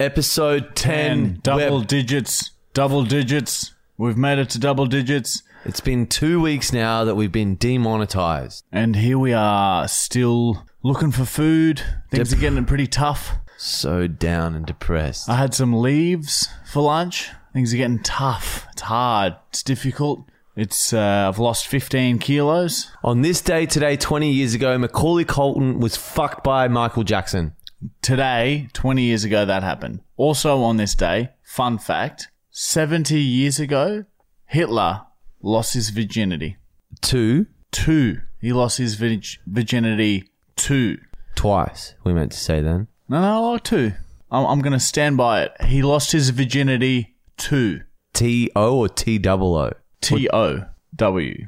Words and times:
Episode 0.00 0.76
10. 0.76 1.40
double 1.42 1.78
We're- 1.78 1.84
digits, 1.84 2.52
double 2.72 3.02
digits. 3.02 3.74
We've 3.96 4.16
made 4.16 4.38
it 4.38 4.48
to 4.50 4.60
double 4.60 4.86
digits. 4.86 5.42
It's 5.64 5.80
been 5.80 6.06
two 6.06 6.40
weeks 6.40 6.72
now 6.72 7.02
that 7.02 7.16
we've 7.16 7.32
been 7.32 7.56
demonetized. 7.56 8.64
And 8.70 8.94
here 8.94 9.18
we 9.18 9.32
are, 9.32 9.88
still 9.88 10.64
looking 10.84 11.10
for 11.10 11.24
food. 11.24 11.82
Things 12.12 12.30
Dep- 12.30 12.38
are 12.38 12.40
getting 12.40 12.64
pretty 12.64 12.86
tough. 12.86 13.32
So 13.56 14.06
down 14.06 14.54
and 14.54 14.64
depressed. 14.64 15.28
I 15.28 15.34
had 15.34 15.52
some 15.52 15.72
leaves 15.74 16.48
for 16.64 16.80
lunch. 16.84 17.30
Things 17.52 17.74
are 17.74 17.76
getting 17.76 18.00
tough. 18.04 18.68
It's 18.70 18.82
hard. 18.82 19.34
It's 19.48 19.64
difficult. 19.64 20.20
It's 20.54 20.92
uh, 20.92 21.26
I've 21.28 21.40
lost 21.40 21.66
15 21.66 22.18
kilos. 22.20 22.90
On 23.02 23.22
this 23.22 23.40
day 23.40 23.66
today, 23.66 23.96
20 23.96 24.30
years 24.30 24.54
ago, 24.54 24.78
Macaulay 24.78 25.24
Culkin 25.24 25.78
was 25.80 25.96
fucked 25.96 26.44
by 26.44 26.68
Michael 26.68 27.02
Jackson. 27.02 27.54
Today, 28.02 28.68
20 28.72 29.02
years 29.02 29.24
ago, 29.24 29.44
that 29.44 29.62
happened. 29.62 30.00
Also 30.16 30.62
on 30.62 30.76
this 30.76 30.94
day, 30.94 31.30
fun 31.42 31.78
fact: 31.78 32.28
70 32.50 33.20
years 33.20 33.60
ago, 33.60 34.04
Hitler 34.46 35.02
lost 35.42 35.74
his 35.74 35.90
virginity. 35.90 36.56
Two, 37.00 37.46
Two. 37.70 38.20
He 38.40 38.52
lost 38.52 38.78
his 38.78 38.94
virg- 38.94 39.38
virginity. 39.46 40.30
Two. 40.56 40.98
twice, 41.36 41.94
we 42.02 42.12
meant 42.12 42.32
to 42.32 42.38
say 42.38 42.60
then. 42.60 42.88
No, 43.08 43.20
no, 43.20 43.50
like 43.52 43.62
two. 43.64 43.92
I'm, 44.30 44.44
I'm 44.46 44.60
going 44.60 44.72
to 44.72 44.80
stand 44.80 45.16
by 45.16 45.42
it. 45.42 45.52
He 45.66 45.82
lost 45.82 46.12
his 46.12 46.30
virginity 46.30 47.14
two. 47.36 47.82
T 48.12 48.50
O 48.56 48.78
or 48.78 48.88
T 48.88 49.18
double 49.18 49.54
O? 49.54 49.72
T 50.00 50.28
O 50.32 50.64
W. 50.96 51.46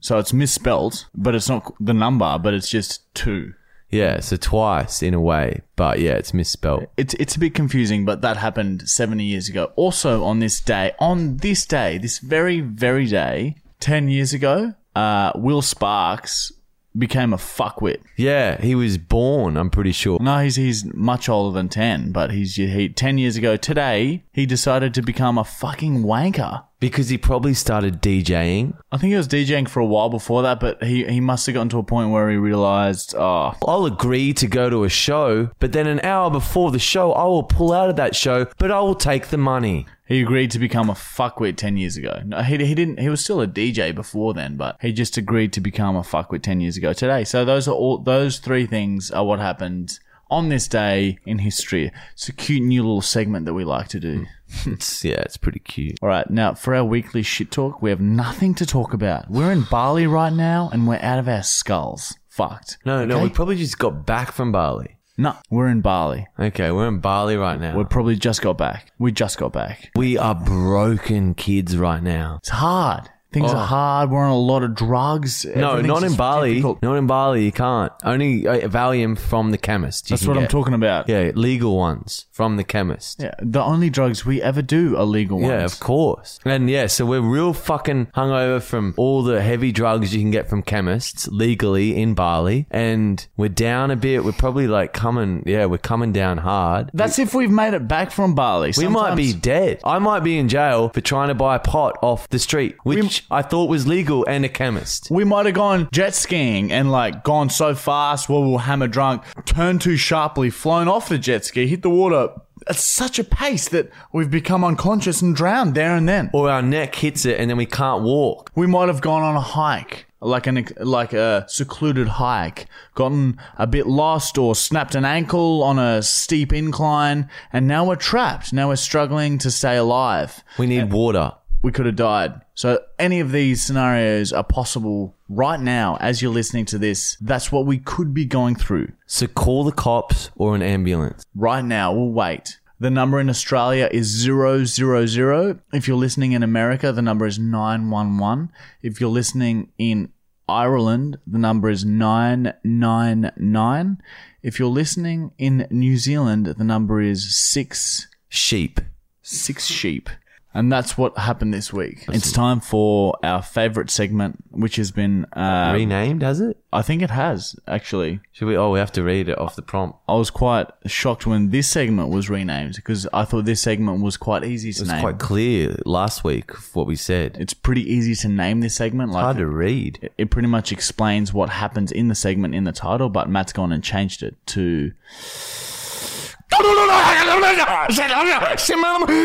So 0.00 0.18
it's 0.18 0.32
misspelled, 0.32 1.06
but 1.14 1.34
it's 1.34 1.48
not 1.48 1.72
the 1.80 1.94
number, 1.94 2.38
but 2.38 2.54
it's 2.54 2.68
just 2.70 3.12
two. 3.14 3.54
Yeah, 3.92 4.20
so 4.20 4.36
twice 4.36 5.02
in 5.02 5.12
a 5.12 5.20
way, 5.20 5.60
but 5.76 6.00
yeah, 6.00 6.12
it's 6.12 6.32
misspelled. 6.32 6.86
It's 6.96 7.12
it's 7.14 7.36
a 7.36 7.38
bit 7.38 7.54
confusing, 7.54 8.06
but 8.06 8.22
that 8.22 8.38
happened 8.38 8.88
70 8.88 9.22
years 9.22 9.50
ago. 9.50 9.70
Also 9.76 10.24
on 10.24 10.38
this 10.38 10.60
day, 10.60 10.92
on 10.98 11.36
this 11.36 11.66
day, 11.66 11.98
this 11.98 12.18
very 12.18 12.60
very 12.60 13.06
day, 13.06 13.56
10 13.80 14.08
years 14.08 14.32
ago, 14.32 14.74
uh, 14.96 15.32
Will 15.34 15.60
Sparks 15.60 16.52
became 16.96 17.32
a 17.32 17.36
fuckwit. 17.36 18.00
Yeah, 18.16 18.60
he 18.60 18.74
was 18.74 18.98
born, 18.98 19.56
I'm 19.56 19.70
pretty 19.70 19.92
sure. 19.92 20.18
No, 20.20 20.38
he's 20.38 20.56
he's 20.56 20.84
much 20.94 21.28
older 21.28 21.54
than 21.54 21.68
10, 21.68 22.12
but 22.12 22.30
he's 22.30 22.56
he 22.56 22.88
10 22.88 23.18
years 23.18 23.36
ago 23.36 23.56
today, 23.56 24.24
he 24.32 24.46
decided 24.46 24.94
to 24.94 25.02
become 25.02 25.38
a 25.38 25.44
fucking 25.44 26.02
wanker. 26.02 26.64
Because 26.80 27.10
he 27.10 27.16
probably 27.16 27.54
started 27.54 28.02
DJing. 28.02 28.76
I 28.90 28.96
think 28.96 29.12
he 29.12 29.16
was 29.16 29.28
DJing 29.28 29.68
for 29.68 29.78
a 29.78 29.86
while 29.86 30.08
before 30.08 30.42
that, 30.42 30.58
but 30.58 30.82
he, 30.82 31.04
he 31.04 31.20
must 31.20 31.46
have 31.46 31.54
gotten 31.54 31.68
to 31.68 31.78
a 31.78 31.84
point 31.84 32.10
where 32.10 32.28
he 32.28 32.36
realized, 32.36 33.14
oh, 33.16 33.54
I'll 33.64 33.86
agree 33.86 34.32
to 34.32 34.48
go 34.48 34.68
to 34.68 34.82
a 34.82 34.88
show, 34.88 35.50
but 35.60 35.70
then 35.70 35.86
an 35.86 36.00
hour 36.00 36.28
before 36.28 36.72
the 36.72 36.80
show, 36.80 37.12
I 37.12 37.22
will 37.26 37.44
pull 37.44 37.72
out 37.72 37.88
of 37.88 37.94
that 37.96 38.16
show, 38.16 38.48
but 38.58 38.72
I 38.72 38.80
will 38.80 38.96
take 38.96 39.28
the 39.28 39.38
money. 39.38 39.86
He 40.12 40.22
agreed 40.22 40.50
to 40.52 40.58
become 40.58 40.90
a 40.90 40.94
fuckwit 40.94 41.56
10 41.56 41.76
years 41.76 41.96
ago. 41.96 42.20
No, 42.24 42.42
he, 42.42 42.56
he 42.64 42.74
didn't, 42.74 43.00
he 43.00 43.08
was 43.08 43.22
still 43.22 43.40
a 43.40 43.46
DJ 43.46 43.94
before 43.94 44.34
then, 44.34 44.56
but 44.56 44.76
he 44.80 44.92
just 44.92 45.16
agreed 45.16 45.52
to 45.54 45.60
become 45.60 45.96
a 45.96 46.02
fuckwit 46.02 46.42
10 46.42 46.60
years 46.60 46.76
ago 46.76 46.92
today. 46.92 47.24
So 47.24 47.44
those 47.44 47.66
are 47.66 47.74
all, 47.74 47.98
those 47.98 48.38
three 48.38 48.66
things 48.66 49.10
are 49.10 49.24
what 49.24 49.38
happened 49.38 49.98
on 50.30 50.48
this 50.48 50.66
day 50.68 51.18
in 51.26 51.38
history. 51.38 51.90
It's 52.12 52.28
a 52.28 52.32
cute 52.32 52.62
new 52.62 52.82
little 52.82 53.02
segment 53.02 53.46
that 53.46 53.54
we 53.54 53.64
like 53.64 53.88
to 53.88 54.00
do. 54.00 54.18
Hmm. 54.18 54.26
It's, 54.74 55.02
yeah, 55.02 55.20
it's 55.20 55.38
pretty 55.38 55.60
cute. 55.60 55.96
All 56.02 56.10
right, 56.10 56.28
now 56.28 56.52
for 56.52 56.74
our 56.74 56.84
weekly 56.84 57.22
shit 57.22 57.50
talk, 57.50 57.80
we 57.80 57.88
have 57.88 58.02
nothing 58.02 58.54
to 58.56 58.66
talk 58.66 58.92
about. 58.92 59.30
We're 59.30 59.50
in 59.50 59.62
Bali 59.70 60.06
right 60.06 60.32
now 60.32 60.68
and 60.70 60.86
we're 60.86 60.98
out 61.00 61.18
of 61.18 61.26
our 61.26 61.42
skulls. 61.42 62.14
Fucked. 62.28 62.76
No, 62.84 63.06
no, 63.06 63.14
Okay? 63.14 63.24
we 63.24 63.30
probably 63.30 63.56
just 63.56 63.78
got 63.78 64.04
back 64.04 64.30
from 64.30 64.52
Bali. 64.52 64.98
No, 65.18 65.36
we're 65.50 65.68
in 65.68 65.82
Bali. 65.82 66.26
Okay, 66.38 66.70
we're 66.72 66.88
in 66.88 67.00
Bali 67.00 67.36
right 67.36 67.60
now. 67.60 67.76
We 67.76 67.84
probably 67.84 68.16
just 68.16 68.40
got 68.40 68.56
back. 68.56 68.92
We 68.98 69.12
just 69.12 69.36
got 69.36 69.52
back. 69.52 69.90
we 69.94 70.16
are 70.16 70.34
broken 70.34 71.34
kids 71.34 71.76
right 71.76 72.02
now. 72.02 72.38
It's 72.40 72.48
hard. 72.48 73.10
Things 73.32 73.50
Oh. 73.52 73.56
are 73.56 73.66
hard. 73.66 74.10
We're 74.10 74.24
on 74.24 74.30
a 74.30 74.36
lot 74.38 74.62
of 74.62 74.74
drugs. 74.74 75.44
No, 75.56 75.80
not 75.80 76.02
in 76.02 76.14
Bali. 76.14 76.54
difficult. 76.54 76.82
Not 76.82 76.96
in 76.96 77.06
Bali. 77.06 77.44
You 77.44 77.52
can't. 77.52 77.92
Only 78.04 78.46
uh, 78.46 78.68
Valium 78.68 79.18
from 79.18 79.50
the 79.50 79.58
chemist. 79.58 80.08
That's 80.08 80.26
what 80.26 80.36
I'm 80.36 80.48
talking 80.48 80.74
about. 80.74 81.08
Yeah, 81.08 81.32
legal 81.34 81.76
ones 81.76 82.26
from 82.30 82.56
the 82.56 82.64
chemist. 82.64 83.20
Yeah, 83.22 83.34
the 83.40 83.62
only 83.62 83.90
drugs 83.90 84.24
we 84.26 84.42
ever 84.42 84.62
do 84.62 84.96
are 84.96 85.04
legal 85.04 85.38
ones. 85.38 85.48
Yeah, 85.50 85.64
of 85.64 85.80
course. 85.80 86.38
And 86.44 86.68
yeah, 86.68 86.86
so 86.86 87.06
we're 87.06 87.20
real 87.20 87.52
fucking 87.52 88.06
hungover 88.14 88.60
from 88.62 88.94
all 88.96 89.22
the 89.22 89.40
heavy 89.42 89.72
drugs 89.72 90.14
you 90.14 90.20
can 90.20 90.30
get 90.30 90.48
from 90.48 90.62
chemists 90.62 91.28
legally 91.28 91.96
in 91.96 92.14
Bali. 92.14 92.66
And 92.70 93.26
we're 93.36 93.48
down 93.48 93.90
a 93.90 93.96
bit. 93.96 94.24
We're 94.24 94.32
probably 94.32 94.66
like 94.66 94.92
coming, 94.92 95.42
yeah, 95.46 95.66
we're 95.66 95.78
coming 95.78 96.12
down 96.12 96.38
hard. 96.38 96.90
That's 96.92 97.18
if 97.18 97.34
we've 97.34 97.50
made 97.50 97.74
it 97.74 97.88
back 97.88 98.10
from 98.10 98.34
Bali. 98.34 98.72
We 98.76 98.88
might 98.88 99.14
be 99.16 99.32
dead. 99.32 99.80
I 99.84 99.98
might 99.98 100.20
be 100.20 100.38
in 100.38 100.48
jail 100.48 100.90
for 100.90 101.00
trying 101.00 101.28
to 101.28 101.34
buy 101.34 101.58
pot 101.58 101.96
off 102.02 102.28
the 102.28 102.38
street, 102.38 102.76
which 102.82 103.21
I 103.30 103.42
thought 103.42 103.68
was 103.68 103.86
legal 103.86 104.24
and 104.26 104.44
a 104.44 104.48
chemist. 104.48 105.10
We 105.10 105.24
might 105.24 105.46
have 105.46 105.54
gone 105.54 105.88
jet 105.92 106.14
skiing 106.14 106.72
and 106.72 106.90
like 106.90 107.24
gone 107.24 107.50
so 107.50 107.74
fast 107.74 108.28
we 108.28 108.36
were 108.36 108.58
hammer 108.58 108.88
drunk, 108.88 109.22
turned 109.44 109.80
too 109.80 109.96
sharply, 109.96 110.50
flown 110.50 110.88
off 110.88 111.08
the 111.08 111.18
jet 111.18 111.44
ski, 111.44 111.66
hit 111.66 111.82
the 111.82 111.90
water 111.90 112.28
at 112.68 112.76
such 112.76 113.18
a 113.18 113.24
pace 113.24 113.68
that 113.68 113.90
we've 114.12 114.30
become 114.30 114.64
unconscious 114.64 115.22
and 115.22 115.34
drowned 115.34 115.74
there 115.74 115.96
and 115.96 116.08
then. 116.08 116.30
Or 116.32 116.50
our 116.50 116.62
neck 116.62 116.94
hits 116.94 117.24
it 117.24 117.40
and 117.40 117.50
then 117.50 117.56
we 117.56 117.66
can't 117.66 118.02
walk. 118.02 118.50
We 118.54 118.66
might 118.66 118.88
have 118.88 119.00
gone 119.00 119.22
on 119.22 119.36
a 119.36 119.40
hike, 119.40 120.06
like 120.20 120.46
an 120.46 120.66
like 120.78 121.12
a 121.12 121.44
secluded 121.48 122.08
hike, 122.08 122.66
gotten 122.94 123.38
a 123.56 123.66
bit 123.66 123.86
lost 123.86 124.38
or 124.38 124.54
snapped 124.54 124.94
an 124.94 125.04
ankle 125.04 125.62
on 125.62 125.78
a 125.78 126.02
steep 126.02 126.52
incline, 126.52 127.28
and 127.52 127.66
now 127.66 127.84
we're 127.84 127.96
trapped. 127.96 128.52
Now 128.52 128.68
we're 128.68 128.76
struggling 128.76 129.38
to 129.38 129.50
stay 129.50 129.76
alive. 129.76 130.44
We 130.58 130.66
need 130.66 130.92
water. 130.92 131.32
We 131.62 131.72
could 131.72 131.86
have 131.86 131.96
died. 131.96 132.40
So 132.54 132.80
any 132.98 133.20
of 133.20 133.32
these 133.32 133.62
scenarios 133.62 134.32
are 134.32 134.44
possible 134.44 135.16
right 135.28 135.60
now 135.60 135.96
as 136.00 136.20
you're 136.20 136.32
listening 136.32 136.64
to 136.66 136.78
this. 136.78 137.16
That's 137.20 137.52
what 137.52 137.66
we 137.66 137.78
could 137.78 138.12
be 138.12 138.24
going 138.24 138.56
through. 138.56 138.92
So 139.06 139.26
call 139.26 139.64
the 139.64 139.72
cops 139.72 140.30
or 140.36 140.54
an 140.54 140.62
ambulance. 140.62 141.24
Right 141.34 141.64
now, 141.64 141.92
we'll 141.92 142.10
wait. 142.10 142.58
The 142.80 142.90
number 142.90 143.20
in 143.20 143.30
Australia 143.30 143.88
is 143.92 144.08
000. 144.08 145.60
If 145.72 145.86
you're 145.86 145.96
listening 145.96 146.32
in 146.32 146.42
America, 146.42 146.90
the 146.90 147.00
number 147.00 147.26
is 147.26 147.38
911. 147.38 148.50
If 148.82 149.00
you're 149.00 149.08
listening 149.08 149.70
in 149.78 150.10
Ireland, 150.48 151.18
the 151.24 151.38
number 151.38 151.70
is 151.70 151.84
999. 151.84 154.02
If 154.42 154.58
you're 154.58 154.68
listening 154.68 155.30
in 155.38 155.68
New 155.70 155.96
Zealand, 155.96 156.46
the 156.46 156.64
number 156.64 157.00
is 157.00 157.36
6 157.36 158.08
Sheep. 158.28 158.80
6 159.22 159.66
sheep. 159.66 160.10
And 160.54 160.70
that's 160.70 160.98
what 160.98 161.16
happened 161.16 161.54
this 161.54 161.72
week. 161.72 162.04
It's 162.08 162.30
time 162.30 162.60
for 162.60 163.16
our 163.22 163.40
favorite 163.42 163.88
segment, 163.90 164.36
which 164.50 164.76
has 164.76 164.90
been 164.90 165.24
uh, 165.32 165.72
Renamed, 165.74 166.20
has 166.22 166.40
it? 166.40 166.58
I 166.72 166.82
think 166.82 167.00
it 167.00 167.10
has 167.10 167.56
actually. 167.66 168.20
Should 168.32 168.48
we? 168.48 168.56
Oh, 168.56 168.70
we 168.70 168.78
have 168.78 168.92
to 168.92 169.02
read 169.02 169.28
it 169.30 169.38
off 169.38 169.56
the 169.56 169.62
prompt. 169.62 169.98
I 170.08 170.14
was 170.14 170.30
quite 170.30 170.66
shocked 170.86 171.26
when 171.26 171.50
this 171.50 171.68
segment 171.70 172.10
was 172.10 172.28
renamed 172.28 172.74
because 172.76 173.06
I 173.14 173.24
thought 173.24 173.44
this 173.46 173.62
segment 173.62 174.02
was 174.02 174.16
quite 174.18 174.44
easy 174.44 174.72
to 174.74 174.82
It's 174.82 174.90
name. 174.90 175.00
quite 175.00 175.18
clear 175.18 175.76
last 175.86 176.22
week 176.24 176.50
what 176.74 176.86
we 176.86 176.96
said. 176.96 177.36
it's 177.40 177.54
pretty 177.54 177.90
easy 177.90 178.14
to 178.16 178.28
name 178.28 178.60
this 178.60 178.74
segment. 178.74 179.10
Like 179.10 179.22
hard 179.22 179.38
to 179.38 179.46
read. 179.46 179.98
it, 180.02 180.12
it 180.18 180.30
pretty 180.30 180.48
much 180.48 180.70
explains 180.72 181.32
what 181.32 181.48
happens 181.48 181.90
in 181.92 182.08
the 182.08 182.14
segment 182.14 182.54
in 182.54 182.64
the 182.64 182.72
title, 182.72 183.08
but 183.08 183.28
Matt's 183.28 183.52
gone 183.52 183.72
and 183.72 183.82
changed 183.82 184.22
it 184.22 184.36
to 184.48 184.92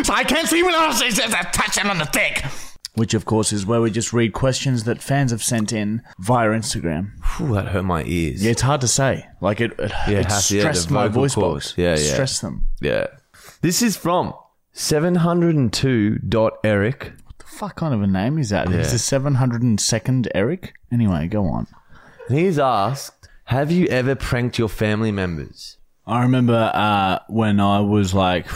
I 0.10 0.24
can't 0.28 0.48
see 0.48 0.64
when 0.64 0.74
I 0.76 0.88
was 0.88 1.00
touching 1.52 1.88
on 1.90 1.98
the 1.98 2.06
thick. 2.06 2.44
which 2.96 3.14
of 3.14 3.26
course 3.26 3.52
is 3.54 3.66
where 3.66 3.82
we 3.82 3.92
just 3.92 4.14
read 4.14 4.32
questions 4.34 4.84
that 4.86 5.02
fans 5.02 5.32
have 5.32 5.44
sent 5.44 5.72
in 5.74 6.02
via 6.20 6.50
Instagram. 6.50 7.12
Whew, 7.38 7.54
that 7.56 7.68
hurt 7.68 7.84
my 7.84 8.04
ears. 8.04 8.44
Yeah, 8.44 8.52
it's 8.52 8.62
hard 8.62 8.82
to 8.82 8.88
say. 8.88 9.28
Like 9.42 9.60
it, 9.62 9.72
it, 9.80 9.92
Yeah, 10.08 10.20
it 10.20 10.26
has 10.32 10.48
to- 10.48 10.56
yeah, 10.56 10.62
stressed 10.62 10.88
the 10.88 10.94
my 10.94 11.08
voice 11.08 11.36
cords. 11.36 11.68
box. 11.74 11.78
Yeah, 11.78 11.90
yeah. 11.92 12.14
Stressed 12.14 12.42
them. 12.42 12.68
Yeah. 12.82 13.08
This 13.62 13.82
is 13.82 13.98
from 13.98 14.34
702.eric. 14.74 17.14
The 17.38 17.46
fuck 17.46 17.76
kind 17.76 17.94
of 17.94 18.02
a 18.02 18.08
name 18.08 18.38
is 18.40 18.50
that? 18.50 18.68
Is 18.70 18.76
this 18.78 18.92
the 18.94 19.00
seven 19.00 19.36
hundred 19.36 19.62
and 19.64 19.80
second 19.80 20.28
Eric? 20.36 20.74
Anyway, 20.92 21.28
go 21.28 21.46
on. 21.46 21.68
He's 22.30 22.60
asked, 22.60 23.28
have 23.46 23.72
you 23.72 23.88
ever 23.88 24.16
pranked 24.16 24.58
your 24.60 24.70
family 24.70 25.12
members? 25.12 25.77
I 26.08 26.22
remember 26.22 26.72
uh, 26.74 27.20
when 27.28 27.60
I 27.60 27.82
was 27.82 28.14
like 28.14 28.48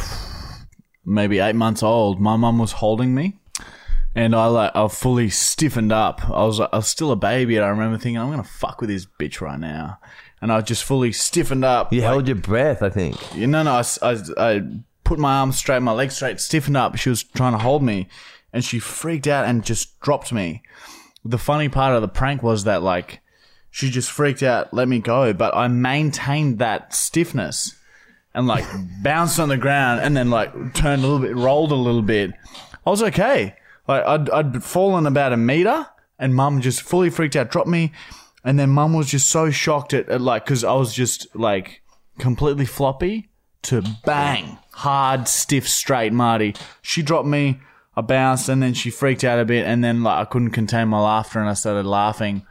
maybe 1.06 1.39
eight 1.39 1.56
months 1.56 1.83
old, 1.83 2.21
my 2.21 2.38
mum 2.38 2.57
was 2.59 2.71
holding 2.71 3.13
me, 3.13 3.38
and 4.15 4.33
I 4.33 4.45
like 4.45 4.71
I 4.74 4.88
fully 4.88 5.30
stiffened 5.30 5.92
up. 5.92 6.24
I 6.30 6.45
was 6.45 6.59
I 6.62 6.69
was 6.71 6.88
still 6.88 7.12
a 7.12 7.18
baby, 7.18 7.57
and 7.57 7.65
I 7.65 7.69
remember 7.69 7.98
thinking 7.98 8.18
I'm 8.18 8.30
gonna 8.30 8.44
fuck 8.44 8.80
with 8.80 8.89
this 8.89 9.06
bitch 9.19 9.42
right 9.42 9.59
now, 9.59 10.00
and 10.42 10.51
I 10.51 10.62
just 10.62 10.83
fully 10.86 11.12
stiffened 11.12 11.65
up. 11.65 11.92
You 11.92 12.00
like- 12.01 12.07
held 12.07 12.27
your 12.27 12.38
breath, 12.38 12.81
I 12.81 12.89
think. 12.89 13.18
you 13.36 13.48
know, 13.48 13.63
no, 13.63 13.81
I 14.38 14.62
put 15.03 15.19
my 15.19 15.39
arms 15.39 15.57
straight, 15.57 15.81
my 15.81 15.92
legs 15.92 16.15
straight, 16.15 16.39
stiffened 16.39 16.77
up. 16.77 16.95
She 16.98 17.09
was 17.09 17.21
trying 17.24 17.51
to 17.53 17.59
hold 17.59 17.83
me, 17.83 18.07
and 18.53 18.63
she 18.63 18.80
freaked 18.80 19.27
out 19.27 19.45
and 19.45 19.65
just 19.65 20.00
dropped 20.00 20.31
me. 20.31 20.63
The 21.25 21.38
funny 21.38 21.69
part 21.69 21.95
of 21.95 22.01
the 22.01 22.07
prank 22.07 22.42
was 22.42 22.63
that 22.63 22.81
like 22.81 23.21
she 23.72 23.90
just 23.90 24.12
freaked 24.12 24.44
out, 24.44 24.74
let 24.74 24.88
me 24.88 25.00
go, 25.00 25.34
but 25.34 25.56
I 25.56 25.68
maintained 25.70 26.60
that 26.60 26.94
stiffness, 26.94 27.76
and 28.34 28.48
like 28.48 28.66
bounced 29.04 29.40
on 29.40 29.50
the 29.50 29.58
ground 29.58 30.02
and 30.02 30.16
then 30.16 30.30
like 30.30 30.52
turned 30.74 31.04
a 31.04 31.08
little 31.08 31.20
bit, 31.20 31.36
rolled 31.36 31.72
a 31.72 31.76
little 31.76 32.02
bit. 32.02 32.32
I 32.86 32.90
was 32.90 33.02
okay. 33.04 33.56
Like 33.88 34.06
I'd, 34.06 34.30
I'd 34.30 34.64
fallen 34.64 35.06
about 35.06 35.34
a 35.34 35.38
meter 35.38 35.88
and 36.20 36.36
mum 36.36 36.62
just 36.62 36.82
fully 36.82 37.10
freaked 37.10 37.36
out, 37.36 37.52
dropped 37.52 37.68
me. 37.68 37.92
And 38.44 38.60
then 38.60 38.70
mum 38.70 38.94
was 38.94 39.08
just 39.08 39.30
so 39.30 39.52
shocked 39.52 39.94
at, 39.94 40.10
at 40.10 40.22
like, 40.22 40.46
cause 40.46 40.64
I 40.64 40.74
was 40.74 40.94
just 40.94 41.34
like 41.36 41.82
completely 42.20 42.66
floppy 42.66 43.30
to 43.64 43.84
bang, 44.06 44.58
hard, 44.72 45.28
stiff, 45.28 45.68
straight 45.68 46.14
Marty. 46.14 46.56
She 46.82 47.02
dropped 47.02 47.28
me. 47.28 47.60
I 47.96 48.02
bounced 48.02 48.48
and 48.48 48.64
then 48.64 48.74
she 48.74 48.90
freaked 48.90 49.26
out 49.26 49.38
a 49.40 49.46
bit 49.46 49.66
and 49.66 49.84
then 49.84 50.02
like 50.02 50.18
I 50.18 50.26
couldn't 50.26 50.52
contain 50.52 50.88
my 50.88 51.02
laughter 51.02 51.40
and 51.40 51.50
I 51.50 51.54
started 51.54 51.86
laughing. 51.86 52.46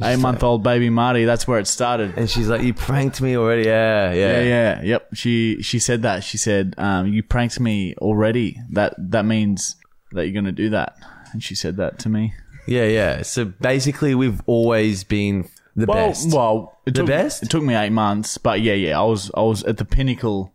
Eight 0.00 0.18
month 0.18 0.42
old 0.42 0.62
baby 0.62 0.90
Marty, 0.90 1.24
that's 1.24 1.46
where 1.48 1.58
it 1.58 1.66
started. 1.66 2.14
And 2.16 2.30
she's 2.30 2.48
like, 2.48 2.62
"You 2.62 2.72
pranked 2.74 3.20
me 3.20 3.36
already." 3.36 3.64
Yeah, 3.64 4.12
yeah. 4.12 4.30
Yeah, 4.32 4.42
yeah, 4.42 4.82
yep. 4.82 5.08
She 5.14 5.60
she 5.62 5.78
said 5.78 6.02
that. 6.02 6.22
She 6.22 6.38
said, 6.38 6.74
um, 6.78 7.08
"You 7.08 7.22
pranked 7.22 7.58
me 7.58 7.94
already. 7.98 8.58
That 8.70 8.94
that 8.98 9.24
means 9.24 9.76
that 10.12 10.24
you're 10.26 10.34
gonna 10.40 10.52
do 10.52 10.70
that." 10.70 10.96
And 11.32 11.42
she 11.42 11.54
said 11.54 11.76
that 11.78 11.98
to 12.00 12.08
me. 12.08 12.32
Yeah, 12.66 12.84
yeah. 12.84 13.22
So 13.22 13.44
basically, 13.46 14.14
we've 14.14 14.40
always 14.46 15.02
been 15.04 15.48
the 15.74 15.86
Well, 15.86 16.08
best. 16.08 16.32
well, 16.32 16.78
it 16.86 16.94
The 16.94 17.00
took, 17.00 17.06
best? 17.06 17.42
It 17.42 17.50
took 17.50 17.62
me 17.64 17.74
eight 17.74 17.90
months, 17.92 18.38
but 18.38 18.60
yeah, 18.60 18.74
yeah. 18.74 18.98
I 19.00 19.04
was 19.04 19.30
I 19.34 19.40
was 19.42 19.64
at 19.64 19.78
the 19.78 19.84
pinnacle 19.84 20.54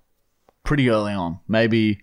pretty 0.64 0.90
early 0.90 1.14
on. 1.14 1.40
Maybe 1.48 2.00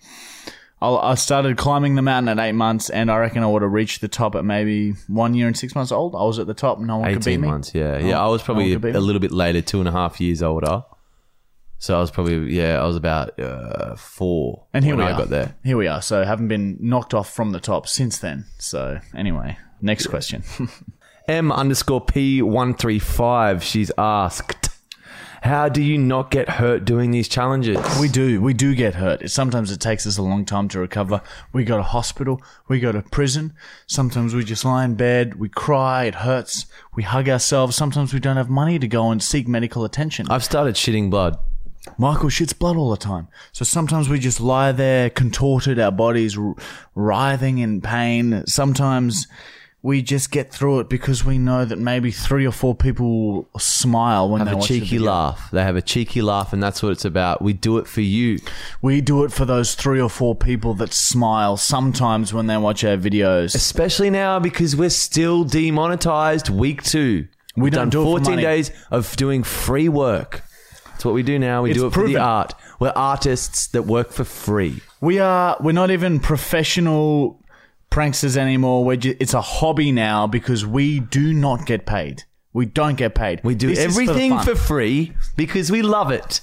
I, 0.82 0.88
I 1.12 1.14
started 1.14 1.56
climbing 1.56 1.94
the 1.94 2.02
mountain 2.02 2.38
at 2.38 2.42
eight 2.44 2.52
months, 2.52 2.88
and 2.90 3.10
I 3.10 3.18
reckon 3.18 3.42
I 3.42 3.46
would 3.46 3.62
have 3.62 3.72
reached 3.72 4.00
the 4.00 4.08
top 4.08 4.34
at 4.34 4.44
maybe 4.44 4.92
one 5.08 5.34
year 5.34 5.46
and 5.46 5.56
six 5.56 5.74
months 5.74 5.92
old. 5.92 6.14
I 6.14 6.22
was 6.22 6.38
at 6.38 6.46
the 6.46 6.54
top. 6.54 6.78
No 6.78 6.98
one 6.98 7.12
could 7.12 7.24
beat 7.24 7.30
18 7.32 7.40
me. 7.40 7.48
months, 7.48 7.74
yeah. 7.74 7.98
Yeah, 7.98 8.22
I 8.22 8.28
was 8.28 8.42
probably 8.42 8.70
a, 8.72 8.74
could 8.76 8.82
beat 8.82 8.94
me. 8.94 9.00
little 9.00 9.20
bit 9.20 9.32
later, 9.32 9.60
two 9.60 9.78
and 9.80 9.88
a 9.88 9.92
half 9.92 10.20
years 10.20 10.42
older. 10.42 10.84
So 11.78 11.96
I 11.96 12.00
was 12.00 12.10
probably, 12.10 12.54
yeah, 12.54 12.78
I 12.78 12.84
was 12.86 12.96
about 12.96 13.38
uh, 13.40 13.94
four 13.96 14.66
And 14.74 14.84
here 14.84 14.94
when 14.96 15.06
we 15.06 15.10
I 15.10 15.14
are. 15.14 15.18
got 15.20 15.30
there. 15.30 15.54
Here 15.64 15.78
we 15.78 15.86
are. 15.86 16.02
So 16.02 16.22
haven't 16.24 16.48
been 16.48 16.76
knocked 16.78 17.14
off 17.14 17.32
from 17.32 17.52
the 17.52 17.60
top 17.60 17.88
since 17.88 18.18
then. 18.18 18.44
So 18.58 19.00
anyway, 19.14 19.56
next 19.80 20.08
question. 20.08 20.44
M 21.28 21.50
underscore 21.50 22.04
P135, 22.04 23.62
she's 23.62 23.90
asked, 23.96 24.69
How 25.42 25.70
do 25.70 25.82
you 25.82 25.96
not 25.96 26.30
get 26.30 26.48
hurt 26.48 26.84
doing 26.84 27.10
these 27.10 27.26
challenges? 27.26 27.78
We 27.98 28.08
do. 28.08 28.42
We 28.42 28.52
do 28.52 28.74
get 28.74 28.94
hurt. 28.94 29.30
Sometimes 29.30 29.70
it 29.70 29.80
takes 29.80 30.06
us 30.06 30.18
a 30.18 30.22
long 30.22 30.44
time 30.44 30.68
to 30.68 30.78
recover. 30.78 31.22
We 31.52 31.64
go 31.64 31.78
to 31.78 31.82
hospital. 31.82 32.42
We 32.68 32.78
go 32.78 32.92
to 32.92 33.00
prison. 33.02 33.54
Sometimes 33.86 34.34
we 34.34 34.44
just 34.44 34.64
lie 34.66 34.84
in 34.84 34.96
bed. 34.96 35.36
We 35.36 35.48
cry. 35.48 36.04
It 36.04 36.16
hurts. 36.16 36.66
We 36.94 37.04
hug 37.04 37.28
ourselves. 37.28 37.74
Sometimes 37.74 38.12
we 38.12 38.20
don't 38.20 38.36
have 38.36 38.50
money 38.50 38.78
to 38.78 38.86
go 38.86 39.10
and 39.10 39.22
seek 39.22 39.48
medical 39.48 39.84
attention. 39.84 40.26
I've 40.28 40.44
started 40.44 40.74
shitting 40.74 41.08
blood. 41.08 41.38
Michael 41.96 42.28
shits 42.28 42.56
blood 42.56 42.76
all 42.76 42.90
the 42.90 42.98
time. 42.98 43.28
So 43.52 43.64
sometimes 43.64 44.10
we 44.10 44.18
just 44.18 44.40
lie 44.40 44.72
there 44.72 45.08
contorted, 45.08 45.78
our 45.78 45.90
bodies 45.90 46.36
writhing 46.94 47.58
in 47.58 47.80
pain. 47.80 48.44
Sometimes 48.46 49.26
we 49.82 50.02
just 50.02 50.30
get 50.30 50.52
through 50.52 50.80
it 50.80 50.88
because 50.90 51.24
we 51.24 51.38
know 51.38 51.64
that 51.64 51.78
maybe 51.78 52.10
three 52.10 52.46
or 52.46 52.52
four 52.52 52.74
people 52.74 53.46
will 53.52 53.60
smile 53.60 54.28
when 54.28 54.40
Have 54.40 54.48
they 54.48 54.52
a 54.52 54.56
watch 54.56 54.68
the 54.68 54.80
cheeky 54.80 54.96
video. 54.98 55.10
laugh. 55.10 55.50
They 55.50 55.62
have 55.62 55.76
a 55.76 55.80
cheeky 55.82 56.20
laugh, 56.20 56.52
and 56.52 56.62
that's 56.62 56.82
what 56.82 56.92
it's 56.92 57.04
about. 57.06 57.40
We 57.40 57.54
do 57.54 57.78
it 57.78 57.86
for 57.86 58.02
you. 58.02 58.38
We 58.82 59.00
do 59.00 59.24
it 59.24 59.32
for 59.32 59.46
those 59.46 59.74
three 59.74 60.00
or 60.00 60.10
four 60.10 60.34
people 60.34 60.74
that 60.74 60.92
smile 60.92 61.56
sometimes 61.56 62.34
when 62.34 62.46
they 62.46 62.58
watch 62.58 62.84
our 62.84 62.96
videos. 62.98 63.54
Especially 63.54 64.10
now 64.10 64.38
because 64.38 64.76
we're 64.76 64.90
still 64.90 65.44
demonetized 65.44 66.50
week 66.50 66.82
two. 66.82 67.26
We 67.56 67.64
We've 67.64 67.72
don't 67.72 67.90
done 67.90 68.04
do 68.04 68.10
14 68.10 68.36
days 68.38 68.70
of 68.90 69.16
doing 69.16 69.42
free 69.42 69.88
work. 69.88 70.42
That's 70.86 71.04
what 71.06 71.14
we 71.14 71.22
do 71.22 71.38
now. 71.38 71.62
We 71.62 71.70
It's 71.70 71.80
do 71.80 71.86
it 71.86 71.94
for 71.94 72.06
the 72.06 72.18
art. 72.18 72.54
We're 72.78 72.92
artists 72.94 73.66
that 73.68 73.82
work 73.82 74.12
for 74.12 74.24
free. 74.24 74.80
We 75.00 75.18
are 75.18 75.56
we're 75.60 75.72
not 75.72 75.90
even 75.90 76.20
professional 76.20 77.39
pranksters 77.90 78.36
anymore. 78.36 78.84
We're 78.84 78.96
ju- 78.96 79.16
it's 79.20 79.34
a 79.34 79.40
hobby 79.40 79.92
now 79.92 80.26
because 80.26 80.64
we 80.66 81.00
do 81.00 81.32
not 81.32 81.66
get 81.66 81.86
paid. 81.86 82.24
We 82.52 82.66
don't 82.66 82.96
get 82.96 83.14
paid. 83.14 83.40
We 83.44 83.54
do 83.54 83.68
This 83.68 83.78
is 83.78 83.94
for 83.94 84.02
everything 84.02 84.38
for 84.40 84.54
free 84.54 85.12
because 85.36 85.70
we 85.70 85.82
love 85.82 86.10
it. 86.10 86.40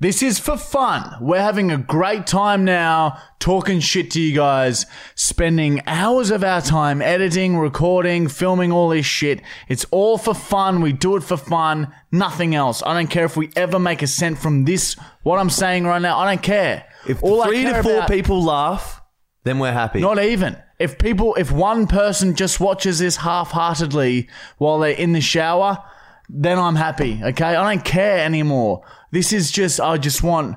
This 0.00 0.20
is 0.20 0.38
for 0.40 0.56
fun. 0.56 1.14
We're 1.20 1.40
having 1.42 1.70
a 1.70 1.76
great 1.78 2.26
time 2.26 2.64
now 2.64 3.18
talking 3.38 3.78
shit 3.78 4.10
to 4.12 4.20
you 4.20 4.34
guys, 4.34 4.84
spending 5.14 5.80
hours 5.86 6.30
of 6.32 6.42
our 6.42 6.60
time 6.60 7.00
editing, 7.00 7.56
recording, 7.56 8.26
filming 8.26 8.72
all 8.72 8.88
this 8.88 9.06
shit. 9.06 9.42
It's 9.68 9.84
all 9.92 10.18
for 10.18 10.34
fun. 10.34 10.80
We 10.80 10.92
do 10.92 11.14
it 11.16 11.22
for 11.22 11.36
fun, 11.36 11.92
nothing 12.10 12.54
else. 12.54 12.82
I 12.84 12.94
don't 12.94 13.10
care 13.10 13.24
if 13.26 13.36
we 13.36 13.50
ever 13.54 13.78
make 13.78 14.02
a 14.02 14.08
cent 14.08 14.38
from 14.38 14.64
this, 14.64 14.94
what 15.22 15.38
I'm 15.38 15.50
saying 15.50 15.84
right 15.84 16.02
now. 16.02 16.18
I 16.18 16.34
don't 16.34 16.42
care. 16.42 16.84
If 17.06 17.22
All 17.22 17.44
three 17.44 17.62
to 17.62 17.82
four 17.82 17.98
about- 17.98 18.08
people 18.10 18.42
laugh, 18.42 19.01
then 19.44 19.58
we're 19.58 19.72
happy. 19.72 20.00
Not 20.00 20.22
even. 20.22 20.56
If 20.78 20.98
people, 20.98 21.34
if 21.36 21.50
one 21.50 21.86
person 21.86 22.34
just 22.34 22.60
watches 22.60 22.98
this 22.98 23.16
half-heartedly 23.16 24.28
while 24.58 24.78
they're 24.78 24.90
in 24.92 25.12
the 25.12 25.20
shower, 25.20 25.82
then 26.28 26.58
I'm 26.58 26.76
happy. 26.76 27.20
Okay, 27.22 27.54
I 27.54 27.74
don't 27.74 27.84
care 27.84 28.18
anymore. 28.24 28.84
This 29.10 29.32
is 29.32 29.50
just, 29.50 29.80
I 29.80 29.98
just 29.98 30.22
want, 30.22 30.56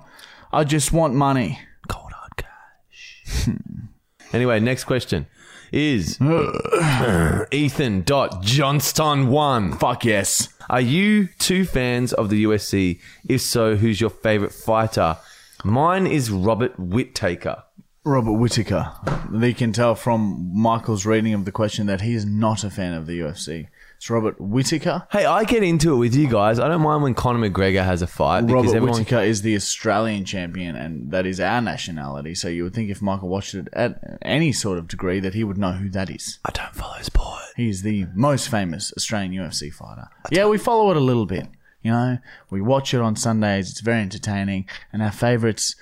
I 0.52 0.64
just 0.64 0.92
want 0.92 1.14
money. 1.14 1.60
Cold 1.88 2.12
hard 2.12 2.36
cash. 2.38 3.48
anyway, 4.34 4.60
next 4.60 4.86
question 4.86 5.28
is 5.72 6.20
Ethan 7.52 8.02
dot 8.04 8.42
Johnston 8.42 9.28
one. 9.28 9.74
Fuck 9.78 10.06
yes. 10.06 10.50
Are 10.70 10.82
you 10.82 11.28
two 11.38 11.66
fans 11.66 12.14
of 12.14 12.30
the 12.30 12.44
UFC? 12.46 13.00
If 13.28 13.42
so, 13.42 13.76
who's 13.76 14.02
your 14.02 14.10
favorite 14.10 14.54
fighter? 14.54 15.18
Mine 15.64 16.08
is 16.08 16.32
Robert 16.32 16.80
Whittaker. 16.80 17.64
Robert 18.06 18.34
Whittaker. 18.34 18.92
They 19.32 19.52
can 19.52 19.74
tell 19.74 19.96
from 19.96 20.52
Michael's 20.54 21.08
reading 21.08 21.34
of 21.34 21.46
the 21.46 21.52
question 21.52 21.88
that 21.88 22.02
he 22.02 22.14
is 22.14 22.24
not 22.24 22.64
a 22.64 22.70
fan 22.70 22.94
of 22.94 23.08
the 23.08 23.20
UFC. 23.20 23.68
It's 23.98 24.10
Robert 24.12 24.40
Whittaker. 24.40 25.08
Hey, 25.12 25.26
I 25.26 25.44
get 25.44 25.64
into 25.64 25.94
it 25.94 25.98
with 25.98 26.14
you 26.14 26.28
guys. 26.28 26.60
I 26.60 26.68
don't 26.68 26.82
mind 26.82 27.02
when 27.02 27.16
Conor 27.16 27.50
McGregor 27.50 27.84
has 27.84 28.04
a 28.04 28.08
fight 28.08 28.42
because 28.42 28.54
Robert 28.54 28.76
everyone. 28.76 29.00
Whittaker 29.00 29.22
is 29.22 29.42
the 29.42 29.56
Australian 29.56 30.24
champion, 30.24 30.76
and 30.76 31.10
that 31.10 31.26
is 31.26 31.40
our 31.40 31.62
nationality. 31.62 32.36
So 32.36 32.48
you 32.48 32.64
would 32.64 32.76
think 32.76 32.92
if 32.92 33.02
Michael 33.02 33.28
watched 33.28 33.56
it 33.56 33.70
at 33.74 34.20
any 34.22 34.52
sort 34.52 34.78
of 34.78 34.88
degree 34.88 35.20
that 35.22 35.34
he 35.34 35.44
would 35.44 35.58
know 35.58 35.72
who 35.72 35.90
that 35.90 36.12
is. 36.12 36.38
I 36.46 36.52
don't 36.52 36.76
follow 36.76 37.02
sport. 37.02 37.42
He's 37.56 37.82
the 37.82 38.06
most 38.14 38.50
famous 38.50 38.94
Australian 38.96 39.32
UFC 39.32 39.74
fighter. 39.74 40.10
Yeah, 40.30 40.46
we 40.46 40.60
follow 40.60 40.92
it 40.92 40.98
a 40.98 41.02
little 41.02 41.26
bit. 41.26 41.48
You 41.82 41.92
know, 41.92 42.18
we 42.50 42.62
watch 42.62 42.94
it 42.94 43.02
on 43.02 43.16
Sundays. 43.16 43.72
It's 43.72 43.80
very 43.80 44.02
entertaining, 44.02 44.68
and 44.94 45.02
our 45.02 45.12
favorites 45.12 45.76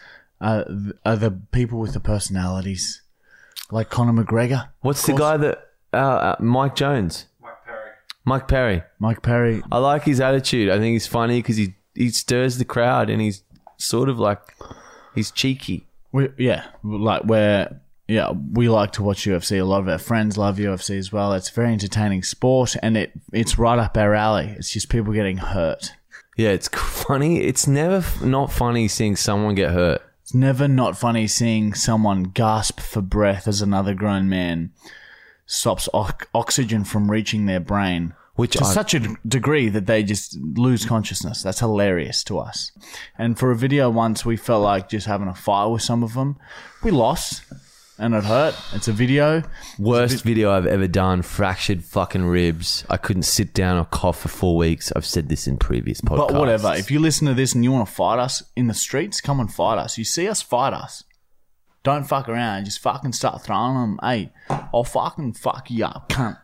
are, 0.43 0.65
are 1.05 1.15
the 1.15 1.31
people 1.51 1.79
with 1.79 1.93
the 1.93 1.99
personalities, 1.99 3.01
like 3.71 3.89
Conor 3.89 4.23
McGregor, 4.23 4.69
What's 4.81 5.05
the 5.05 5.13
guy 5.13 5.37
that 5.37 5.69
uh, 5.93 5.97
uh, 5.97 6.35
Mike 6.39 6.75
Jones? 6.75 7.25
Mike 7.41 7.63
Perry. 7.65 7.89
Mike 8.25 8.47
Perry. 8.47 8.83
Mike 8.99 9.21
Perry. 9.21 9.63
I 9.71 9.77
like 9.79 10.03
his 10.03 10.19
attitude. 10.19 10.69
I 10.69 10.77
think 10.77 10.93
he's 10.93 11.07
funny 11.07 11.39
because 11.41 11.57
he 11.57 11.75
he 11.95 12.09
stirs 12.09 12.57
the 12.57 12.65
crowd 12.65 13.09
and 13.09 13.21
he's 13.21 13.43
sort 13.77 14.09
of 14.09 14.19
like 14.19 14.39
he's 15.15 15.31
cheeky. 15.31 15.87
We, 16.11 16.29
yeah, 16.37 16.65
like 16.83 17.23
we're 17.23 17.79
yeah, 18.07 18.31
we 18.31 18.67
like 18.67 18.91
to 18.93 19.03
watch 19.03 19.25
UFC. 19.25 19.59
A 19.59 19.63
lot 19.63 19.79
of 19.79 19.87
our 19.87 19.97
friends 19.97 20.37
love 20.37 20.57
UFC 20.57 20.97
as 20.97 21.11
well. 21.11 21.33
It's 21.33 21.49
a 21.49 21.53
very 21.53 21.71
entertaining 21.71 22.23
sport, 22.23 22.75
and 22.83 22.97
it 22.97 23.11
it's 23.31 23.57
right 23.57 23.79
up 23.79 23.97
our 23.97 24.13
alley. 24.13 24.53
It's 24.57 24.71
just 24.71 24.89
people 24.89 25.13
getting 25.13 25.37
hurt. 25.37 25.91
Yeah, 26.35 26.49
it's 26.49 26.67
funny. 26.73 27.41
It's 27.41 27.65
never 27.67 27.97
f- 27.97 28.21
not 28.21 28.51
funny 28.51 28.87
seeing 28.87 29.15
someone 29.15 29.55
get 29.55 29.71
hurt. 29.71 30.01
It's 30.23 30.33
never 30.33 30.67
not 30.69 30.97
funny 30.97 31.27
seeing 31.27 31.73
someone 31.73 32.23
gasp 32.23 32.79
for 32.79 33.01
breath 33.01 33.45
as 33.47 33.61
another 33.61 33.93
grown 33.93 34.29
man 34.29 34.71
stops 35.45 35.89
ox- 35.93 36.25
oxygen 36.33 36.85
from 36.85 37.11
reaching 37.11 37.45
their 37.45 37.59
brain. 37.59 38.13
Which 38.35 38.53
to 38.53 38.63
I- 38.63 38.73
such 38.73 38.93
a 38.95 39.15
degree 39.27 39.67
that 39.69 39.85
they 39.85 40.01
just 40.01 40.37
lose 40.39 40.85
consciousness. 40.85 41.43
That's 41.43 41.59
hilarious 41.59 42.23
to 42.23 42.39
us. 42.39 42.71
And 43.17 43.37
for 43.37 43.51
a 43.51 43.55
video 43.55 43.89
once, 43.89 44.25
we 44.25 44.37
felt 44.37 44.63
like 44.63 44.89
just 44.89 45.07
having 45.07 45.27
a 45.27 45.35
fight 45.35 45.65
with 45.67 45.81
some 45.81 46.03
of 46.03 46.13
them. 46.13 46.37
We 46.81 46.89
lost, 46.91 47.43
and 47.97 48.15
it 48.15 48.23
hurt. 48.23 48.55
It's 48.73 48.87
a 48.87 48.91
video. 48.91 49.43
Worst 49.77 50.23
video 50.23 50.51
I've 50.51 50.65
ever 50.65 50.87
done. 50.87 51.21
Fractured 51.21 51.83
fucking 51.83 52.25
ribs. 52.25 52.85
I 52.89 52.97
couldn't 52.97 53.23
sit 53.23 53.53
down 53.53 53.77
or 53.77 53.85
cough 53.85 54.21
for 54.21 54.29
four 54.29 54.57
weeks. 54.57 54.91
I've 54.95 55.05
said 55.05 55.29
this 55.29 55.47
in 55.47 55.57
previous 55.57 56.01
podcasts. 56.01 56.29
But 56.29 56.33
whatever. 56.33 56.73
If 56.75 56.89
you 56.91 56.99
listen 56.99 57.27
to 57.27 57.33
this 57.33 57.53
and 57.53 57.63
you 57.63 57.71
want 57.71 57.87
to 57.87 57.93
fight 57.93 58.19
us 58.19 58.43
in 58.55 58.67
the 58.67 58.73
streets, 58.73 59.21
come 59.21 59.39
and 59.39 59.51
fight 59.53 59.77
us. 59.77 59.97
You 59.97 60.03
see 60.03 60.27
us, 60.27 60.41
fight 60.41 60.73
us. 60.73 61.03
Don't 61.83 62.05
fuck 62.05 62.29
around. 62.29 62.65
Just 62.65 62.79
fucking 62.79 63.13
start 63.13 63.43
throwing 63.43 63.75
them. 63.75 63.99
Hey, 64.01 64.31
I'll 64.73 64.85
fucking 64.85 65.33
fuck 65.33 65.69
you 65.69 65.85
up, 65.85 66.09
cunt. 66.09 66.39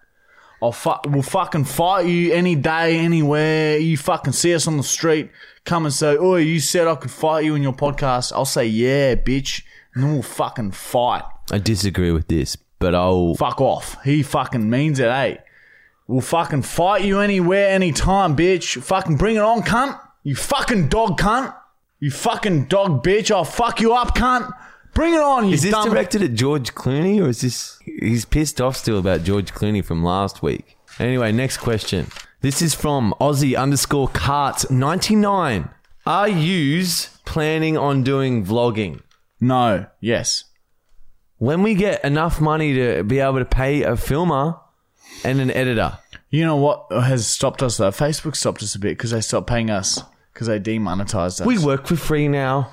I'll 0.62 0.74
fuck. 0.74 1.06
We'll 1.08 1.22
fucking 1.22 1.64
fight 1.64 2.06
you 2.08 2.34
any 2.34 2.56
day, 2.56 2.98
anywhere. 3.00 3.78
You 3.78 3.96
fucking 3.96 4.34
see 4.34 4.54
us 4.54 4.68
on 4.68 4.76
the 4.76 4.84
street, 4.84 5.32
come 5.64 5.86
and 5.86 5.94
say, 5.94 6.18
"Oh, 6.18 6.36
you 6.36 6.60
said 6.60 6.86
I 6.86 6.96
could 6.96 7.12
fight 7.12 7.46
you 7.46 7.56
in 7.56 7.64
your 7.64 7.72
podcast." 7.72 8.34
I'll 8.34 8.44
say, 8.44 8.66
"Yeah, 8.66 9.16
bitch," 9.16 9.64
and 9.94 10.04
then 10.04 10.12
we'll 10.12 10.22
fucking 10.22 10.72
fight. 10.72 11.24
I 11.52 11.58
disagree 11.58 12.12
with 12.12 12.28
this, 12.28 12.56
but 12.80 12.94
I'll. 12.96 13.36
Fuck 13.36 13.62
off. 13.62 14.02
He 14.04 14.24
fucking 14.24 14.70
means 14.70 15.00
it, 15.00 15.10
hey. 15.10 15.40
We'll 16.08 16.22
fucking 16.22 16.64
fight 16.64 17.04
you 17.04 17.20
anywhere, 17.20 17.70
anytime, 17.70 18.36
bitch. 18.36 18.82
Fucking 18.82 19.18
bring 19.18 19.36
it 19.36 19.42
on, 19.42 19.62
cunt. 19.62 20.00
You 20.24 20.36
fucking 20.36 20.88
dog 20.90 21.20
cunt. 21.20 21.56
You 22.00 22.12
fucking 22.12 22.66
dog 22.66 23.04
bitch! 23.04 23.30
I'll 23.30 23.44
fuck 23.44 23.82
you 23.82 23.94
up, 23.94 24.16
cunt. 24.16 24.52
Bring 24.94 25.14
it 25.14 25.20
on, 25.20 25.48
you 25.48 25.54
Is 25.54 25.64
this 25.64 25.72
dumb. 25.72 25.90
directed 25.90 26.22
at 26.24 26.34
George 26.34 26.74
Clooney 26.74 27.22
or 27.22 27.28
is 27.30 27.42
this 27.42 27.78
he's 27.86 28.26
pissed 28.26 28.60
off 28.62 28.76
still 28.78 28.98
about 28.98 29.24
George 29.24 29.54
Clooney 29.54 29.84
from 29.84 30.04
last 30.04 30.42
week? 30.42 30.78
Anyway, 30.98 31.32
next 31.32 31.58
question. 31.58 32.08
This 32.42 32.62
is 32.62 32.74
from 32.74 33.14
Aussie 33.20 33.58
underscore 33.58 34.08
carts 34.08 34.70
ninety 34.72 35.16
nine. 35.16 35.70
Are 36.06 36.28
yous 36.30 37.18
planning 37.26 37.78
on 37.78 38.04
doing 38.04 38.46
vlogging? 38.46 39.02
no. 39.42 39.86
Yes. 40.00 40.46
When 41.40 41.64
we 41.64 41.74
get 41.74 42.04
enough 42.04 42.40
money 42.40 42.74
to 42.76 43.04
be 43.04 43.20
able 43.20 43.40
to 43.40 43.46
pay 43.46 43.84
a 43.84 43.96
filmer 43.96 44.60
and 45.24 45.40
an 45.40 45.52
editor. 45.52 45.98
You 46.30 46.46
know 46.46 46.58
what 46.58 46.88
has 46.92 47.26
stopped 47.26 47.64
us 47.64 47.78
though? 47.78 47.92
Facebook 47.92 48.36
stopped 48.36 48.62
us 48.62 48.76
a 48.76 48.80
bit 48.80 48.98
because 48.98 49.12
they 49.12 49.22
stopped 49.22 49.48
paying 49.48 49.70
us 49.70 50.04
because 50.34 50.48
they 50.48 50.60
demonetized 50.60 51.42
us. 51.42 51.48
We 51.48 51.58
work 51.58 51.88
for 51.88 51.96
free 51.96 52.28
now. 52.28 52.72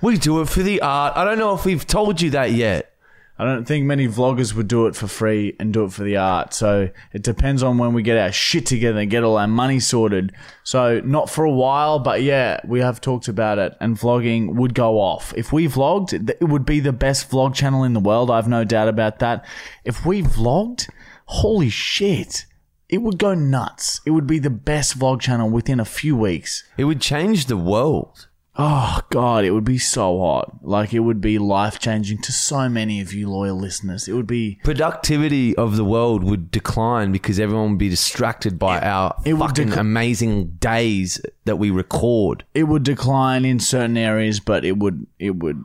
We 0.00 0.16
do 0.16 0.40
it 0.40 0.48
for 0.48 0.62
the 0.62 0.80
art. 0.80 1.16
I 1.16 1.24
don't 1.24 1.38
know 1.38 1.54
if 1.54 1.64
we've 1.64 1.86
told 1.86 2.20
you 2.20 2.30
that 2.30 2.52
yet. 2.52 2.93
I 3.36 3.44
don't 3.44 3.64
think 3.64 3.84
many 3.84 4.06
vloggers 4.06 4.54
would 4.54 4.68
do 4.68 4.86
it 4.86 4.94
for 4.94 5.08
free 5.08 5.56
and 5.58 5.72
do 5.72 5.84
it 5.84 5.92
for 5.92 6.04
the 6.04 6.16
art. 6.16 6.54
So 6.54 6.90
it 7.12 7.22
depends 7.22 7.64
on 7.64 7.78
when 7.78 7.92
we 7.92 8.02
get 8.02 8.16
our 8.16 8.30
shit 8.30 8.64
together 8.64 9.00
and 9.00 9.10
get 9.10 9.24
all 9.24 9.36
our 9.36 9.48
money 9.48 9.80
sorted. 9.80 10.32
So 10.62 11.00
not 11.00 11.28
for 11.28 11.44
a 11.44 11.50
while, 11.50 11.98
but 11.98 12.22
yeah, 12.22 12.60
we 12.64 12.78
have 12.78 13.00
talked 13.00 13.26
about 13.26 13.58
it 13.58 13.76
and 13.80 13.98
vlogging 13.98 14.54
would 14.54 14.72
go 14.72 15.00
off. 15.00 15.34
If 15.36 15.52
we 15.52 15.66
vlogged, 15.66 16.30
it 16.30 16.44
would 16.44 16.64
be 16.64 16.78
the 16.78 16.92
best 16.92 17.28
vlog 17.28 17.54
channel 17.54 17.82
in 17.82 17.92
the 17.92 18.00
world. 18.00 18.30
I 18.30 18.36
have 18.36 18.48
no 18.48 18.62
doubt 18.62 18.88
about 18.88 19.18
that. 19.18 19.44
If 19.84 20.06
we 20.06 20.22
vlogged, 20.22 20.88
holy 21.26 21.70
shit. 21.70 22.46
It 22.88 22.98
would 22.98 23.18
go 23.18 23.34
nuts. 23.34 24.00
It 24.06 24.10
would 24.10 24.26
be 24.26 24.38
the 24.38 24.50
best 24.50 24.96
vlog 24.96 25.20
channel 25.20 25.50
within 25.50 25.80
a 25.80 25.84
few 25.84 26.14
weeks. 26.14 26.62
It 26.76 26.84
would 26.84 27.00
change 27.00 27.46
the 27.46 27.56
world. 27.56 28.28
Oh 28.56 29.00
god, 29.10 29.44
it 29.44 29.50
would 29.50 29.64
be 29.64 29.78
so 29.78 30.18
hot. 30.20 30.58
Like 30.62 30.94
it 30.94 31.00
would 31.00 31.20
be 31.20 31.38
life 31.38 31.78
changing 31.80 32.18
to 32.22 32.30
so 32.32 32.68
many 32.68 33.00
of 33.00 33.12
you 33.12 33.28
loyal 33.28 33.56
listeners. 33.58 34.06
It 34.06 34.12
would 34.12 34.28
be 34.28 34.60
Productivity 34.62 35.56
of 35.56 35.76
the 35.76 35.84
world 35.84 36.22
would 36.22 36.50
decline 36.52 37.10
because 37.10 37.40
everyone 37.40 37.70
would 37.70 37.78
be 37.78 37.88
distracted 37.88 38.56
by 38.58 38.80
our 38.80 39.16
it 39.24 39.34
fucking 39.34 39.70
dec- 39.70 39.76
amazing 39.76 40.50
days 40.60 41.20
that 41.46 41.56
we 41.56 41.70
record. 41.70 42.44
it 42.54 42.64
would 42.64 42.84
decline 42.84 43.44
in 43.44 43.58
certain 43.58 43.96
areas, 43.96 44.38
but 44.38 44.64
it 44.64 44.78
would 44.78 45.04
it 45.18 45.34
would 45.36 45.64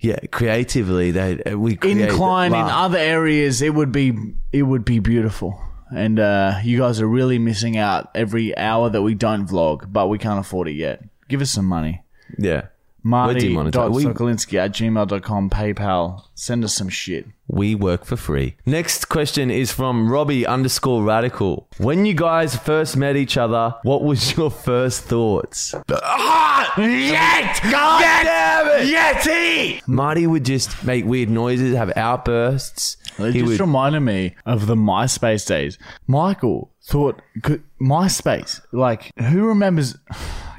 Yeah, 0.00 0.18
creatively, 0.30 1.10
they 1.10 1.42
uh, 1.44 1.56
we 1.56 1.76
create 1.76 2.10
incline 2.10 2.52
in 2.52 2.60
other 2.60 2.98
areas. 2.98 3.62
It 3.62 3.74
would 3.74 3.90
be 3.90 4.12
it 4.52 4.64
would 4.64 4.84
be 4.84 4.98
beautiful. 4.98 5.58
And 5.90 6.20
uh, 6.20 6.58
you 6.62 6.76
guys 6.76 7.00
are 7.00 7.08
really 7.08 7.38
missing 7.38 7.78
out 7.78 8.10
every 8.14 8.54
hour 8.58 8.90
that 8.90 9.00
we 9.00 9.14
don't 9.14 9.46
vlog, 9.48 9.90
but 9.90 10.08
we 10.08 10.18
can't 10.18 10.38
afford 10.38 10.68
it 10.68 10.74
yet. 10.76 11.02
Give 11.30 11.40
us 11.40 11.50
some 11.50 11.64
money. 11.64 12.02
Yeah, 12.36 12.66
Marty 13.02 13.40
demonetized. 13.48 13.74
dot 13.74 13.90
We- 13.92 14.04
Sokolinsky 14.04 14.58
at 14.58 14.72
gmail.com, 14.72 15.50
PayPal. 15.50 16.22
Send 16.34 16.62
us 16.64 16.74
some 16.74 16.88
shit. 16.88 17.26
we 17.48 17.74
work 17.74 18.04
for 18.04 18.16
free. 18.16 18.54
Next 18.66 19.08
question 19.08 19.50
is 19.50 19.72
from 19.72 20.10
Robbie 20.12 20.46
underscore 20.46 21.02
Radical. 21.02 21.66
When 21.78 22.04
you 22.06 22.12
guys 22.14 22.54
first 22.56 22.96
met 22.96 23.16
each 23.16 23.36
other, 23.38 23.74
what 23.82 24.04
was 24.04 24.36
your 24.36 24.50
first 24.50 25.04
thoughts? 25.04 25.74
Ah! 25.90 26.74
Yet! 26.78 27.58
God 27.72 28.00
damn 28.00 28.66
it! 28.82 28.94
Yeti! 28.94 29.88
Marty 29.88 30.26
would 30.26 30.44
just 30.44 30.84
make 30.84 31.04
weird 31.06 31.30
noises, 31.30 31.74
have 31.76 31.96
outbursts. 31.96 32.96
It 33.18 33.32
He 33.32 33.40
just 33.40 33.52
would, 33.52 33.60
reminded 33.60 34.00
me 34.00 34.36
of 34.46 34.66
the 34.68 34.76
MySpace 34.76 35.44
days. 35.46 35.76
Michael 36.06 36.70
thought 36.84 37.20
could, 37.42 37.62
MySpace, 37.80 38.60
like 38.72 39.10
who 39.18 39.44
remembers? 39.46 39.96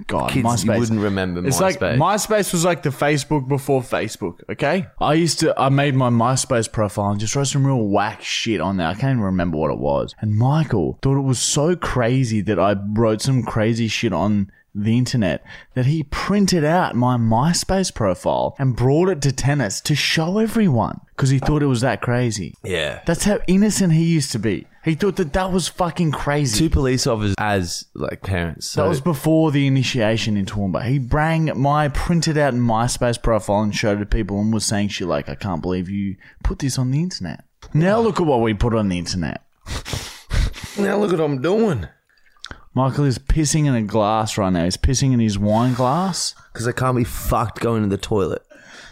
God, 0.08 0.32
Kids, 0.32 0.46
MySpace. 0.48 0.74
you 0.74 0.80
wouldn't 0.80 1.00
remember 1.02 1.46
It's 1.48 1.60
like 1.60 1.80
MySpace. 1.80 1.98
MySpace 1.98 2.54
was 2.54 2.66
like 2.66 2.84
the 2.84 2.90
Facebook 2.90 3.48
before 3.48 3.82
Facebook. 3.82 4.42
Okay, 4.50 4.88
I 5.00 5.14
used 5.14 5.40
to. 5.40 5.60
I 5.60 5.70
made 5.70 5.96
my 5.96 6.10
MySpace 6.10 6.72
profile 6.72 7.10
and 7.12 7.20
just 7.20 7.36
wrote 7.36 7.48
some 7.48 7.66
real 7.66 7.88
whack 7.88 8.22
shit 8.24 8.62
on 8.62 8.78
there. 8.78 8.88
I 8.88 8.94
can't 8.94 9.12
even 9.14 9.22
remember 9.22 9.58
what 9.58 9.72
it 9.72 9.80
was. 9.80 10.16
And 10.22 10.36
Michael 10.36 10.98
thought 11.02 11.18
it 11.18 11.24
was 11.24 11.40
so 11.40 11.76
crazy 11.76 12.42
that 12.42 12.60
I 12.60 12.76
wrote 12.94 13.22
some 13.22 13.44
crazy 13.44 13.88
shit 13.88 14.14
on 14.14 14.52
the 14.76 14.98
internet 14.98 15.44
that 15.74 15.88
he 15.88 16.04
printed 16.04 16.64
out 16.64 16.96
my 16.96 17.18
MySpace 17.18 17.94
profile 17.94 18.56
and 18.60 18.76
brought 18.76 19.10
it 19.10 19.22
to 19.24 19.32
tennis 19.32 19.82
to 19.82 19.96
show 19.96 20.38
everyone 20.38 21.02
because 21.16 21.32
he 21.32 21.40
thought 21.40 21.64
it 21.64 21.68
was 21.68 21.82
that 21.82 22.02
crazy. 22.02 22.54
yeah. 22.64 23.02
That's 23.06 23.24
how 23.24 23.40
innocent 23.48 23.94
he 23.94 24.04
used 24.04 24.32
to 24.34 24.40
be. 24.40 24.68
He 24.90 24.96
thought 24.96 25.18
that 25.18 25.34
that 25.34 25.52
was 25.52 25.68
fucking 25.68 26.12
crazy. 26.12 26.58
Two 26.58 26.70
police 26.72 27.06
officers 27.06 27.36
as 27.38 27.86
like 27.94 28.24
parents. 28.24 28.66
So 28.66 28.82
that 28.82 28.90
was 28.90 29.02
before 29.02 29.52
the 29.52 29.68
initiation 29.68 30.36
in 30.36 30.48
Toowoomba. 30.48 30.84
He 30.84 30.98
bring 30.98 31.52
my 31.56 31.90
printed 31.90 32.40
out 32.40 32.56
MySpace 32.56 33.22
profile 33.22 33.62
and 33.62 33.76
showed 33.76 33.98
it 33.98 34.00
to 34.00 34.06
people 34.08 34.42
and 34.42 34.52
was 34.52 34.66
saying 34.66 34.88
shit 34.88 35.08
like, 35.08 35.30
I 35.30 35.36
can't 35.36 35.62
believe 35.62 35.90
you 35.90 36.16
put 36.44 36.58
this 36.58 36.80
on 36.80 36.90
the 36.90 37.04
internet. 37.04 37.44
Now 37.72 38.00
look 38.00 38.20
at 38.20 38.26
what 38.26 38.42
we 38.42 38.56
put 38.56 38.74
on 38.74 38.90
the 38.90 38.98
internet. 38.98 39.44
now 40.80 40.98
look 40.98 41.14
at 41.14 41.20
what 41.20 41.26
I'm 41.26 41.40
doing. 41.40 41.88
Michael 42.74 43.06
is 43.06 43.20
pissing 43.20 43.68
in 43.68 43.76
a 43.76 43.84
glass 43.84 44.40
right 44.40 44.52
now. 44.52 44.64
He's 44.64 44.76
pissing 44.76 45.14
in 45.14 45.20
his 45.20 45.38
wine 45.38 45.76
glass. 45.76 46.34
Because 46.52 46.68
I 46.68 46.72
can't 46.72 46.98
be 46.98 47.04
fucked 47.04 47.60
going 47.60 47.84
to 47.84 47.90
the 47.90 47.98
toilet. 47.98 48.42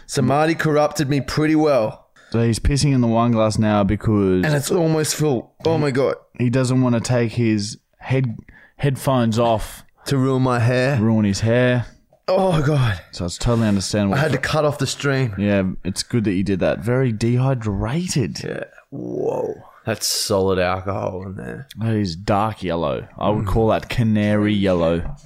So 0.06 0.22
Marty 0.22 0.54
corrupted 0.54 1.08
me 1.08 1.20
pretty 1.20 1.56
well. 1.56 2.07
So 2.30 2.42
he's 2.42 2.58
pissing 2.58 2.92
in 2.94 3.00
the 3.00 3.06
wine 3.08 3.30
glass 3.32 3.58
now 3.58 3.84
because 3.84 4.44
And 4.44 4.54
it's 4.54 4.70
almost 4.70 5.14
full. 5.14 5.54
Oh 5.64 5.78
my 5.78 5.90
god. 5.90 6.16
he 6.38 6.50
doesn't 6.50 6.82
want 6.82 6.94
to 6.94 7.00
take 7.00 7.32
his 7.32 7.78
head 7.98 8.36
headphones 8.76 9.38
off, 9.38 9.84
To 10.06 10.18
ruin 10.18 10.42
my 10.42 10.58
hair. 10.58 11.00
ruin 11.00 11.24
his 11.24 11.40
hair. 11.40 11.86
Oh 12.28 12.60
god. 12.62 13.00
So 13.12 13.24
it's 13.24 13.38
totally 13.38 13.66
understandable. 13.68 14.14
I 14.18 14.20
had 14.20 14.32
to 14.32 14.38
cut 14.38 14.64
off 14.66 14.76
the 14.78 14.86
stream. 14.86 15.34
Yeah, 15.38 15.62
it's 15.84 16.02
good 16.02 16.24
that 16.24 16.34
you 16.34 16.42
did 16.44 16.60
that. 16.60 16.80
Very 16.80 17.10
dehydrated. 17.12 18.42
Yeah. 18.44 18.64
Whoa. 18.90 19.54
That's 19.86 20.06
solid 20.06 20.58
alcohol 20.58 21.22
in 21.26 21.36
there. 21.36 21.66
That 21.78 21.94
is 21.94 22.14
dark 22.14 22.62
yellow. 22.62 23.08
I 23.18 23.30
would 23.30 23.46
call 23.46 23.68
that 23.68 23.88
canary 23.88 24.52
yellow. 24.52 25.16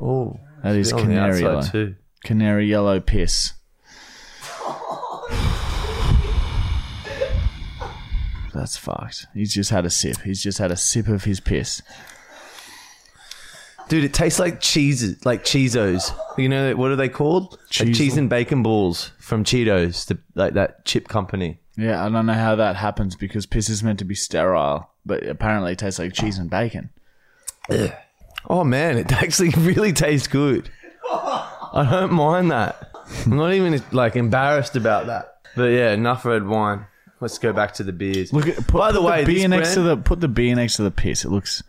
Oh. 0.00 0.40
That 0.64 0.74
is 0.74 0.92
canary 0.92 1.42
yellow. 1.42 1.62
too. 1.62 1.94
Canary 2.24 2.66
yellow 2.68 2.98
piss. 2.98 3.52
That's 8.54 8.76
fucked. 8.76 9.26
He's 9.34 9.52
just 9.52 9.70
had 9.70 9.84
a 9.84 9.90
sip. 9.90 10.20
He's 10.22 10.42
just 10.42 10.58
had 10.58 10.70
a 10.70 10.76
sip 10.76 11.08
of 11.08 11.24
his 11.24 11.40
piss. 11.40 11.82
Dude, 13.88 14.04
it 14.04 14.14
tastes 14.14 14.38
like 14.38 14.60
cheeses, 14.60 15.24
like 15.26 15.44
Cheezos. 15.44 16.10
You 16.38 16.48
know 16.48 16.74
what 16.74 16.90
are 16.90 16.96
they 16.96 17.10
called? 17.10 17.58
Like 17.78 17.92
cheese 17.92 18.16
and 18.16 18.30
bacon 18.30 18.62
balls 18.62 19.10
from 19.18 19.44
Cheetos, 19.44 20.06
the, 20.06 20.18
like 20.34 20.54
that 20.54 20.84
chip 20.86 21.08
company. 21.08 21.58
Yeah, 21.76 22.04
I 22.04 22.08
don't 22.08 22.24
know 22.26 22.32
how 22.32 22.56
that 22.56 22.76
happens 22.76 23.16
because 23.16 23.44
piss 23.46 23.68
is 23.68 23.82
meant 23.82 23.98
to 23.98 24.04
be 24.04 24.14
sterile, 24.14 24.88
but 25.04 25.26
apparently 25.26 25.72
it 25.72 25.78
tastes 25.78 25.98
like 25.98 26.14
cheese 26.14 26.38
and 26.38 26.48
bacon. 26.48 26.90
Oh 28.48 28.64
man, 28.64 28.96
it 28.96 29.12
actually 29.22 29.50
really 29.50 29.92
tastes 29.92 30.28
good. 30.28 30.70
I 31.10 31.86
don't 31.90 32.12
mind 32.12 32.50
that. 32.52 32.90
I'm 33.26 33.36
not 33.36 33.52
even 33.52 33.82
like 33.92 34.16
embarrassed 34.16 34.76
about 34.76 35.06
that. 35.06 35.38
But 35.56 35.66
yeah, 35.66 35.92
enough 35.92 36.24
red 36.24 36.46
wine. 36.46 36.86
Let's 37.24 37.38
go 37.38 37.54
back 37.54 37.72
to 37.76 37.82
the 37.82 37.92
beers. 37.92 38.34
Look 38.34 38.46
at 38.48 38.56
put, 38.56 38.74
By 38.74 38.92
the 38.92 38.98
put 39.00 39.06
way, 39.08 39.24
beer 39.24 39.36
this 39.36 39.48
next 39.48 39.74
to 39.74 39.80
the 39.80 39.96
put 39.96 40.20
the 40.20 40.28
beer 40.28 40.54
next 40.54 40.76
to 40.76 40.82
the 40.82 40.90
piss. 40.90 41.24
It 41.24 41.30
looks 41.30 41.62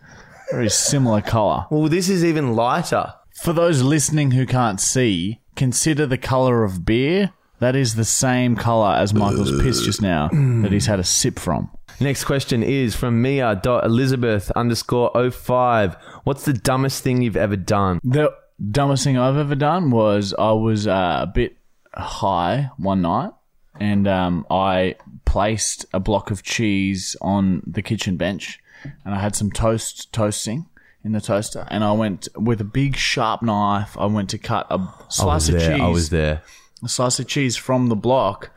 very 0.50 0.68
similar 0.68 1.22
color. 1.22 1.64
well, 1.70 1.88
this 1.88 2.10
is 2.10 2.22
even 2.22 2.54
lighter. 2.54 3.14
For 3.42 3.54
those 3.54 3.80
listening 3.80 4.32
who 4.32 4.44
can't 4.44 4.78
see, 4.78 5.40
consider 5.54 6.04
the 6.04 6.18
color 6.18 6.62
of 6.62 6.84
beer. 6.84 7.32
That 7.60 7.74
is 7.74 7.94
the 7.94 8.04
same 8.04 8.54
color 8.54 8.94
as 8.96 9.14
Michael's 9.14 9.62
piss 9.62 9.80
just 9.80 10.02
now 10.02 10.28
that 10.32 10.72
he's 10.72 10.84
had 10.84 11.00
a 11.00 11.04
sip 11.04 11.38
from. 11.38 11.70
Next 12.00 12.24
question 12.24 12.62
is 12.62 12.94
from 12.94 13.22
Mia 13.22 13.58
dot 13.62 13.86
Elizabeth 13.86 14.50
underscore 14.50 15.30
05. 15.30 15.96
What's 16.24 16.44
the 16.44 16.52
dumbest 16.52 17.02
thing 17.02 17.22
you've 17.22 17.34
ever 17.34 17.56
done? 17.56 17.98
The 18.04 18.30
dumbest 18.70 19.04
thing 19.04 19.16
I've 19.16 19.38
ever 19.38 19.54
done 19.54 19.90
was 19.90 20.34
I 20.38 20.52
was 20.52 20.86
uh, 20.86 21.20
a 21.22 21.26
bit 21.26 21.56
high 21.94 22.68
one 22.76 23.00
night 23.00 23.30
and 23.80 24.06
um, 24.08 24.46
I 24.50 24.96
placed 25.24 25.86
a 25.92 26.00
block 26.00 26.30
of 26.30 26.42
cheese 26.42 27.16
on 27.20 27.62
the 27.66 27.82
kitchen 27.82 28.16
bench 28.16 28.58
and 29.04 29.14
I 29.14 29.20
had 29.20 29.34
some 29.34 29.50
toast 29.50 30.12
toasting 30.12 30.66
in 31.04 31.12
the 31.12 31.20
toaster 31.20 31.66
and 31.70 31.84
I 31.84 31.92
went 31.92 32.28
with 32.36 32.60
a 32.60 32.64
big 32.64 32.96
sharp 32.96 33.42
knife. 33.42 33.96
I 33.98 34.06
went 34.06 34.30
to 34.30 34.38
cut 34.38 34.66
a 34.70 34.88
slice 35.08 35.48
of 35.48 35.60
cheese. 35.60 35.80
I 35.80 35.88
was 35.88 36.10
there. 36.10 36.42
a 36.82 36.88
slice 36.88 37.18
of 37.18 37.26
cheese 37.26 37.56
from 37.56 37.88
the 37.88 37.96
block, 37.96 38.50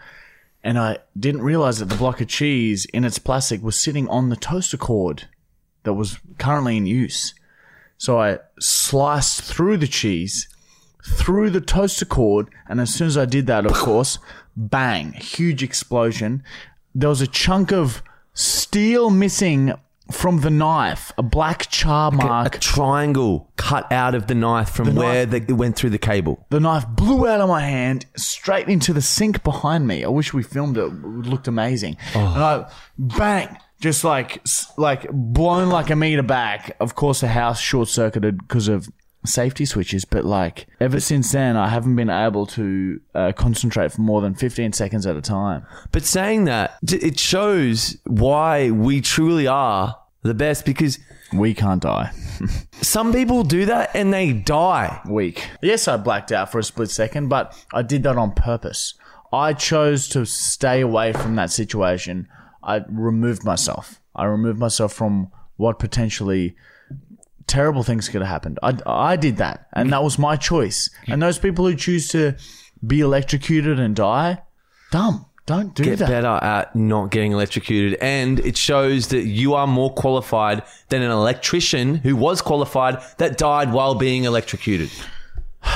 and 0.63 0.77
I 0.77 0.99
didn't 1.17 1.41
realize 1.41 1.79
that 1.79 1.85
the 1.85 1.95
block 1.95 2.21
of 2.21 2.27
cheese 2.27 2.85
in 2.93 3.05
its 3.05 3.19
plastic 3.19 3.61
was 3.61 3.77
sitting 3.77 4.07
on 4.09 4.29
the 4.29 4.35
toaster 4.35 4.77
cord 4.77 5.27
that 5.83 5.93
was 5.93 6.19
currently 6.37 6.77
in 6.77 6.85
use. 6.85 7.33
So 7.97 8.19
I 8.19 8.39
sliced 8.59 9.41
through 9.41 9.77
the 9.77 9.87
cheese, 9.87 10.47
through 11.05 11.49
the 11.49 11.61
toaster 11.61 12.05
cord, 12.05 12.49
and 12.67 12.79
as 12.79 12.93
soon 12.93 13.07
as 13.07 13.17
I 13.17 13.25
did 13.25 13.47
that, 13.47 13.65
of 13.65 13.73
course, 13.73 14.19
bang, 14.59 15.13
huge 15.13 15.63
explosion. 15.63 16.43
There 16.93 17.09
was 17.09 17.21
a 17.21 17.27
chunk 17.27 17.71
of 17.71 18.03
steel 18.33 19.09
missing 19.09 19.73
from 20.11 20.41
the 20.41 20.49
knife, 20.49 21.11
a 21.17 21.23
black 21.23 21.69
char 21.69 22.11
mark. 22.11 22.23
A 22.23 22.27
mark. 22.27 22.59
triangle 22.59 23.51
cut 23.57 23.91
out 23.91 24.15
of 24.15 24.27
the 24.27 24.35
knife 24.35 24.69
from 24.69 24.95
where 24.95 25.25
the, 25.25 25.37
it 25.37 25.51
went 25.53 25.75
through 25.75 25.91
the 25.91 25.99
cable. 25.99 26.45
The 26.49 26.59
knife 26.59 26.87
blew 26.87 27.27
out 27.27 27.41
of 27.41 27.47
my 27.47 27.61
hand 27.61 28.05
straight 28.17 28.67
into 28.67 28.91
the 28.91 29.01
sink 29.01 29.43
behind 29.43 29.87
me. 29.87 30.03
I 30.03 30.07
wish 30.07 30.33
we 30.33 30.43
filmed 30.43 30.77
it. 30.77 30.85
It 30.85 30.91
looked 30.91 31.47
amazing. 31.47 31.97
Oh. 32.15 32.19
And 32.19 32.43
I 32.43 32.71
bang, 32.97 33.57
just 33.79 34.03
like 34.03 34.41
like 34.77 35.09
blown 35.11 35.69
like 35.69 35.89
a 35.89 35.95
meter 35.95 36.23
back. 36.23 36.75
Of 36.79 36.95
course, 36.95 37.21
the 37.21 37.27
house 37.27 37.59
short 37.59 37.87
circuited 37.87 38.39
because 38.39 38.67
of 38.67 38.89
safety 39.25 39.65
switches. 39.65 40.05
But 40.05 40.25
like 40.25 40.67
ever 40.79 40.99
since 40.99 41.31
then, 41.31 41.57
I 41.57 41.67
haven't 41.69 41.95
been 41.95 42.09
able 42.09 42.45
to 42.47 43.01
uh, 43.13 43.31
concentrate 43.33 43.91
for 43.91 44.01
more 44.01 44.21
than 44.21 44.35
fifteen 44.35 44.73
seconds 44.73 45.05
at 45.05 45.15
a 45.15 45.21
time. 45.21 45.65
But 45.91 46.03
saying 46.03 46.45
that, 46.45 46.77
it 46.83 47.19
shows 47.19 47.97
why 48.05 48.71
we 48.71 49.01
truly 49.01 49.47
are 49.47 49.97
the 50.23 50.33
best 50.33 50.65
because 50.65 50.99
We 51.31 51.53
can't 51.53 51.81
die. 51.81 52.11
some 52.81 53.13
people 53.13 53.43
do 53.43 53.65
that 53.65 53.95
and 53.95 54.11
they 54.11 54.33
die. 54.33 54.99
Weak. 55.07 55.47
Yes, 55.61 55.87
I 55.87 55.97
blacked 55.97 56.31
out 56.31 56.51
for 56.51 56.57
a 56.59 56.63
split 56.63 56.89
second, 56.89 57.29
but 57.29 57.55
I 57.73 57.83
did 57.83 58.03
that 58.03 58.17
on 58.17 58.31
purpose. 58.31 58.95
I 59.31 59.53
chose 59.53 60.07
to 60.09 60.25
stay 60.25 60.81
away 60.81 61.13
from 61.13 61.35
that 61.35 61.51
situation. 61.51 62.27
I 62.63 62.81
removed 62.89 63.45
myself. 63.45 64.01
I 64.15 64.25
removed 64.25 64.59
myself 64.59 64.91
from 64.91 65.31
what 65.57 65.77
potentially 65.77 66.55
terrible 67.49 67.83
things 67.83 68.07
could 68.07 68.21
have 68.21 68.29
happened. 68.29 68.59
I, 68.63 68.77
I 68.85 69.15
did 69.17 69.37
that, 69.37 69.67
and 69.73 69.91
that 69.91 70.03
was 70.03 70.17
my 70.17 70.37
choice. 70.37 70.89
And 71.07 71.21
those 71.21 71.37
people 71.37 71.67
who 71.67 71.75
choose 71.75 72.07
to 72.09 72.35
be 72.85 73.01
electrocuted 73.01 73.79
and 73.79 73.95
die, 73.95 74.41
dumb. 74.91 75.25
Don't 75.45 75.73
do 75.73 75.83
that. 75.83 75.89
Get 75.89 75.99
that. 75.99 76.09
better 76.09 76.45
at 76.45 76.75
not 76.75 77.09
getting 77.09 77.31
electrocuted. 77.31 77.97
And 78.01 78.39
it 78.41 78.55
shows 78.55 79.07
that 79.07 79.23
you 79.25 79.55
are 79.55 79.65
more 79.65 79.91
qualified 79.91 80.61
than 80.89 81.01
an 81.01 81.09
electrician 81.09 81.95
who 81.95 82.15
was 82.15 82.39
qualified 82.39 83.01
that 83.17 83.39
died 83.39 83.73
while 83.73 83.95
being 83.95 84.23
electrocuted. 84.23 84.91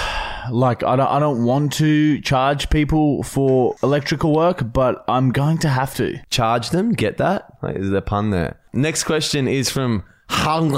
Like 0.52 0.84
I 0.84 0.98
don't, 0.98 1.08
I 1.08 1.20
don't 1.20 1.46
want 1.46 1.72
to 1.76 2.20
charge 2.20 2.70
people 2.70 3.24
for 3.24 3.78
electrical 3.82 4.36
work, 4.36 4.74
but 4.74 5.06
I'm 5.08 5.32
going 5.32 5.58
to 5.60 5.70
have 5.70 5.96
to. 5.96 6.20
Charge 6.30 6.72
them? 6.72 6.92
Get 6.92 7.16
that? 7.16 7.58
Like, 7.62 7.78
is 7.78 7.92
there 7.92 8.00
a 8.00 8.02
pun 8.02 8.32
there? 8.32 8.60
Next 8.74 9.06
question 9.06 9.48
is 9.48 9.70
from 9.70 10.04
Hang 10.28 10.74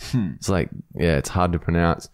Hangle. 0.00 0.34
It's 0.36 0.48
like, 0.48 0.70
yeah, 0.94 1.16
it's 1.16 1.28
hard 1.28 1.52
to 1.52 1.58
pronounce. 1.58 2.08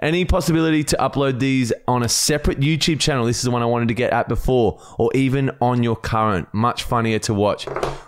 Any 0.00 0.24
possibility 0.24 0.84
to 0.84 0.96
upload 0.96 1.38
these 1.38 1.72
on 1.86 2.02
a 2.02 2.08
separate 2.08 2.60
YouTube 2.60 3.00
channel? 3.00 3.24
This 3.24 3.38
is 3.38 3.42
the 3.42 3.50
one 3.50 3.62
I 3.62 3.66
wanted 3.66 3.88
to 3.88 3.94
get 3.94 4.12
at 4.12 4.28
before, 4.28 4.80
or 4.98 5.10
even 5.14 5.50
on 5.60 5.82
your 5.82 5.96
current. 5.96 6.52
Much 6.52 6.82
funnier 6.82 7.18
to 7.20 7.34
watch. 7.34 7.66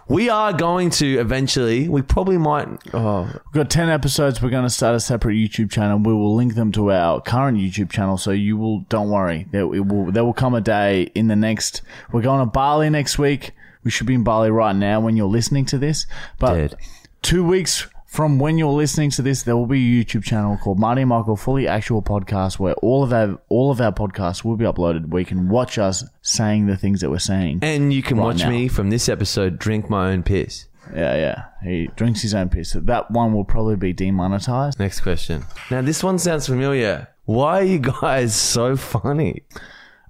We 0.08 0.28
are 0.28 0.52
going 0.52 0.90
to 0.90 1.18
eventually. 1.18 1.88
We 1.88 2.02
probably 2.02 2.38
might. 2.38 2.68
Oh, 2.92 3.22
We've 3.24 3.52
got 3.52 3.70
10 3.70 3.88
episodes. 3.88 4.42
We're 4.42 4.50
going 4.50 4.64
to 4.64 4.70
start 4.70 4.94
a 4.94 5.00
separate 5.00 5.34
YouTube 5.34 5.70
channel. 5.70 5.98
We 5.98 6.12
will 6.12 6.34
link 6.34 6.54
them 6.54 6.72
to 6.72 6.92
our 6.92 7.20
current 7.20 7.58
YouTube 7.58 7.90
channel. 7.90 8.18
So 8.18 8.30
you 8.30 8.56
will, 8.56 8.80
don't 8.80 9.10
worry. 9.10 9.46
There, 9.50 9.62
it 9.74 9.86
will, 9.86 10.12
there 10.12 10.24
will 10.24 10.34
come 10.34 10.54
a 10.54 10.60
day 10.60 11.10
in 11.14 11.28
the 11.28 11.36
next, 11.36 11.82
we're 12.12 12.22
going 12.22 12.40
to 12.40 12.46
Bali 12.46 12.90
next 12.90 13.18
week. 13.18 13.52
We 13.82 13.90
should 13.90 14.06
be 14.06 14.14
in 14.14 14.24
Bali 14.24 14.50
right 14.50 14.76
now 14.76 15.00
when 15.00 15.16
you're 15.16 15.26
listening 15.26 15.66
to 15.66 15.78
this. 15.78 16.06
But 16.38 16.54
Dead. 16.54 16.76
two 17.22 17.44
weeks 17.44 17.86
from 18.14 18.38
when 18.38 18.58
you're 18.58 18.70
listening 18.72 19.10
to 19.10 19.22
this, 19.22 19.42
there 19.42 19.56
will 19.56 19.66
be 19.66 20.00
a 20.00 20.04
YouTube 20.04 20.22
channel 20.22 20.56
called 20.56 20.78
Marty 20.78 21.02
and 21.02 21.08
Michael 21.08 21.34
Fully 21.36 21.66
Actual 21.66 22.00
Podcast 22.00 22.60
where 22.60 22.74
all 22.74 23.02
of 23.02 23.12
our, 23.12 23.38
all 23.48 23.72
of 23.72 23.80
our 23.80 23.92
podcasts 23.92 24.44
will 24.44 24.56
be 24.56 24.64
uploaded 24.64 25.08
where 25.08 25.18
you 25.20 25.26
can 25.26 25.48
watch 25.48 25.78
us 25.78 26.04
saying 26.22 26.66
the 26.66 26.76
things 26.76 27.00
that 27.00 27.10
we're 27.10 27.18
saying. 27.18 27.58
and 27.62 27.92
you 27.92 28.02
can 28.02 28.16
Right 28.18 28.24
watch 28.24 28.38
now. 28.38 28.50
me 28.50 28.68
from 28.68 28.90
this 28.90 29.08
episode 29.08 29.58
drink 29.58 29.90
my 29.90 30.12
own 30.12 30.22
piss. 30.22 30.66
Yeah, 30.94 31.16
yeah. 31.16 31.44
He 31.68 31.88
drinks 31.96 32.22
his 32.22 32.34
own 32.34 32.50
piss. 32.50 32.76
That 32.78 33.10
one 33.10 33.32
will 33.32 33.44
probably 33.44 33.76
be 33.76 33.92
demonetized. 33.92 34.78
Next 34.78 35.00
question. 35.00 35.44
Now, 35.70 35.80
this 35.82 36.04
one 36.04 36.18
sounds 36.18 36.46
familiar. 36.46 37.08
Why 37.24 37.60
are 37.60 37.64
you 37.64 37.78
guys 37.78 38.36
so 38.36 38.76
funny? 38.76 39.42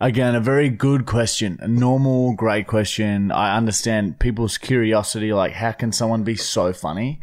Again, 0.01 0.35
a 0.35 0.41
very 0.41 0.69
good 0.69 1.07
question. 1.07 1.59
A 1.63 1.69
normal, 1.69 2.35
great 2.35 2.67
question. 2.67 3.31
I 3.31 3.57
understand 3.57 4.19
people's 4.19 4.59
curiosity, 4.59 5.33
like 5.33 5.53
how 5.53 5.73
can 5.73 5.93
someone 5.93 6.25
be 6.25 6.35
so 6.35 6.73
funny? 6.75 7.21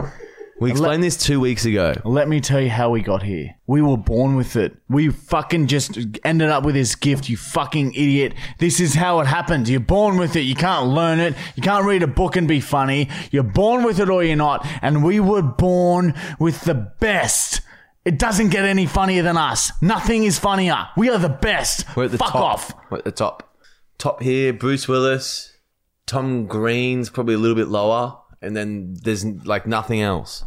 We 0.62 0.69
explained 0.69 1.02
this 1.02 1.17
two 1.17 1.39
weeks 1.39 1.65
ago. 1.65 1.95
Let 2.06 2.30
me 2.30 2.39
tell 2.39 2.62
you 2.62 2.69
how 2.69 2.91
we 2.91 3.02
got 3.02 3.24
here. 3.24 3.56
We 3.65 3.82
were 3.82 3.97
born 3.97 4.36
with 4.36 4.56
it. 4.56 4.78
We 4.88 5.10
fucking 5.10 5.65
just 5.65 5.97
ended 6.24 6.50
up 6.50 6.63
with 6.63 6.76
this 6.76 6.93
gift, 6.93 7.30
you 7.30 7.36
fucking 7.36 7.95
idiot. 7.95 8.36
This 8.60 8.80
is 8.80 8.93
how 8.93 9.21
it 9.21 9.26
happens. 9.26 9.71
You're 9.71 9.80
born 9.80 10.17
with 10.17 10.36
it. 10.36 10.41
You 10.41 10.54
can't 10.54 10.89
learn 10.89 11.19
it. 11.19 11.34
You 11.56 11.63
can't 11.63 11.84
read 11.84 12.04
a 12.04 12.08
book 12.08 12.36
and 12.36 12.47
be 12.47 12.60
funny. 12.60 13.10
You're 13.32 13.41
born 13.41 13.84
with 13.84 14.00
it 14.00 14.08
or 14.08 14.24
you're 14.24 14.36
not. 14.36 14.63
And 14.84 15.04
we 15.04 15.19
were 15.19 15.41
born 15.41 16.13
with 16.39 16.62
the 16.62 16.76
best. 16.76 17.62
It 18.06 18.19
doesn't 18.19 18.50
get 18.50 18.63
any 18.63 18.86
funnier 18.86 19.24
than 19.24 19.38
us. 19.38 19.71
Nothing 19.82 20.26
is 20.26 20.38
funnier. 20.38 20.89
We 20.95 21.10
are 21.10 21.17
the 21.17 21.30
best. 21.30 21.88
We're 21.95 22.06
at 22.06 22.12
the 22.12 22.19
Fuck 22.19 22.34
top. 22.34 22.41
off. 22.43 22.74
We're 22.91 23.00
at 23.00 23.06
the 23.06 23.12
top. 23.12 23.58
Top 23.97 24.21
here, 24.21 24.54
Bruce 24.54 24.88
Willis, 24.88 25.58
Tom 26.06 26.45
Green's 26.45 27.10
probably 27.10 27.34
a 27.34 27.39
little 27.39 27.56
bit 27.56 27.67
lower, 27.67 28.19
and 28.41 28.56
then 28.56 28.95
there's 29.04 29.25
like 29.25 29.67
nothing 29.67 30.01
else. 30.01 30.43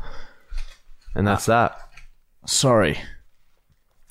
And 1.14 1.26
that's 1.26 1.46
that. 1.46 1.78
Sorry. 2.46 2.98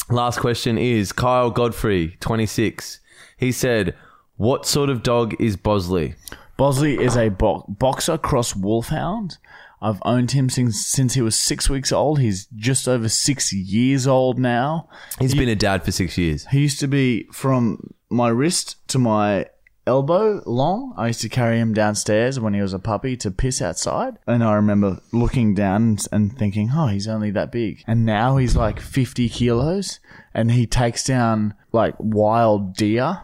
Last 0.09 0.39
question 0.39 0.77
is 0.77 1.11
Kyle 1.11 1.49
Godfrey, 1.49 2.17
26. 2.19 2.99
He 3.37 3.51
said, 3.51 3.95
What 4.37 4.65
sort 4.65 4.89
of 4.89 5.03
dog 5.03 5.35
is 5.39 5.57
Bosley? 5.57 6.15
Bosley 6.57 6.99
is 6.99 7.17
a 7.17 7.29
bo- 7.29 7.65
boxer 7.67 8.17
cross 8.17 8.55
wolfhound. 8.55 9.37
I've 9.81 10.01
owned 10.05 10.31
him 10.31 10.49
since 10.49 10.85
since 10.85 11.13
he 11.13 11.21
was 11.21 11.35
six 11.35 11.69
weeks 11.69 11.91
old. 11.91 12.19
He's 12.19 12.47
just 12.55 12.87
over 12.87 13.09
six 13.09 13.51
years 13.51 14.07
old 14.07 14.39
now. 14.39 14.87
He's 15.19 15.35
been 15.35 15.49
a 15.49 15.55
dad 15.55 15.83
for 15.83 15.91
six 15.91 16.17
years. 16.17 16.45
He 16.51 16.61
used 16.61 16.79
to 16.79 16.87
be 16.87 17.27
from 17.33 17.93
my 18.09 18.29
wrist 18.29 18.77
to 18.89 18.99
my 18.99 19.47
elbow 19.85 20.41
long. 20.45 20.93
I 20.97 21.07
used 21.07 21.21
to 21.21 21.29
carry 21.29 21.59
him 21.59 21.73
downstairs 21.73 22.39
when 22.39 22.53
he 22.53 22.61
was 22.61 22.73
a 22.73 22.79
puppy 22.79 23.15
to 23.17 23.31
piss 23.31 23.61
outside. 23.61 24.17
And 24.27 24.43
I 24.43 24.53
remember 24.53 24.99
looking 25.11 25.53
down 25.53 25.97
and 26.11 26.37
thinking, 26.37 26.71
oh, 26.73 26.87
he's 26.87 27.07
only 27.07 27.31
that 27.31 27.51
big. 27.51 27.83
And 27.87 28.05
now 28.05 28.37
he's 28.37 28.55
like 28.55 28.79
50 28.79 29.29
kilos 29.29 29.99
and 30.33 30.51
he 30.51 30.65
takes 30.65 31.03
down 31.03 31.53
like 31.71 31.95
wild 31.99 32.75
deer. 32.75 33.23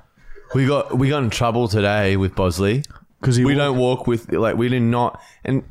We 0.55 0.65
got 0.65 0.97
we 0.97 1.09
got 1.09 1.23
in 1.23 1.29
trouble 1.29 1.67
today 1.67 2.17
with 2.17 2.35
Bosley. 2.35 2.83
Because 3.19 3.37
We 3.37 3.53
wa- 3.53 3.65
don't 3.65 3.77
walk 3.77 4.07
with 4.07 4.31
like 4.31 4.55
we 4.55 4.69
do 4.69 4.79
not 4.79 5.21
and 5.43 5.63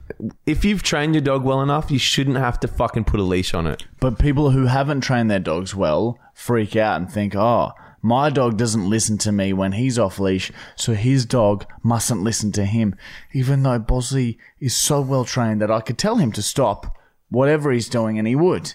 if 0.45 0.65
you've 0.65 0.83
trained 0.83 1.15
your 1.15 1.23
dog 1.23 1.45
well 1.45 1.63
enough, 1.63 1.91
you 1.91 1.99
shouldn't 1.99 2.37
have 2.37 2.61
to 2.61 2.69
fucking 2.69 3.05
put 3.05 3.21
a 3.21 3.23
leash 3.23 3.55
on 3.55 3.67
it. 3.67 3.87
But 4.01 4.19
people 4.19 4.51
who 4.51 4.67
haven't 4.67 5.01
trained 5.01 5.31
their 5.31 5.39
dogs 5.39 5.75
well 5.75 6.19
freak 6.35 6.77
out 6.77 7.01
and 7.01 7.11
think, 7.11 7.35
oh, 7.35 7.73
my 8.03 8.31
dog 8.31 8.57
doesn't 8.57 8.89
listen 8.89 9.19
to 9.19 9.33
me 9.33 9.53
when 9.53 9.73
he's 9.73 9.99
off 9.99 10.19
leash, 10.19 10.53
so 10.77 10.95
his 10.95 11.25
dog 11.27 11.67
mustn't 11.83 12.23
listen 12.23 12.53
to 12.53 12.65
him. 12.65 12.95
Even 13.33 13.63
though 13.63 13.79
Bosley 13.79 14.39
is 14.61 14.77
so 14.77 15.01
well 15.01 15.25
trained 15.25 15.61
that 15.61 15.71
I 15.71 15.81
could 15.81 15.99
tell 15.99 16.17
him 16.17 16.33
to 16.33 16.43
stop 16.43 16.97
whatever 17.31 17.71
he's 17.73 17.89
doing 17.89 18.19
and 18.19 18.27
he 18.29 18.35
would. 18.37 18.75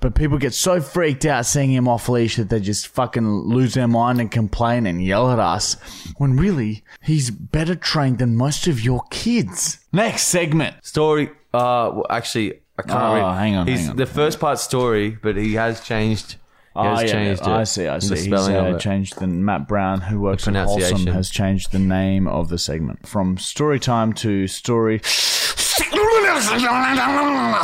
But 0.00 0.16
people 0.16 0.36
get 0.38 0.52
so 0.52 0.80
freaked 0.80 1.24
out 1.24 1.46
seeing 1.46 1.72
him 1.72 1.86
off 1.86 2.08
leash 2.08 2.34
that 2.36 2.50
they 2.50 2.58
just 2.58 2.88
fucking 2.88 3.24
lose 3.24 3.74
their 3.74 3.86
mind 3.86 4.20
and 4.20 4.30
complain 4.32 4.84
and 4.86 5.04
yell 5.04 5.30
at 5.30 5.38
us. 5.38 5.74
When 6.16 6.36
really, 6.36 6.82
he's 7.00 7.30
better 7.30 7.76
trained 7.76 8.18
than 8.18 8.34
most 8.36 8.66
of 8.66 8.80
your 8.80 9.02
kids. 9.10 9.78
Next 9.92 10.22
segment. 10.26 10.84
Story 10.84 11.28
uh 11.54 11.90
well, 11.94 12.06
actually 12.10 12.54
I 12.78 12.82
can't 12.82 13.00
Oh, 13.00 13.14
read. 13.14 13.38
hang 13.38 13.54
on, 13.56 13.66
He's 13.68 13.80
hang 13.82 13.90
on. 13.90 13.96
the 13.96 14.06
first 14.06 14.40
part 14.40 14.58
story, 14.58 15.10
but 15.10 15.36
he 15.36 15.52
has 15.54 15.80
changed 15.82 16.32
he 16.32 16.38
Oh, 16.74 16.82
has 16.84 17.02
yeah, 17.02 17.12
changed 17.12 17.42
it. 17.42 17.48
I 17.48 17.64
see, 17.64 17.86
I 17.86 17.94
The 17.96 18.00
see. 18.00 18.14
He's 18.14 18.24
spelling 18.24 18.56
of 18.56 18.66
uh, 18.66 18.76
it. 18.76 18.80
changed 18.80 19.18
the 19.18 19.26
Matt 19.26 19.68
Brown, 19.68 20.00
who 20.00 20.20
works 20.20 20.48
at 20.48 20.54
Wholesome, 20.56 21.06
has 21.08 21.28
changed 21.30 21.72
the 21.72 21.78
name 21.78 22.26
of 22.26 22.48
the 22.48 22.58
segment 22.58 23.06
from 23.06 23.36
story 23.38 23.78
time 23.78 24.12
to 24.14 24.46
story. 24.46 25.00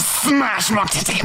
Smash 0.00 0.70
my 0.70 0.84
titty. 0.90 1.22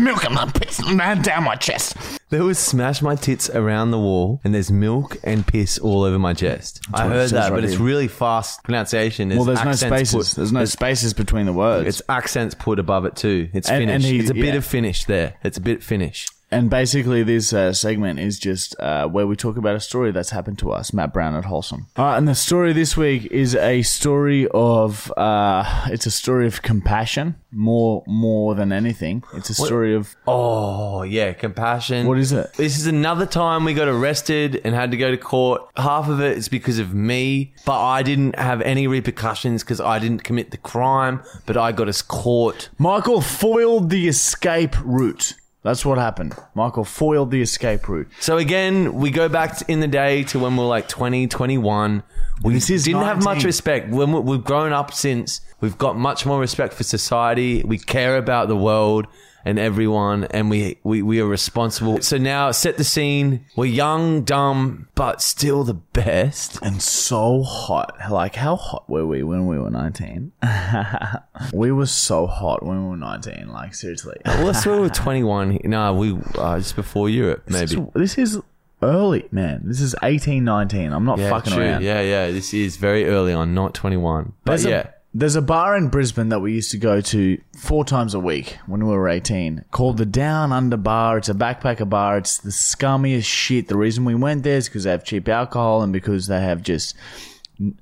Milk 0.00 0.24
and 0.24 0.34
my 0.34 0.50
piss 0.54 0.78
down 1.22 1.44
my 1.44 1.54
chest. 1.56 1.96
There 2.30 2.42
was 2.44 2.58
smash 2.58 3.00
my 3.02 3.14
tits 3.14 3.48
around 3.50 3.90
the 3.90 3.98
wall, 3.98 4.40
and 4.44 4.54
there's 4.54 4.70
milk 4.70 5.16
and 5.22 5.46
piss 5.46 5.78
all 5.78 6.02
over 6.02 6.18
my 6.18 6.34
chest. 6.34 6.80
I 6.92 7.04
what 7.04 7.12
it 7.12 7.14
heard 7.14 7.22
says 7.22 7.30
that, 7.32 7.50
right 7.50 7.56
but 7.56 7.64
it's 7.64 7.74
here. 7.74 7.82
really 7.86 8.08
fast 8.08 8.62
pronunciation. 8.64 9.28
Well, 9.30 9.44
there's 9.44 9.62
no 9.62 9.70
accents 9.70 10.10
spaces. 10.10 10.30
Put, 10.30 10.36
there's 10.36 10.52
no 10.52 10.64
spaces 10.64 11.14
between 11.14 11.46
the 11.46 11.52
words. 11.52 11.88
it's 11.88 12.02
accents 12.08 12.54
put 12.54 12.78
above 12.78 13.04
it 13.04 13.14
too. 13.16 13.48
It's 13.52 13.68
And- 13.68 13.82
and 13.90 14.02
finished. 14.02 14.08
he- 14.08 14.18
it's 14.20 14.30
a 14.30 14.34
bit 14.34 14.46
yeah. 14.46 14.54
of 14.54 14.64
finish 14.64 15.04
there. 15.04 15.34
It's 15.44 15.58
a 15.58 15.60
bit 15.60 15.82
finish. 15.82 16.26
And 16.54 16.70
basically, 16.70 17.22
this 17.22 17.52
uh, 17.52 17.72
segment 17.72 18.18
is 18.20 18.38
just 18.38 18.78
uh, 18.80 19.06
where 19.08 19.26
we 19.26 19.36
talk 19.36 19.56
about 19.56 19.76
a 19.76 19.80
story 19.80 20.12
that's 20.12 20.30
happened 20.30 20.58
to 20.60 20.72
us. 20.72 20.92
Matt 20.92 21.12
Brown 21.12 21.34
at 21.34 21.44
Wholesome. 21.44 21.86
All 21.96 22.04
right, 22.06 22.16
and 22.18 22.26
the 22.28 22.34
story 22.34 22.72
this 22.72 22.96
week 22.96 23.26
is 23.30 23.54
a 23.54 23.82
story 23.82 24.46
of 24.52 25.12
uh, 25.16 25.86
it's 25.90 26.06
a 26.06 26.10
story 26.10 26.46
of 26.46 26.62
compassion 26.62 27.36
more 27.50 28.02
more 28.06 28.54
than 28.54 28.72
anything. 28.72 29.22
It's 29.34 29.50
a 29.50 29.54
story 29.54 29.94
of 29.94 30.14
Oh, 30.26 31.02
yeah, 31.02 31.32
compassion. 31.32 32.06
what 32.06 32.18
is 32.18 32.32
it? 32.32 32.52
This 32.54 32.76
is 32.78 32.86
another 32.86 33.26
time 33.26 33.64
we 33.64 33.74
got 33.74 33.88
arrested 33.88 34.60
and 34.64 34.74
had 34.74 34.90
to 34.90 34.96
go 34.96 35.10
to 35.10 35.16
court. 35.16 35.62
Half 35.76 36.08
of 36.08 36.20
it 36.20 36.36
is 36.36 36.48
because 36.48 36.78
of 36.78 36.92
me, 36.94 37.54
but 37.64 37.80
I 37.80 38.02
didn't 38.02 38.36
have 38.38 38.60
any 38.62 38.86
repercussions 38.86 39.62
because 39.62 39.80
I 39.80 39.98
didn't 39.98 40.24
commit 40.24 40.50
the 40.50 40.56
crime, 40.56 41.22
but 41.46 41.56
I 41.56 41.72
got 41.72 41.88
us 41.88 42.02
caught. 42.02 42.68
Michael 42.78 43.20
foiled 43.20 43.90
the 43.90 44.08
escape 44.08 44.74
route. 44.84 45.34
That's 45.64 45.84
what 45.84 45.96
happened. 45.96 46.36
Michael 46.54 46.84
foiled 46.84 47.30
the 47.30 47.40
escape 47.40 47.88
route. 47.88 48.08
So 48.20 48.36
again, 48.36 48.94
we 48.94 49.10
go 49.10 49.30
back 49.30 49.62
in 49.66 49.80
the 49.80 49.88
day 49.88 50.22
to 50.24 50.38
when 50.38 50.56
we 50.56 50.62
were 50.62 50.68
like 50.68 50.88
20, 50.88 51.26
21. 51.26 52.02
We 52.42 52.52
This 52.52 52.68
is 52.68 52.84
didn't 52.84 53.02
have 53.04 53.24
much 53.24 53.44
respect. 53.44 53.88
When 53.88 54.12
we- 54.12 54.20
we've 54.20 54.44
grown 54.44 54.74
up 54.74 54.92
since, 54.92 55.40
we've 55.62 55.78
got 55.78 55.96
much 55.96 56.26
more 56.26 56.38
respect 56.38 56.74
for 56.74 56.82
society. 56.84 57.62
We 57.64 57.78
care 57.78 58.18
about 58.18 58.48
the 58.48 58.56
world 58.56 59.06
and 59.44 59.58
everyone, 59.58 60.24
and 60.24 60.48
we, 60.50 60.78
we, 60.82 61.02
we 61.02 61.20
are 61.20 61.26
responsible. 61.26 62.00
So 62.00 62.16
now, 62.18 62.50
set 62.50 62.76
the 62.76 62.84
scene. 62.84 63.44
We're 63.56 63.66
young, 63.66 64.22
dumb, 64.22 64.88
but 64.94 65.20
still 65.20 65.64
the 65.64 65.74
best. 65.74 66.58
and 66.62 66.80
so 66.80 67.42
hot. 67.42 67.94
Like, 68.10 68.36
how 68.36 68.56
hot 68.56 68.88
were 68.88 69.06
we 69.06 69.22
when 69.22 69.46
we 69.46 69.58
were 69.58 69.70
19? 69.70 70.32
we 71.52 71.72
were 71.72 71.86
so 71.86 72.26
hot 72.26 72.64
when 72.64 72.84
we 72.84 72.90
were 72.90 72.96
19. 72.96 73.48
Like, 73.52 73.74
seriously. 73.74 74.16
Well, 74.24 74.46
let's 74.46 74.64
we 74.66 74.78
were 74.78 74.88
21. 74.90 75.60
No, 75.64 75.94
we 75.94 76.18
uh, 76.38 76.58
just 76.58 76.76
before 76.76 77.08
Europe, 77.08 77.44
maybe. 77.48 77.84
This 77.94 78.18
is 78.18 78.40
early, 78.82 79.26
man. 79.30 79.62
This 79.64 79.80
is 79.80 79.94
18, 80.02 80.44
19. 80.44 80.92
I'm 80.92 81.04
not 81.04 81.18
Yeah, 81.18 81.30
fucking 81.30 81.52
true. 81.54 81.62
around. 81.62 81.82
Yeah, 81.82 82.00
yeah. 82.00 82.30
This 82.30 82.52
is 82.54 82.76
very 82.76 83.06
early 83.06 83.32
on, 83.32 83.54
not 83.54 83.74
21. 83.74 84.32
But 84.44 84.50
There's 84.52 84.64
yeah. 84.64 84.88
A, 84.88 84.93
there's 85.14 85.36
a 85.36 85.42
bar 85.42 85.76
in 85.76 85.88
Brisbane 85.88 86.28
that 86.30 86.40
we 86.40 86.52
used 86.52 86.72
to 86.72 86.76
go 86.76 87.00
to 87.00 87.40
four 87.56 87.84
times 87.84 88.14
a 88.14 88.20
week 88.20 88.58
when 88.66 88.84
we 88.84 88.92
were 88.92 89.08
18 89.08 89.64
called 89.70 89.96
the 89.96 90.04
Down 90.04 90.52
Under 90.52 90.76
Bar. 90.76 91.18
It's 91.18 91.28
a 91.28 91.34
backpacker 91.34 91.88
bar. 91.88 92.18
It's 92.18 92.38
the 92.38 92.50
scummiest 92.50 93.24
shit. 93.24 93.68
The 93.68 93.76
reason 93.76 94.04
we 94.04 94.16
went 94.16 94.42
there 94.42 94.56
is 94.56 94.68
because 94.68 94.82
they 94.84 94.90
have 94.90 95.04
cheap 95.04 95.28
alcohol 95.28 95.82
and 95.82 95.92
because 95.92 96.26
they 96.26 96.40
have 96.40 96.62
just. 96.62 96.96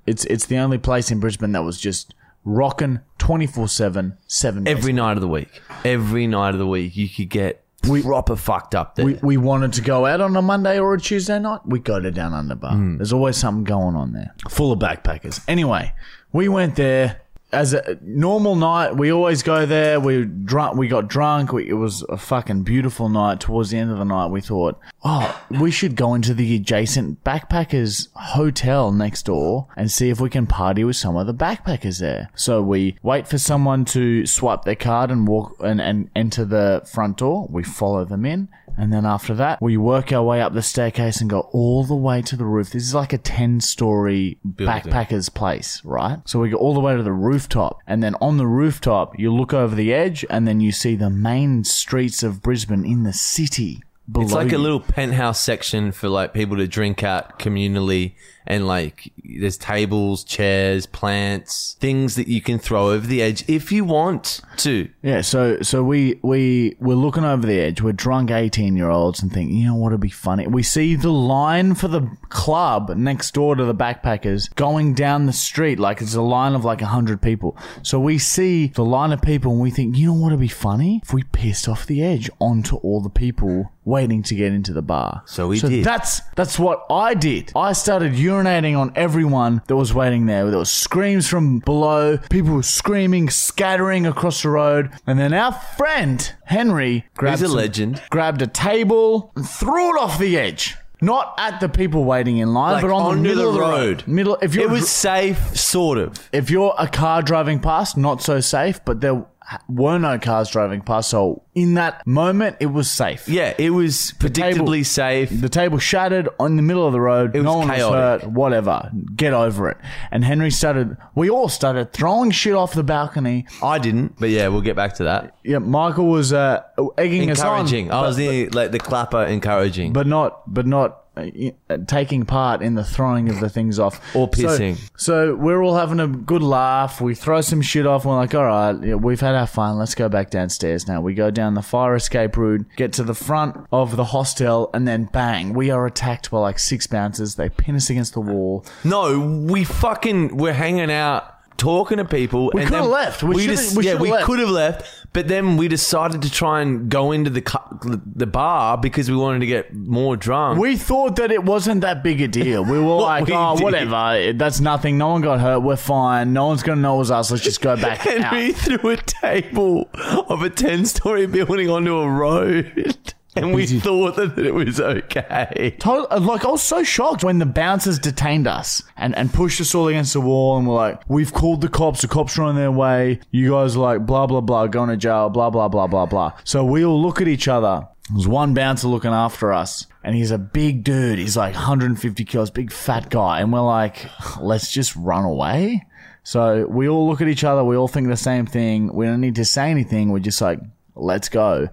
It's, 0.07 0.27
it's 0.27 0.45
the 0.47 0.59
only 0.59 0.77
place 0.77 1.11
in 1.11 1.21
Brisbane 1.21 1.53
that 1.53 1.65
was 1.65 1.81
just 1.81 2.15
rocking 2.45 3.01
24 3.17 3.69
7, 3.69 4.19
7 4.27 4.65
days 4.65 4.77
Every 4.77 4.93
night 4.93 5.17
of 5.17 5.23
the 5.23 5.29
week. 5.29 5.63
Every 5.87 6.27
night 6.27 6.51
of 6.51 6.59
the 6.59 6.67
week, 6.67 6.95
you 6.95 7.09
could 7.09 7.31
get 7.31 7.65
proper 8.03 8.37
fucked 8.37 8.75
up 8.75 8.95
there. 8.95 9.07
we, 9.07 9.15
we 9.23 9.37
wanted 9.39 9.73
to 9.73 9.81
go 9.81 10.05
out 10.05 10.21
on 10.21 10.37
a 10.37 10.43
Monday 10.43 10.79
or 10.79 10.93
a 10.95 11.01
Tuesday 11.01 11.39
night, 11.39 11.61
we 11.65 11.79
go 11.79 11.99
to 11.99 12.11
Down 12.11 12.35
Under 12.35 12.55
Bar. 12.55 12.73
Hmm. 12.73 12.99
There's 12.99 13.13
always 13.13 13.39
something 13.39 13.65
going 13.65 13.97
on 13.97 14.13
there, 14.13 14.35
full 14.51 14.71
of 14.71 14.79
backpackers. 14.79 15.41
Anyway, 15.49 15.95
we 16.33 16.49
went 16.49 16.77
there 16.77 17.22
as 17.53 17.75
a 17.75 17.99
normal 18.03 18.57
night. 18.57 18.97
We 18.97 19.13
always 19.13 19.43
go 19.43 19.67
there. 19.67 20.01
We 20.01 20.25
drunk. 20.25 20.77
We 20.77 20.89
got 20.89 21.09
drunk. 21.09 21.53
We, 21.53 21.69
it 21.69 21.75
was 21.75 22.03
a 22.09 22.17
fucking 22.17 22.63
beautiful 22.63 23.09
night. 23.09 23.41
Towards 23.41 23.71
the 23.71 23.79
end 23.79 23.91
of 23.91 23.99
the 23.99 24.05
night, 24.05 24.27
we 24.27 24.41
thought, 24.41 24.79
oh, 25.05 25.45
we 25.51 25.71
should 25.71 25.97
go 25.97 26.15
into 26.15 26.35
the 26.35 26.57
adjacent 26.57 27.23
backpackers 27.25 28.09
hotel 28.15 28.93
next 28.93 29.27
door 29.27 29.69
and 29.77 29.91
see 29.91 30.09
if 30.09 30.21
we 30.21 30.31
can 30.31 30.47
party 30.47 30.85
with 30.85 30.97
some 30.97 31.17
of 31.17 31.27
the 31.27 31.35
backpackers 31.35 32.01
there. 32.01 32.31
So 32.35 32.63
we 32.63 32.97
wait 33.03 33.29
for 33.29 33.39
someone 33.39 33.85
to 33.87 34.27
swipe 34.27 34.63
their 34.63 34.75
card 34.75 35.11
and 35.11 35.29
walk 35.29 35.57
and, 35.61 35.81
and 35.81 36.11
enter 36.17 36.45
the 36.45 36.83
front 36.93 37.19
door. 37.19 37.47
We 37.51 37.63
follow 37.63 38.05
them 38.05 38.25
in. 38.25 38.49
And 38.77 38.93
then 38.93 39.05
after 39.05 39.35
that, 39.35 39.61
we 39.61 39.77
work 39.77 40.13
our 40.13 40.23
way 40.23 40.41
up 40.41 40.55
the 40.55 40.63
staircase 40.63 41.21
and 41.21 41.29
go 41.29 41.41
all 41.53 41.85
the 41.85 41.95
way 41.95 42.23
to 42.23 42.37
the 42.37 42.45
roof. 42.45 42.71
This 42.71 42.85
is 42.85 42.95
like 42.95 43.13
a 43.13 43.19
10 43.19 43.61
story 43.61 44.39
backpacker's 44.47 45.29
place, 45.29 45.83
right? 45.85 46.19
So 46.25 46.41
we 46.41 46.49
go 46.51 46.57
all 46.57 46.75
the 46.75 46.81
way 46.81 46.97
to 46.97 47.03
the 47.03 47.13
rooftop. 47.43 47.81
And 47.87 48.03
then 48.03 48.15
on 48.21 48.37
the 48.37 48.47
rooftop, 48.47 49.19
you 49.19 49.33
look 49.33 49.53
over 49.53 49.75
the 49.75 49.93
edge 49.93 50.25
and 50.31 50.47
then 50.47 50.61
you 50.61 50.73
see 50.73 50.95
the 50.95 51.11
main 51.11 51.65
streets 51.65 52.23
of 52.23 52.43
Brisbane 52.43 52.85
in 52.85 53.03
the 53.03 53.13
city. 53.13 53.83
Below 54.11 54.25
it's 54.25 54.35
like 54.35 54.51
you. 54.51 54.59
a 54.59 54.59
little 54.59 54.81
penthouse 54.81 55.41
section 55.41 55.93
for 55.93 56.09
like 56.09 56.35
people 56.35 56.57
to 56.57 56.67
drink 56.67 57.03
at 57.03 57.39
communally 57.39 58.15
and 58.47 58.67
like 58.67 59.13
there's 59.25 59.57
tables, 59.57 60.25
chairs, 60.25 60.87
plants, 60.87 61.77
things 61.81 62.17
that 62.17 62.29
you 62.29 62.41
can 62.41 62.59
throw 62.59 62.91
over 62.91 63.07
the 63.07 63.23
edge 63.23 63.45
if 63.49 63.73
you 63.73 63.85
want 63.85 64.41
to. 64.59 64.89
Yeah, 65.03 65.21
so 65.21 65.61
so 65.63 65.83
we 65.83 66.19
we 66.23 66.77
we're 66.81 66.95
looking 66.95 67.25
over 67.25 67.47
the 67.47 67.59
edge. 67.59 67.81
We're 67.81 67.93
drunk 67.93 68.31
eighteen 68.31 68.77
year 68.77 68.91
olds 68.91 69.23
and 69.23 69.33
think, 69.33 69.53
you 69.53 69.67
know 69.67 69.77
what'd 69.77 70.01
be 70.01 70.11
funny? 70.11 70.47
We 70.47 70.63
see 70.63 70.95
the 70.95 71.13
line 71.13 71.75
for 71.75 71.89
the 71.89 72.09
club 72.29 72.91
next 72.97 73.33
door 73.35 73.55
to 73.55 73.65
the 73.65 73.75
backpackers 73.75 74.55
going 74.55 74.95
down 74.95 75.27
the 75.27 75.33
street 75.33 75.79
like 75.79 76.01
it's 76.01 76.15
a 76.15 76.23
line 76.23 76.55
of 76.55 76.65
like 76.65 76.81
hundred 76.81 77.23
people. 77.23 77.57
So 77.83 78.01
we 78.01 78.19
see 78.19 78.69
the 78.69 78.85
line 78.85 79.13
of 79.13 79.23
people 79.23 79.53
and 79.53 79.61
we 79.61 79.71
think, 79.71 79.97
you 79.97 80.07
know 80.07 80.15
what'd 80.15 80.41
be 80.41 80.49
funny? 80.49 81.01
If 81.03 81.13
we 81.13 81.23
pissed 81.25 81.69
off 81.69 81.87
the 81.87 82.03
edge 82.03 82.31
onto 82.41 82.77
all 82.77 83.01
the 83.01 83.11
people 83.11 83.71
waiting 83.85 84.23
to 84.23 84.35
get 84.35 84.53
into 84.53 84.73
the 84.73 84.83
bar. 84.83 85.23
So 85.27 85.49
we 85.49 85.61
did. 85.61 85.85
That's 85.85 86.21
that's 86.37 86.59
what 86.59 86.87
I 86.91 87.15
did. 87.15 87.53
I 87.57 87.73
started 87.73 88.15
urinating 88.33 88.77
on 88.79 88.93
everyone 88.97 89.63
that 89.67 89.77
was 89.77 89.93
waiting 89.95 90.27
there. 90.27 90.49
There 90.51 90.59
was 90.59 90.71
screams 90.71 91.29
from 91.29 91.59
below. 91.61 92.19
People 92.31 92.55
were 92.55 92.63
screaming, 92.63 93.31
scattering 93.31 94.07
across 94.07 94.43
the 94.43 94.49
road. 94.51 94.91
And 95.07 95.19
then 95.19 95.33
our 95.35 95.53
friend 95.53 96.33
Henry 96.47 97.05
grabbed 97.15 97.39
He's 97.41 97.43
a 97.43 97.49
some- 97.49 97.57
legend. 97.57 98.03
grabbed 98.11 98.43
a 98.43 98.47
table 98.47 99.33
and 99.37 99.49
threw 99.49 99.97
it 99.97 100.01
off 100.01 100.19
the 100.19 100.39
edge. 100.39 100.77
Not 101.05 101.35
at 101.37 101.59
the 101.59 101.69
people 101.69 102.05
waiting 102.05 102.37
in 102.39 102.55
line, 102.55 102.75
Like 102.75 102.83
but 102.83 102.93
on 102.93 103.03
the 103.03 103.09
onto 103.09 103.23
middle 103.23 103.43
the 103.43 103.49
of 103.49 103.55
the 103.55 103.61
road. 103.61 103.71
road. 104.03 104.05
Middle. 104.07 104.39
If 104.41 104.55
you're 104.55 104.65
It 104.65 104.71
was 104.71 104.89
safe, 104.89 105.57
sort 105.57 105.99
of. 105.99 106.29
if 106.33 106.49
you're 106.49 106.75
a 106.79 106.87
car 106.87 107.23
driving 107.23 107.59
past, 107.59 107.97
not 107.97 108.23
so 108.23 108.39
safe. 108.39 108.81
But 108.85 109.01
there 109.01 109.25
were 109.69 109.99
no 109.99 110.19
cars 110.19 110.51
driving 110.51 110.81
past, 110.81 111.11
so 111.11 111.43
in 111.55 111.75
that 111.75 112.07
moment, 112.07 112.57
it 112.61 112.67
was 112.67 112.91
safe. 112.91 113.29
Yeah, 113.29 113.55
it 113.59 113.71
was 113.71 114.15
predictably 114.19 114.85
safe. 114.87 115.29
The 115.31 115.49
table 115.49 115.79
shattered 115.79 116.29
on 116.41 116.57
the 116.57 116.63
middle 116.63 116.87
of 116.87 116.93
the 116.93 117.01
road. 117.01 117.35
was 117.35 117.43
no 117.45 117.59
one 117.59 117.69
chaotic. 117.69 117.91
was 117.91 118.23
hurt. 118.23 118.27
Whatever. 118.33 118.91
Get 119.15 119.33
over 119.35 119.69
it. 119.71 119.77
And 120.11 120.25
Henry 120.25 120.51
started. 120.51 120.97
We 121.15 121.29
all 121.31 121.49
started 121.49 121.93
throwing 121.93 122.31
shit 122.31 122.55
off 122.55 122.73
the 122.75 122.83
balcony. 122.85 123.47
I 123.63 123.79
didn't, 123.79 124.19
but 124.19 124.31
yeah, 124.31 124.49
we'll 124.49 124.61
get 124.63 124.77
back 124.77 124.95
to 124.95 125.05
that. 125.05 125.37
Yeah, 125.45 125.59
Michael 125.59 126.07
was 126.07 126.33
uh, 126.33 126.63
egging 126.97 127.29
Encouraging. 127.29 127.91
us 127.91 127.95
on. 127.95 128.05
I 128.05 128.07
was 128.07 128.17
the 128.17 128.49
like 128.51 128.71
the 128.71 128.79
clapper 128.79 129.23
encouraging. 129.25 129.93
but 129.93 130.07
not 130.07 130.43
but 130.53 130.67
not 130.67 131.02
Uh, 131.15 131.77
taking 131.87 132.25
part 132.25 132.63
in 132.63 132.75
the 132.75 132.83
throwing 132.83 133.29
of 133.29 133.39
the 133.39 133.51
things 133.51 133.79
off 133.79 134.01
Or 134.17 134.31
So- 134.35 134.47
pissing. 134.49 134.79
So, 134.97 135.35
we're 135.35 135.63
all 135.63 135.77
having 135.77 136.01
a 136.01 136.07
good 136.07 136.43
laugh. 136.43 137.03
We 137.03 137.15
throw 137.15 137.43
some 137.43 137.61
shit 137.61 137.87
off. 137.87 138.05
And 138.05 138.13
we're 138.13 138.17
like, 138.17 138.35
all 138.35 138.45
right, 138.45 138.99
we've 138.99 139.21
had 139.21 139.35
our 139.35 139.47
fun. 139.47 139.77
Let's 139.79 139.95
go 139.95 140.09
back 140.09 140.31
downstairs 140.31 140.89
now. 140.89 141.03
We 141.03 141.13
go 141.13 141.31
down 141.31 141.53
the 141.53 141.61
fire 141.61 141.95
escape 141.97 142.39
route, 142.39 142.65
get 142.77 142.95
to 142.95 143.03
the 143.03 143.15
front 143.15 143.59
of 143.71 143.97
the 143.97 144.05
hostel, 144.07 144.71
and 144.73 144.89
then 144.89 145.05
bang, 145.13 145.53
we 145.53 145.71
are 145.71 145.85
attacked 145.85 146.31
by 146.31 146.39
like 146.39 146.59
six 146.59 146.87
bouncers. 146.87 147.35
They 147.35 147.51
pin 147.51 147.77
us 147.77 147.91
against 147.91 148.15
the 148.15 148.21
wall. 148.23 148.65
No, 148.83 149.19
we 149.21 149.65
fucking 149.65 150.37
we're 150.39 150.55
hanging 150.55 150.91
out 150.91 151.29
talking 151.59 151.99
to 151.99 152.05
people. 152.07 152.51
We 152.55 152.63
and 152.63 152.71
coulda 152.71 152.83
then 152.85 152.91
left. 152.91 153.23
We 153.23 153.35
shoulda- 153.39 153.47
just- 153.61 153.77
we 153.77 153.85
yeah, 153.87 153.95
we 153.97 154.11
could 154.25 154.39
have 154.39 154.49
left, 154.49 155.02
but 155.13 155.29
then 155.29 155.57
we 155.57 155.69
decided 155.69 156.23
to 156.23 156.31
try 156.31 156.63
and 156.63 156.89
go 156.89 157.13
into 157.13 157.29
the 157.31 157.43
cu- 157.43 158.01
the 158.15 158.27
bar 158.27 158.79
because 158.79 159.11
we 159.11 159.17
wanted 159.17 159.41
to 159.41 159.47
get 159.47 159.75
more 159.75 160.17
drunk. 160.17 160.59
We 160.59 160.77
thought 160.77 161.17
that 161.17 161.31
it 161.31 161.45
wasn't 161.45 161.83
that 161.83 162.03
big 162.03 162.21
a 162.23 162.29
deal. 162.29 162.65
We 162.65 162.79
were 162.79 162.95
like, 163.03 163.27
we 163.27 163.35
oh, 163.35 163.57
did. 163.57 163.63
whatever. 163.65 164.33
That's 164.33 164.61
nothing. 164.61 164.97
No 164.97 165.09
one 165.09 165.21
got 165.21 165.41
hurt. 165.41 165.61
We're 165.61 165.77
fine. 165.77 166.33
No 166.33 166.47
one's 166.47 166.63
going 166.63 166.79
to 166.79 166.83
know 166.83 166.95
it 166.97 166.99
was 166.99 167.11
us. 167.11 167.31
Let's 167.31 167.43
just 167.45 167.61
go 167.61 167.77
back 167.77 168.07
out. 168.07 168.23
Henry 168.23 168.53
threw 168.53 168.91
a 168.91 168.97
table 168.97 169.91
of 170.29 170.43
a 170.43 170.51
ten 170.51 170.87
story 170.87 171.27
building 171.27 171.69
onto 171.69 171.95
a 171.97 172.09
road. 172.09 173.12
And 173.35 173.55
we 173.55 173.67
thought 173.67 174.17
that 174.17 174.39
it 174.39 174.53
was 174.53 174.79
okay. 174.79 175.75
Total, 175.79 176.07
uh, 176.11 176.21
like 176.21 176.45
I 176.45 176.51
was 176.51 176.63
so 176.63 176.83
shocked 176.83 177.25
when 177.25 177.39
the 177.39 177.47
bouncers 177.47 177.99
detained 177.99 178.47
us 178.47 178.83
and, 178.97 179.17
and 179.17 179.33
pushed 179.33 179.61
us 179.61 179.75
all 179.75 179.89
against 179.89 180.13
the 180.13 180.21
wall 180.21 180.59
and 180.59 180.67
were 180.67 180.75
like, 180.75 181.01
"We've 181.09 181.33
called 181.33 181.63
the 181.63 181.71
cops. 181.71 182.03
The 182.03 182.09
cops 182.09 182.39
are 182.39 182.43
on 182.43 182.57
their 182.57 182.71
way. 182.71 183.21
You 183.31 183.53
guys 183.53 183.75
are 183.75 183.81
like 183.81 184.05
blah 184.05 184.27
blah 184.27 184.43
blah, 184.43 184.67
going 184.67 184.91
to 184.91 184.99
jail. 184.99 185.31
Blah 185.31 185.49
blah 185.49 185.69
blah 185.69 185.87
blah 185.87 186.05
blah." 186.05 186.33
So 186.45 186.63
we 186.63 186.85
all 186.85 187.01
look 187.01 187.23
at 187.23 187.29
each 187.29 187.49
other. 187.49 187.89
There's 188.13 188.29
one 188.29 188.53
bouncer 188.53 188.89
looking 188.89 189.13
after 189.13 189.51
us, 189.53 189.87
and 190.05 190.15
he's 190.15 190.31
a 190.31 190.39
big 190.39 190.85
dude. 190.85 191.19
He's 191.19 191.37
like 191.37 191.55
150 191.55 192.25
kilos, 192.27 192.51
big 192.51 192.71
fat 192.71 193.09
guy, 193.09 193.41
and 193.41 193.51
we're 193.51 193.61
like, 193.61 194.11
"Let's 194.41 194.71
just 194.71 194.95
run 194.95 195.25
away." 195.25 195.87
So 196.23 196.67
we 196.67 196.87
all 196.87 197.09
look 197.09 197.23
at 197.23 197.29
each 197.29 197.45
other. 197.45 197.65
We 197.65 197.77
all 197.77 197.89
think 197.89 198.09
the 198.09 198.17
same 198.17 198.45
thing. 198.45 198.93
We 198.93 199.07
don't 199.07 199.23
need 199.23 199.37
to 199.37 199.45
say 199.47 199.71
anything. 199.71 200.11
We're 200.11 200.19
just 200.19 200.43
like, 200.43 200.61
"Let's 200.95 201.31
go." 201.31 201.69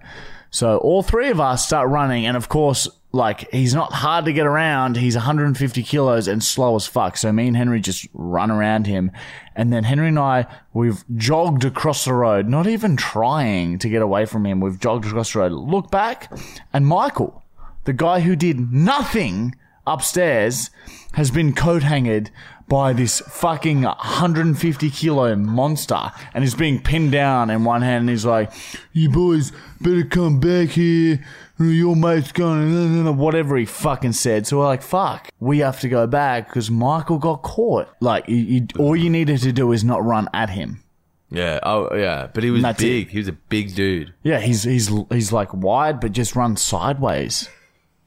So 0.50 0.78
all 0.78 1.02
three 1.02 1.30
of 1.30 1.40
us 1.40 1.64
start 1.66 1.88
running, 1.88 2.26
and 2.26 2.36
of 2.36 2.48
course, 2.48 2.88
like 3.12 3.50
he's 3.52 3.74
not 3.74 3.92
hard 3.92 4.24
to 4.24 4.32
get 4.32 4.46
around. 4.46 4.96
He's 4.96 5.14
150 5.14 5.82
kilos 5.82 6.28
and 6.28 6.42
slow 6.42 6.76
as 6.76 6.86
fuck. 6.86 7.16
So 7.16 7.32
me 7.32 7.48
and 7.48 7.56
Henry 7.56 7.80
just 7.80 8.08
run 8.12 8.50
around 8.50 8.86
him, 8.86 9.10
and 9.54 9.72
then 9.72 9.84
Henry 9.84 10.08
and 10.08 10.18
I 10.18 10.46
we've 10.72 11.04
jogged 11.16 11.64
across 11.64 12.04
the 12.04 12.14
road, 12.14 12.48
not 12.48 12.66
even 12.66 12.96
trying 12.96 13.78
to 13.78 13.88
get 13.88 14.02
away 14.02 14.26
from 14.26 14.46
him. 14.46 14.60
We've 14.60 14.78
jogged 14.78 15.06
across 15.06 15.32
the 15.32 15.40
road. 15.40 15.52
Look 15.52 15.90
back, 15.90 16.32
and 16.72 16.86
Michael, 16.86 17.42
the 17.84 17.92
guy 17.92 18.20
who 18.20 18.36
did 18.36 18.72
nothing 18.72 19.54
upstairs, 19.86 20.70
has 21.14 21.30
been 21.30 21.54
coat 21.54 21.82
hanged 21.82 22.30
by 22.68 22.92
this 22.92 23.20
fucking 23.20 23.82
150 23.82 24.90
kilo 24.90 25.34
monster 25.34 26.12
and 26.32 26.44
is 26.44 26.54
being 26.54 26.80
pinned 26.80 27.10
down 27.10 27.50
in 27.50 27.64
one 27.64 27.82
hand 27.82 28.02
and 28.02 28.10
he's 28.10 28.24
like, 28.24 28.52
You 28.92 29.10
boys 29.10 29.52
better 29.80 30.04
come 30.04 30.38
back 30.38 30.70
here. 30.70 31.24
Your 31.58 31.96
mate's 31.96 32.32
going, 32.32 33.16
whatever 33.18 33.56
he 33.58 33.66
fucking 33.66 34.12
said. 34.12 34.46
So 34.46 34.58
we're 34.58 34.64
like, 34.64 34.80
fuck, 34.82 35.28
we 35.40 35.58
have 35.58 35.80
to 35.80 35.90
go 35.90 36.06
back 36.06 36.48
because 36.48 36.70
Michael 36.70 37.18
got 37.18 37.42
caught. 37.42 37.88
Like, 38.00 38.26
you, 38.28 38.36
you, 38.36 38.66
all 38.78 38.96
you 38.96 39.10
needed 39.10 39.40
to 39.42 39.52
do 39.52 39.72
is 39.72 39.84
not 39.84 40.02
run 40.02 40.28
at 40.32 40.48
him. 40.48 40.82
Yeah. 41.28 41.60
Oh, 41.62 41.94
yeah. 41.94 42.28
But 42.32 42.44
he 42.44 42.50
was 42.50 42.62
That's 42.62 42.80
big. 42.80 43.10
He 43.10 43.18
was 43.18 43.28
a 43.28 43.32
big 43.32 43.74
dude. 43.74 44.14
Yeah, 44.22 44.40
he's 44.40 44.62
he's 44.62 44.90
he's 45.10 45.32
like 45.32 45.52
wide, 45.52 46.00
but 46.00 46.12
just 46.12 46.34
run 46.34 46.56
sideways. 46.56 47.48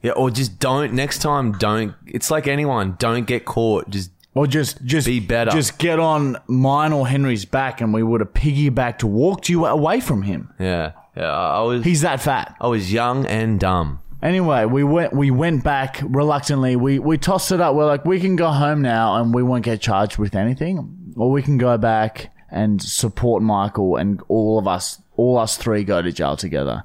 Yeah. 0.04 0.12
Or 0.12 0.30
just 0.30 0.58
don't. 0.60 0.92
Next 0.92 1.18
time, 1.18 1.52
don't. 1.52 1.94
It's 2.06 2.30
like 2.30 2.46
anyone. 2.46 2.94
Don't 3.00 3.26
get 3.26 3.44
caught. 3.44 3.88
Just 3.90 4.10
Or 4.34 4.46
just 4.46 4.84
just 4.84 5.06
Be 5.06 5.18
better. 5.18 5.50
Just 5.50 5.78
get 5.78 5.98
on 5.98 6.36
mine 6.46 6.92
or 6.92 7.08
Henry's 7.08 7.44
back, 7.44 7.80
and 7.80 7.92
we 7.92 8.02
would 8.02 8.20
have 8.20 8.32
piggybacked, 8.34 9.02
walked 9.02 9.48
you 9.48 9.64
away 9.66 10.00
from 10.00 10.22
him. 10.22 10.52
yeah. 10.60 10.92
Yeah. 11.16 11.30
I 11.32 11.58
I 11.58 11.60
was. 11.62 11.84
He's 11.84 12.02
that 12.02 12.20
fat. 12.20 12.54
I 12.60 12.66
was 12.68 12.92
young 12.92 13.24
and 13.26 13.58
dumb. 13.58 14.00
Anyway, 14.22 14.64
we 14.64 14.82
went 14.84 15.12
we 15.12 15.30
went 15.30 15.62
back 15.64 16.00
reluctantly. 16.02 16.76
We 16.76 16.98
we 16.98 17.18
tossed 17.18 17.52
it 17.52 17.60
up. 17.60 17.74
We're 17.74 17.86
like, 17.86 18.04
we 18.04 18.20
can 18.20 18.36
go 18.36 18.48
home 18.50 18.82
now, 18.82 19.16
and 19.20 19.34
we 19.34 19.42
won't 19.42 19.64
get 19.64 19.80
charged 19.80 20.18
with 20.18 20.34
anything, 20.34 21.14
or 21.16 21.30
we 21.30 21.42
can 21.42 21.56
go 21.58 21.76
back 21.78 22.30
and 22.50 22.80
support 22.82 23.42
Michael, 23.42 23.96
and 23.96 24.22
all 24.28 24.58
of 24.58 24.66
us, 24.66 25.00
all 25.16 25.38
us 25.38 25.56
three, 25.56 25.84
go 25.84 26.00
to 26.02 26.10
jail 26.12 26.36
together. 26.36 26.82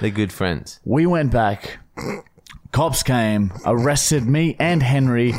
They're 0.00 0.10
good 0.10 0.32
friends. 0.32 0.80
We 0.84 1.06
went 1.06 1.30
back. 1.32 1.78
Cops 2.74 3.04
came, 3.04 3.52
arrested 3.64 4.26
me 4.26 4.56
and 4.58 4.82
Henry. 4.82 5.32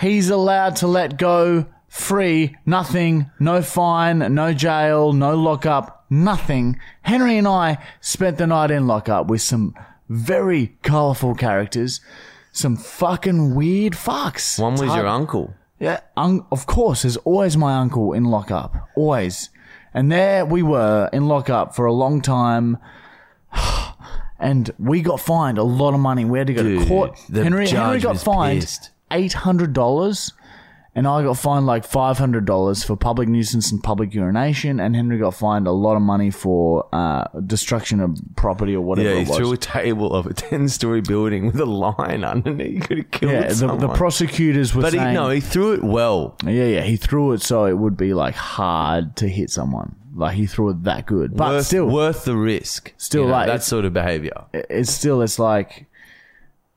He's 0.00 0.28
allowed 0.28 0.74
to 0.76 0.88
let 0.88 1.16
go 1.16 1.66
free, 1.86 2.56
nothing, 2.66 3.30
no 3.38 3.62
fine, 3.62 4.18
no 4.34 4.52
jail, 4.52 5.12
no 5.12 5.36
lockup, 5.36 6.04
nothing. 6.10 6.80
Henry 7.02 7.38
and 7.38 7.46
I 7.46 7.78
spent 8.00 8.38
the 8.38 8.48
night 8.48 8.72
in 8.72 8.88
lockup 8.88 9.28
with 9.28 9.40
some 9.40 9.72
very 10.08 10.76
colourful 10.82 11.36
characters, 11.36 12.00
some 12.50 12.74
fucking 12.76 13.54
weird 13.54 13.92
fucks. 13.92 14.58
One 14.58 14.72
was 14.72 14.80
It's 14.82 14.88
your 14.96 15.04
hard- 15.04 15.20
uncle. 15.20 15.54
yeah, 15.78 16.00
un- 16.16 16.44
of 16.50 16.66
course. 16.66 17.02
There's 17.02 17.18
always 17.18 17.56
my 17.56 17.74
uncle 17.78 18.12
in 18.12 18.24
lockup, 18.24 18.88
always. 18.96 19.48
And 19.94 20.10
there 20.10 20.44
we 20.44 20.64
were 20.64 21.08
in 21.12 21.28
lockup 21.28 21.76
for 21.76 21.86
a 21.86 21.92
long 21.92 22.20
time, 22.20 22.78
and 24.44 24.70
we 24.78 25.00
got 25.00 25.18
fined 25.20 25.58
a 25.58 25.62
lot 25.64 25.94
of 25.94 26.00
money. 26.00 26.24
We 26.24 26.38
had 26.38 26.46
to 26.48 26.54
go 26.54 26.62
Dude, 26.62 26.82
to 26.82 26.86
court. 26.86 27.18
Henry, 27.32 27.66
Henry 27.66 27.98
got 27.98 28.18
fined 28.18 28.60
pissed. 28.60 28.90
eight 29.10 29.32
hundred 29.32 29.72
dollars, 29.72 30.32
and 30.94 31.08
I 31.08 31.22
got 31.22 31.38
fined 31.38 31.66
like 31.66 31.84
five 31.84 32.18
hundred 32.18 32.44
dollars 32.44 32.84
for 32.84 32.94
public 32.94 33.26
nuisance 33.28 33.72
and 33.72 33.82
public 33.82 34.14
urination. 34.14 34.78
And 34.80 34.94
Henry 34.94 35.18
got 35.18 35.34
fined 35.34 35.66
a 35.66 35.72
lot 35.72 35.96
of 35.96 36.02
money 36.02 36.30
for 36.30 36.86
uh, 36.92 37.24
destruction 37.46 38.00
of 38.00 38.18
property 38.36 38.76
or 38.76 38.82
whatever 38.82 39.08
Yeah, 39.08 39.14
he 39.16 39.22
it 39.22 39.28
was. 39.28 39.36
threw 39.38 39.52
a 39.52 39.56
table 39.56 40.12
of 40.12 40.26
a 40.26 40.34
ten-story 40.34 41.00
building 41.00 41.46
with 41.46 41.58
a 41.58 41.64
line 41.66 42.22
underneath. 42.22 42.74
He 42.74 42.80
could 42.80 42.98
have 42.98 43.10
killed 43.10 43.32
yeah, 43.32 43.48
the, 43.52 43.76
the 43.76 43.88
prosecutors 43.88 44.74
were 44.74 44.82
but 44.82 44.92
he, 44.92 44.98
saying, 44.98 45.14
no, 45.14 45.30
he 45.30 45.40
threw 45.40 45.72
it 45.72 45.82
well. 45.82 46.36
Yeah, 46.44 46.66
yeah. 46.66 46.82
He 46.82 46.96
threw 46.96 47.32
it 47.32 47.40
so 47.42 47.64
it 47.64 47.78
would 47.78 47.96
be 47.96 48.12
like 48.12 48.34
hard 48.34 49.16
to 49.16 49.26
hit 49.28 49.48
someone. 49.50 49.96
Like 50.14 50.36
he 50.36 50.46
threw 50.46 50.70
it 50.70 50.84
that 50.84 51.06
good, 51.06 51.36
but 51.36 51.50
worth, 51.50 51.66
still, 51.66 51.86
worth 51.88 52.24
the 52.24 52.36
risk. 52.36 52.92
Still, 52.96 53.22
You 53.22 53.26
know, 53.28 53.32
like, 53.32 53.46
that 53.48 53.62
sort 53.64 53.84
of 53.84 53.92
behavior. 53.92 54.44
it's 54.52 54.90
still 54.92 55.22
it's 55.22 55.38
like, 55.38 55.86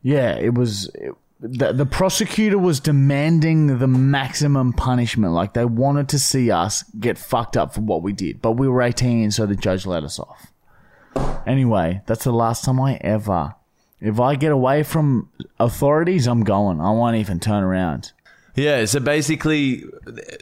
yeah, 0.02 0.36
it 0.36 0.54
was. 0.54 0.90
It, 0.96 1.14
the, 1.40 1.72
the 1.72 1.86
prosecutor 1.86 2.58
was 2.58 2.80
demanding 2.80 3.78
the 3.78 3.88
maximum 3.88 4.74
punishment. 4.74 5.34
Like 5.34 5.54
they 5.54 5.66
wanted 5.66 6.10
to 6.10 6.18
see 6.20 6.50
us 6.50 6.84
get 7.00 7.20
fucked 7.20 7.56
up 7.56 7.76
for 7.76 7.82
what 7.82 8.02
we 8.02 8.12
did, 8.12 8.42
but 8.42 8.54
we 8.54 8.68
were 8.68 8.82
eighteen, 8.82 9.30
so 9.30 9.46
the 9.46 9.56
judge 9.56 9.86
let 9.86 10.04
us 10.04 10.18
off. 10.20 10.52
Anyway, 11.46 12.02
that's 12.08 12.24
the 12.24 12.32
last 12.34 12.66
time 12.66 12.80
I 12.82 12.96
ever. 13.02 13.54
If 14.02 14.20
I 14.20 14.36
get 14.36 14.52
away 14.52 14.82
from 14.84 15.30
authorities, 15.60 16.28
I'm 16.28 16.44
going. 16.44 16.82
I 16.82 16.92
won't 16.92 17.16
even 17.18 17.40
turn 17.40 17.64
around. 17.64 18.12
Yeah, 18.56 18.86
so 18.86 19.00
basically, 19.00 19.84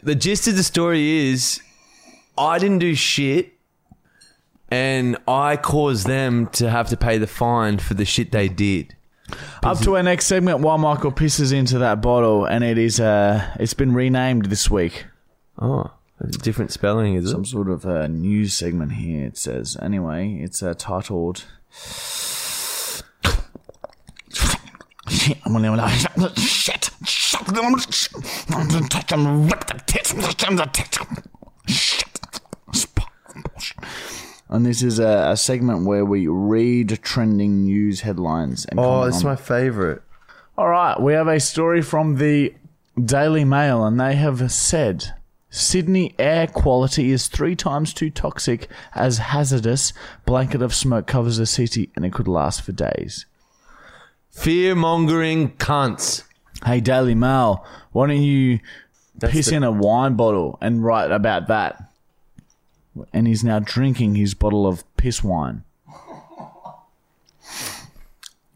the 0.02 0.14
gist 0.14 0.48
of 0.48 0.56
the 0.56 0.62
story 0.62 1.30
is 1.30 1.60
I 2.38 2.58
didn't 2.58 2.78
do 2.80 2.94
shit, 2.94 3.52
and 4.70 5.16
I 5.26 5.56
caused 5.56 6.06
them 6.06 6.48
to 6.48 6.70
have 6.70 6.88
to 6.88 6.96
pay 6.96 7.18
the 7.18 7.26
fine 7.26 7.78
for 7.78 7.94
the 7.94 8.04
shit 8.04 8.32
they 8.32 8.48
did. 8.48 8.94
Up 9.62 9.78
to 9.80 9.96
our 9.96 10.02
next 10.02 10.26
segment 10.26 10.60
while 10.60 10.78
Michael 10.78 11.10
pisses 11.10 11.52
into 11.52 11.78
that 11.78 12.00
bottle, 12.00 12.44
and 12.44 12.62
it 12.62 12.78
is 12.78 13.00
uh, 13.00 13.54
it's 13.58 13.74
been 13.74 13.92
renamed 13.92 14.46
this 14.46 14.70
week. 14.70 15.06
Oh, 15.58 15.90
different 16.42 16.70
spelling, 16.70 17.14
is 17.14 17.26
it? 17.26 17.30
Some 17.30 17.44
sort 17.44 17.68
of 17.68 17.84
uh, 17.86 18.06
news 18.06 18.54
segment 18.54 18.92
here. 18.92 19.26
It 19.26 19.36
says 19.36 19.76
anyway. 19.82 20.38
It's 20.40 20.62
uh, 20.62 20.74
titled. 20.74 21.44
Shit, 25.08 25.38
I'm 25.44 25.52
gonna 25.52 26.34
shit, 26.36 26.90
shit. 27.04 27.40
I'm 27.48 27.54
gonna 27.54 28.88
touch 28.88 29.06
them, 29.08 29.48
rip 29.48 29.66
the 29.66 29.82
tits, 29.86 30.12
touch 30.12 30.36
them, 30.36 30.56
the 30.56 30.66
tits. 30.66 30.98
Shit. 33.66 33.78
And 34.48 34.64
this 34.64 34.82
is 34.82 34.98
a, 34.98 35.30
a 35.32 35.36
segment 35.36 35.84
where 35.86 36.04
we 36.04 36.28
read 36.28 37.00
trending 37.02 37.64
news 37.64 38.02
headlines. 38.02 38.64
And 38.66 38.78
Oh, 38.78 38.82
comment 38.82 39.08
it's 39.14 39.24
on 39.24 39.30
my 39.30 39.36
favorite. 39.36 40.02
All 40.56 40.68
right, 40.68 40.98
we 41.00 41.12
have 41.14 41.28
a 41.28 41.40
story 41.40 41.82
from 41.82 42.16
the 42.16 42.54
Daily 43.02 43.44
Mail, 43.44 43.84
and 43.84 44.00
they 44.00 44.14
have 44.14 44.50
said 44.52 45.12
Sydney 45.50 46.14
air 46.18 46.46
quality 46.46 47.10
is 47.10 47.28
three 47.28 47.54
times 47.56 47.92
too 47.92 48.08
toxic 48.10 48.68
as 48.94 49.18
hazardous 49.18 49.92
blanket 50.24 50.62
of 50.62 50.74
smoke 50.74 51.06
covers 51.06 51.36
the 51.38 51.46
city, 51.46 51.90
and 51.96 52.04
it 52.06 52.12
could 52.12 52.28
last 52.28 52.62
for 52.62 52.72
days. 52.72 53.26
Fear 54.30 54.76
mongering 54.76 55.50
cunts. 55.56 56.22
Hey, 56.64 56.80
Daily 56.80 57.14
Mail, 57.14 57.64
why 57.92 58.06
don't 58.06 58.22
you 58.22 58.60
piss 59.20 59.48
the- 59.48 59.56
in 59.56 59.62
a 59.64 59.72
wine 59.72 60.14
bottle 60.14 60.56
and 60.62 60.84
write 60.84 61.10
about 61.10 61.48
that? 61.48 61.85
And 63.12 63.26
he's 63.26 63.44
now 63.44 63.58
drinking 63.58 64.14
his 64.14 64.34
bottle 64.34 64.66
of 64.66 64.84
piss 64.96 65.22
wine. 65.22 65.62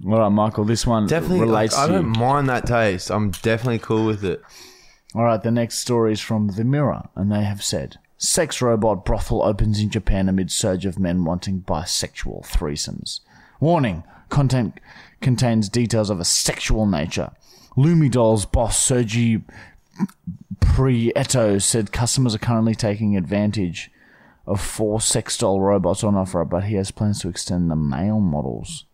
All 0.06 0.18
right, 0.18 0.28
Michael, 0.30 0.64
this 0.64 0.86
one 0.86 1.06
Definitely 1.06 1.40
relates 1.40 1.76
I 1.76 1.86
to 1.86 1.92
you. 1.92 1.98
don't 1.98 2.18
mind 2.18 2.48
that 2.48 2.66
taste. 2.66 3.10
I'm 3.10 3.30
definitely 3.30 3.80
cool 3.80 4.06
with 4.06 4.24
it. 4.24 4.42
All 5.14 5.24
right, 5.24 5.42
the 5.42 5.50
next 5.50 5.78
story 5.80 6.12
is 6.12 6.20
from 6.20 6.48
The 6.48 6.64
Mirror, 6.64 7.08
and 7.14 7.30
they 7.30 7.42
have 7.44 7.62
said 7.62 7.98
sex 8.16 8.62
robot 8.62 9.04
brothel 9.04 9.42
opens 9.42 9.80
in 9.80 9.90
Japan 9.90 10.28
amid 10.28 10.50
surge 10.50 10.86
of 10.86 10.98
men 10.98 11.24
wanting 11.24 11.62
bisexual 11.62 12.46
threesomes. 12.46 13.20
Warning: 13.60 14.04
content 14.30 14.80
contains 15.20 15.68
details 15.68 16.08
of 16.08 16.18
a 16.20 16.24
sexual 16.24 16.86
nature. 16.86 17.32
Lumi 17.76 18.10
Dolls 18.10 18.46
boss 18.46 18.82
Sergi 18.82 19.42
Prieto 20.60 21.60
said 21.60 21.92
customers 21.92 22.34
are 22.34 22.38
currently 22.38 22.74
taking 22.74 23.16
advantage 23.16 23.90
of 24.46 24.60
four 24.60 25.00
sex 25.00 25.36
doll 25.36 25.60
robots 25.60 26.02
on 26.02 26.14
offer, 26.14 26.44
but 26.44 26.64
he 26.64 26.74
has 26.76 26.90
plans 26.90 27.20
to 27.20 27.28
extend 27.28 27.70
the 27.70 27.76
male 27.76 28.20
models. 28.20 28.84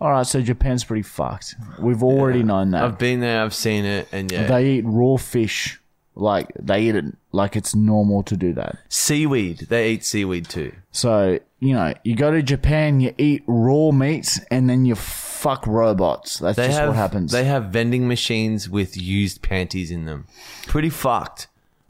All 0.00 0.12
right, 0.12 0.26
so 0.26 0.40
Japan's 0.40 0.84
pretty 0.84 1.02
fucked. 1.02 1.56
We've 1.80 2.02
already 2.02 2.42
known 2.44 2.70
that. 2.70 2.84
I've 2.84 2.98
been 2.98 3.20
there, 3.20 3.42
I've 3.42 3.54
seen 3.54 3.84
it, 3.84 4.08
and 4.12 4.30
yeah. 4.30 4.46
They 4.46 4.70
eat 4.74 4.84
raw 4.86 5.16
fish 5.16 5.80
like 6.14 6.52
they 6.58 6.82
eat 6.88 6.96
it 6.96 7.04
like 7.32 7.56
it's 7.56 7.74
normal 7.74 8.22
to 8.24 8.36
do 8.36 8.52
that. 8.54 8.78
seaweed. 8.88 9.66
They 9.68 9.92
eat 9.92 10.04
seaweed 10.04 10.48
too. 10.48 10.72
So, 10.90 11.38
you 11.60 11.74
know, 11.74 11.94
you 12.04 12.16
go 12.16 12.30
to 12.30 12.42
Japan, 12.42 13.00
you 13.00 13.14
eat 13.18 13.44
raw 13.46 13.90
meat, 13.92 14.38
and 14.50 14.68
then 14.68 14.84
you 14.84 14.94
fuck 14.94 15.66
robots. 15.66 16.38
That's 16.38 16.56
They 16.56 16.66
just 16.66 16.78
have 16.78 16.88
what 16.88 16.96
happens. 16.96 17.32
They 17.32 17.44
have 17.44 17.66
vending 17.66 18.08
machines 18.08 18.68
with 18.68 18.96
used 18.96 19.42
panties 19.42 19.90
in 19.90 20.04
them. 20.06 20.26
Pretty 20.66 20.90
fucked. 20.90 21.46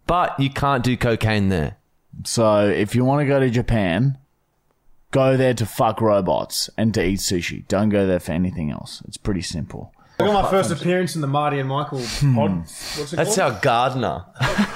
But 0.07 0.38
you 0.38 0.51
can't 0.51 0.85
do 0.85 0.97
cocaine 0.97 1.49
there. 1.49 1.78
So, 2.24 2.66
if 2.68 2.94
you 2.94 3.04
want 3.04 3.20
to 3.20 3.26
go 3.26 3.38
to 3.40 3.50
Japan, 3.50 4.18
go 5.11 5.37
there 5.37 5.54
to 5.54 5.66
fuck 5.66 6.00
robots 6.00 6.68
and 6.76 6.92
to 6.94 7.04
eat 7.04 7.20
sushi. 7.20 7.66
Don't 7.68 7.88
go 7.88 8.07
there 8.07 8.20
for 8.20 8.33
anything 8.33 8.70
else. 8.70 9.02
It's 9.07 9.16
pretty 9.16 9.42
simple. 9.42 9.92
I 10.20 10.24
got 10.26 10.42
my 10.44 10.50
first 10.50 10.70
appearance 10.72 11.14
in 11.14 11.20
the 11.20 11.26
Marty 11.28 11.61
and 11.61 11.68
Michael 11.68 12.00
Hmm. 12.00 12.35
pod. 12.35 12.50
What's 12.59 13.12
it 13.12 13.16
That's 13.16 13.37
called? 13.37 13.52
our 13.54 13.61
gardener. 13.61 14.24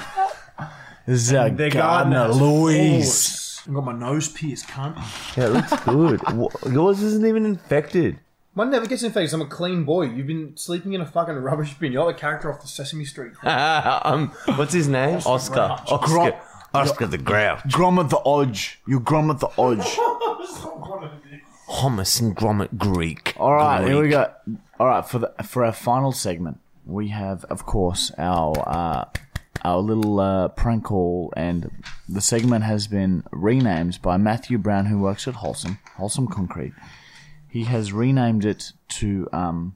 This 1.05 1.19
is 1.27 1.33
our 1.33 1.49
Their 1.49 1.69
Gardner 1.69 2.15
gardener 2.29 2.33
Louise. 2.45 3.61
I've 3.67 3.73
got 3.73 3.83
my 3.83 3.91
nose 3.91 4.29
pierced, 4.29 4.67
cunt. 4.67 4.95
Yeah, 5.35 5.47
it 5.47 5.49
looks 5.49 5.83
good. 5.83 6.21
Wha- 6.33 6.49
Yours 6.71 7.01
isn't 7.01 7.25
even 7.25 7.45
infected. 7.45 8.19
Mine 8.55 8.69
never 8.71 8.85
gets 8.85 9.03
infected. 9.03 9.33
I'm 9.33 9.41
a 9.41 9.45
clean 9.47 9.83
boy. 9.83 10.03
You've 10.03 10.27
been 10.27 10.55
sleeping 10.55 10.93
in 10.93 11.01
a 11.01 11.05
fucking 11.05 11.35
rubbish 11.35 11.73
bin. 11.73 11.91
You're 11.91 12.05
the 12.07 12.17
character 12.17 12.53
off 12.53 12.61
the 12.61 12.67
Sesame 12.69 13.03
Street. 13.03 13.33
um, 13.43 14.29
what's 14.55 14.71
his 14.73 14.87
name? 14.87 15.19
Oscar. 15.25 15.75
Grouch. 15.87 15.91
Oscar. 15.91 16.41
Oscar 16.73 17.07
the 17.07 17.17
Grouch. 17.17 17.59
Grommet 17.63 18.09
the 18.09 18.17
Odge. 18.25 18.77
You 18.87 18.99
Grommet 18.99 19.39
the 19.39 19.47
Odge. 19.49 19.97
Hummus 21.67 22.21
and 22.21 22.35
grommet 22.35 22.77
Greek. 22.77 23.33
All 23.37 23.53
right, 23.53 23.87
here 23.87 24.01
we 24.01 24.09
go. 24.09 24.31
All 24.79 24.87
right, 24.87 25.05
for 25.07 25.19
the 25.19 25.33
for 25.43 25.65
our 25.65 25.71
final 25.71 26.11
segment, 26.11 26.59
we 26.85 27.07
have, 27.07 27.45
of 27.45 27.65
course, 27.65 28.11
our 28.17 28.53
uh, 28.67 29.05
our 29.63 29.79
little 29.79 30.19
uh, 30.19 30.49
prank 30.49 30.85
call, 30.85 31.33
and 31.35 31.71
the 32.07 32.21
segment 32.21 32.63
has 32.65 32.87
been 32.87 33.23
renamed 33.31 34.01
by 34.01 34.17
Matthew 34.17 34.57
Brown, 34.57 34.85
who 34.87 34.99
works 34.99 35.27
at 35.27 35.35
Wholesome 35.35 35.79
Wholesome 35.95 36.27
Concrete. 36.27 36.73
He 37.49 37.63
has 37.63 37.93
renamed 37.93 38.45
it 38.45 38.73
to 38.89 39.27
um. 39.31 39.75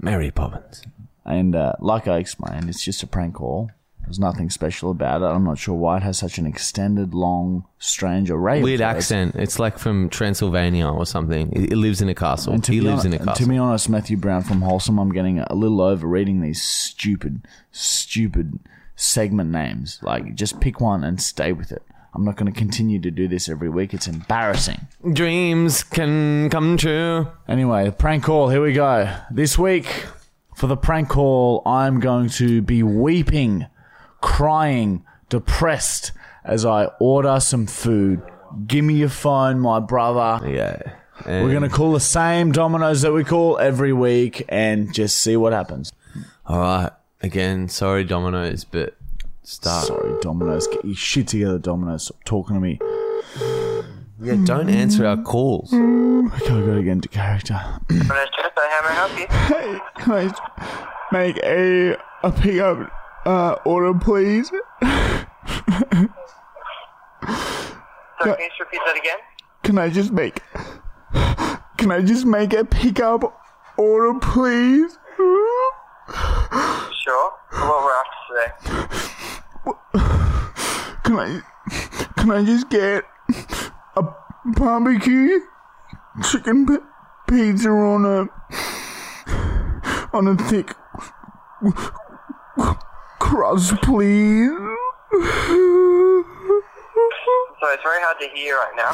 Mary 0.00 0.30
Poppins. 0.30 0.82
And 1.24 1.54
uh, 1.56 1.72
like 1.80 2.06
I 2.08 2.18
explained, 2.18 2.68
it's 2.68 2.84
just 2.84 3.02
a 3.02 3.06
prank 3.06 3.34
call. 3.34 3.70
There's 4.02 4.18
nothing 4.18 4.50
special 4.50 4.90
about 4.90 5.22
it. 5.22 5.26
I'm 5.26 5.44
not 5.44 5.56
sure 5.56 5.74
why 5.74 5.96
it 5.96 6.02
has 6.02 6.18
such 6.18 6.36
an 6.36 6.44
extended, 6.46 7.14
long, 7.14 7.64
strange 7.78 8.30
array. 8.30 8.58
of 8.58 8.64
Weird 8.64 8.80
words. 8.80 8.96
accent. 8.96 9.34
It's 9.36 9.58
like 9.58 9.78
from 9.78 10.10
Transylvania 10.10 10.86
or 10.86 11.06
something. 11.06 11.50
He 11.52 11.68
he 11.68 11.74
lives 11.74 12.02
in 12.02 12.10
a 12.10 12.14
castle. 12.14 12.52
And 12.52 12.62
to 12.64 12.72
He 12.72 12.80
be 12.80 12.86
lives 12.86 13.04
hon- 13.04 13.14
in 13.14 13.22
a 13.22 13.24
castle. 13.24 13.46
To 13.46 13.50
be 13.50 13.56
honest, 13.56 13.88
Matthew 13.88 14.18
Brown 14.18 14.42
from 14.42 14.60
Wholesome, 14.60 14.98
I'm 14.98 15.10
getting 15.12 15.38
a 15.38 15.54
little 15.54 15.80
over 15.80 16.06
reading 16.06 16.42
these 16.42 16.60
stupid, 16.62 17.46
stupid 17.72 18.58
segment 18.94 19.50
names. 19.50 19.98
Like, 20.02 20.34
just 20.34 20.60
pick 20.60 20.80
one 20.82 21.02
and 21.02 21.22
stay 21.22 21.52
with 21.52 21.72
it. 21.72 21.82
I'm 22.14 22.24
not 22.24 22.36
going 22.36 22.52
to 22.52 22.56
continue 22.56 23.00
to 23.00 23.10
do 23.10 23.26
this 23.26 23.48
every 23.48 23.68
week. 23.68 23.92
It's 23.92 24.06
embarrassing. 24.06 24.86
Dreams 25.12 25.82
can 25.82 26.48
come 26.48 26.76
true. 26.76 27.28
Anyway, 27.48 27.90
prank 27.90 28.24
call. 28.24 28.50
Here 28.50 28.62
we 28.62 28.72
go. 28.72 29.12
This 29.32 29.58
week, 29.58 30.06
for 30.54 30.68
the 30.68 30.76
prank 30.76 31.08
call, 31.08 31.62
I'm 31.66 31.98
going 31.98 32.28
to 32.30 32.62
be 32.62 32.84
weeping, 32.84 33.66
crying, 34.20 35.04
depressed 35.28 36.12
as 36.44 36.64
I 36.64 36.86
order 37.00 37.40
some 37.40 37.66
food. 37.66 38.22
Give 38.66 38.84
me 38.84 38.94
your 38.94 39.08
phone, 39.08 39.58
my 39.58 39.80
brother. 39.80 40.48
Yeah. 40.48 40.92
We're 41.26 41.50
going 41.50 41.62
to 41.62 41.68
call 41.68 41.92
the 41.92 42.00
same 42.00 42.52
Domino's 42.52 43.02
that 43.02 43.12
we 43.12 43.24
call 43.24 43.58
every 43.58 43.92
week 43.92 44.44
and 44.48 44.92
just 44.94 45.16
see 45.18 45.36
what 45.36 45.52
happens. 45.52 45.92
All 46.46 46.58
right. 46.58 46.90
Again, 47.22 47.68
sorry, 47.68 48.04
Domino's, 48.04 48.64
but 48.64 48.96
start. 49.44 49.86
Sorry, 49.86 50.20
Domino's. 50.20 50.66
Get 50.66 50.84
your 50.84 50.94
shit 50.94 51.28
together, 51.28 51.58
Domino's. 51.58 52.04
Stop 52.04 52.24
talking 52.24 52.54
to 52.54 52.60
me. 52.60 52.78
Yeah, 54.20 54.36
don't 54.44 54.70
answer 54.70 55.06
our 55.06 55.16
calls. 55.22 55.72
Okay, 55.72 55.78
I 55.78 56.60
got 56.66 56.74
to 56.74 56.82
get 56.82 56.92
into 56.92 57.08
character. 57.08 57.60
Domino's 57.88 58.28
how 58.70 58.82
may 58.82 58.88
I 58.88 58.92
help 58.94 59.18
you? 59.18 59.26
Hey, 59.28 59.78
can 59.96 60.12
I 60.12 60.22
make 61.12 61.36
a 61.42 61.96
a 62.22 62.32
pickup 62.32 62.90
uh, 63.26 63.56
order, 63.64 63.98
please? 63.98 64.50
So 68.22 68.32
can 68.32 68.40
you 68.40 68.48
just 68.48 68.60
repeat 68.60 68.80
that 68.86 68.96
again? 68.96 69.18
Can 69.62 69.78
I 69.78 69.90
just 69.90 70.12
make 70.12 70.40
Can 71.76 71.90
I 71.90 72.00
just 72.00 72.24
make 72.24 72.54
a 72.54 72.64
pickup 72.64 73.22
order, 73.76 74.18
please? 74.18 74.98
Sure. 77.02 77.32
What 77.56 77.84
we're 77.84 77.94
after 78.02 78.20
today? 78.28 78.50
Can 81.04 81.16
I 81.18 81.40
Can 82.16 82.30
I 82.30 82.44
just 82.44 82.68
get 82.68 83.04
a 83.96 84.02
barbecue 84.44 85.40
chicken 86.30 86.66
p- 86.66 86.78
pizza 87.28 87.70
on 87.70 88.04
a 88.04 88.28
on 90.16 90.28
a 90.28 90.36
thick 90.36 90.74
crust, 93.20 93.74
please? 93.82 94.50
So 97.60 97.66
it's 97.70 97.82
very 97.82 98.00
hard 98.02 98.18
to 98.20 98.28
hear 98.34 98.56
right 98.56 98.76
now. 98.76 98.92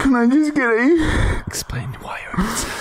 Can 0.00 0.14
I 0.14 0.26
just 0.26 0.54
get 0.54 0.70
a 0.70 1.42
Explain 1.46 1.94
why 2.00 2.20
you're 2.22 2.40
upset. 2.46 2.79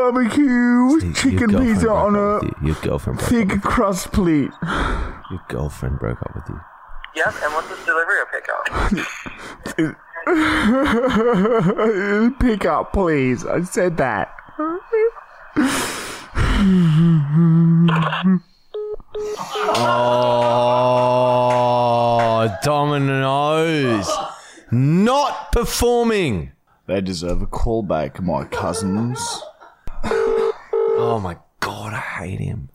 Barbecue 0.00 0.42
Your 0.42 1.12
chicken 1.12 1.50
pizza 1.50 1.90
on 1.90 2.16
up 2.16 2.42
a. 2.42 2.64
Your 2.64 2.74
girlfriend 2.76 3.18
broke 3.18 3.32
up. 3.32 3.50
thick 3.50 3.60
crust, 3.62 4.12
please? 4.12 4.50
Your 4.62 5.42
girlfriend 5.48 5.98
broke 5.98 6.22
up 6.22 6.34
with 6.34 6.44
you. 6.48 6.58
Yep, 7.16 7.34
and 7.42 7.52
what's 7.52 7.68
this 7.68 7.84
delivery 7.84 8.16
or 8.16 8.26
pickup? 8.32 8.64
Pick 12.40 12.64
up, 12.64 12.92
please. 12.94 13.44
I 13.44 13.62
said 13.64 13.98
that. 13.98 14.34
Oh, 21.22 22.58
Domino's. 22.62 24.10
Not 24.70 25.52
performing. 25.52 26.52
They 26.86 27.02
deserve 27.02 27.42
a 27.42 27.46
callback, 27.46 28.22
my 28.22 28.44
cousins. 28.44 29.42
Oh 31.10 31.18
my 31.18 31.36
god, 31.58 31.92
I 31.92 31.98
hate 31.98 32.38
him. 32.38 32.68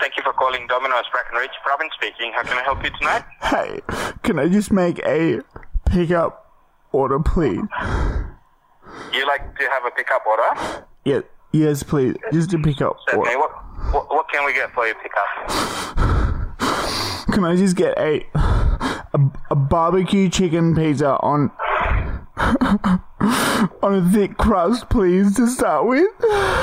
Thank 0.00 0.16
you 0.16 0.24
for 0.24 0.32
calling 0.32 0.66
Domino's 0.66 1.04
Brackenridge. 1.14 1.50
Robin 1.68 1.88
speaking. 1.94 2.32
How 2.34 2.42
can 2.42 2.58
I 2.58 2.64
help 2.64 2.82
you 2.82 2.90
tonight? 2.98 3.22
Hey, 3.42 3.80
can 4.24 4.40
I 4.40 4.48
just 4.48 4.72
make 4.72 4.98
a 5.06 5.38
pickup 5.86 6.52
order, 6.90 7.20
please? 7.20 7.62
You 9.12 9.26
like 9.28 9.56
to 9.56 9.68
have 9.70 9.84
a 9.86 9.92
pickup 9.96 10.26
order? 10.26 10.86
Yeah, 11.04 11.20
yes, 11.52 11.84
please. 11.84 12.16
Just 12.32 12.52
a 12.52 12.58
pickup 12.58 12.96
Certainly. 13.06 13.36
order. 13.36 13.38
What, 13.38 13.94
what, 13.94 14.10
what 14.10 14.26
can 14.32 14.44
we 14.44 14.52
get 14.52 14.74
for 14.74 14.84
your 14.84 14.96
pickup? 14.96 15.46
Can 17.32 17.44
I 17.44 17.54
just 17.54 17.76
get 17.76 17.96
a 17.96 18.26
a, 19.14 19.20
a 19.50 19.54
barbecue 19.54 20.28
chicken 20.28 20.74
pizza 20.74 21.16
on 21.20 21.52
on 23.82 23.94
a 23.94 24.10
thick 24.10 24.36
crust, 24.36 24.88
please, 24.88 25.36
to 25.36 25.46
start 25.46 25.86
with? 25.86 26.08
Sorry, 26.20 26.54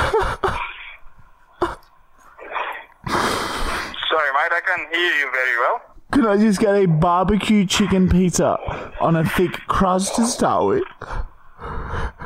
mate, 4.34 4.52
I 4.52 4.62
can't 4.66 4.94
hear 4.94 5.14
you 5.16 5.32
very 5.32 5.58
well. 5.60 5.82
Can 6.12 6.26
I 6.26 6.38
just 6.38 6.60
get 6.60 6.76
a 6.76 6.88
barbecue 6.88 7.66
chicken 7.66 8.10
pizza 8.10 8.58
on 9.00 9.16
a 9.16 9.24
thick 9.24 9.54
crust 9.68 10.16
to 10.16 10.26
start 10.26 10.66
with? 10.68 10.84
Uh, 11.02 12.18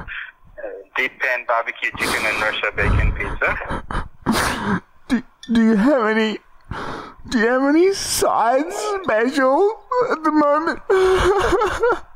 deep 0.96 1.20
pan 1.20 1.46
barbecue 1.48 1.92
chicken 1.98 2.26
and 2.26 2.42
rasher 2.42 2.72
bacon 2.72 3.12
pizza. 3.12 4.82
Do, 5.08 5.22
do 5.54 5.64
you 5.64 5.76
have 5.76 6.06
any? 6.08 6.40
Do 7.30 7.40
you 7.40 7.48
have 7.48 7.64
any 7.64 7.94
side 7.94 8.72
special 8.72 9.84
at 10.10 10.24
the 10.24 10.32
moment? 10.32 10.80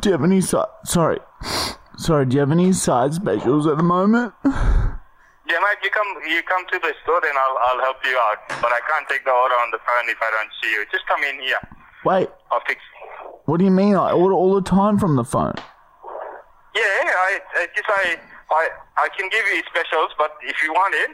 do 0.00 0.08
you 0.08 0.12
have 0.12 0.24
any 0.24 0.40
side? 0.40 0.68
Sorry, 0.84 1.18
sorry. 1.96 2.26
Do 2.26 2.34
you 2.34 2.40
have 2.40 2.50
any 2.52 2.72
side 2.72 3.14
specials 3.14 3.66
at 3.66 3.76
the 3.76 3.82
moment? 3.82 4.32
Yeah, 4.44 5.58
mate, 5.66 5.82
you 5.82 5.90
come 5.90 6.06
you 6.28 6.42
come 6.48 6.64
to 6.66 6.78
the 6.78 6.94
store, 7.02 7.20
then 7.22 7.34
I'll 7.36 7.58
I'll 7.66 7.80
help 7.80 7.96
you 8.04 8.16
out. 8.16 8.38
But 8.62 8.72
I 8.72 8.80
can't 8.88 9.08
take 9.08 9.24
the 9.24 9.32
order 9.32 9.54
on 9.54 9.70
the 9.70 9.78
phone 9.78 10.08
if 10.08 10.18
I 10.20 10.30
don't 10.30 10.50
see 10.62 10.70
you. 10.72 10.84
Just 10.92 11.06
come 11.06 11.22
in 11.24 11.40
here. 11.40 11.58
Wait, 12.04 12.28
I'll 12.50 12.62
fix. 12.66 12.80
what 13.44 13.58
do 13.58 13.64
you 13.64 13.70
mean? 13.70 13.94
I 13.94 14.12
order 14.12 14.34
all 14.34 14.54
the 14.54 14.62
time 14.62 14.98
from 14.98 15.16
the 15.16 15.24
phone. 15.24 15.54
Yeah, 16.74 16.82
I, 16.82 17.40
I 17.56 17.66
just 17.74 17.88
I 17.90 18.16
I 18.50 18.68
I 18.96 19.08
can 19.18 19.28
give 19.28 19.44
you 19.52 19.62
specials, 19.68 20.14
but 20.16 20.38
if 20.42 20.56
you 20.62 20.72
want 20.72 20.94
it, 20.94 21.10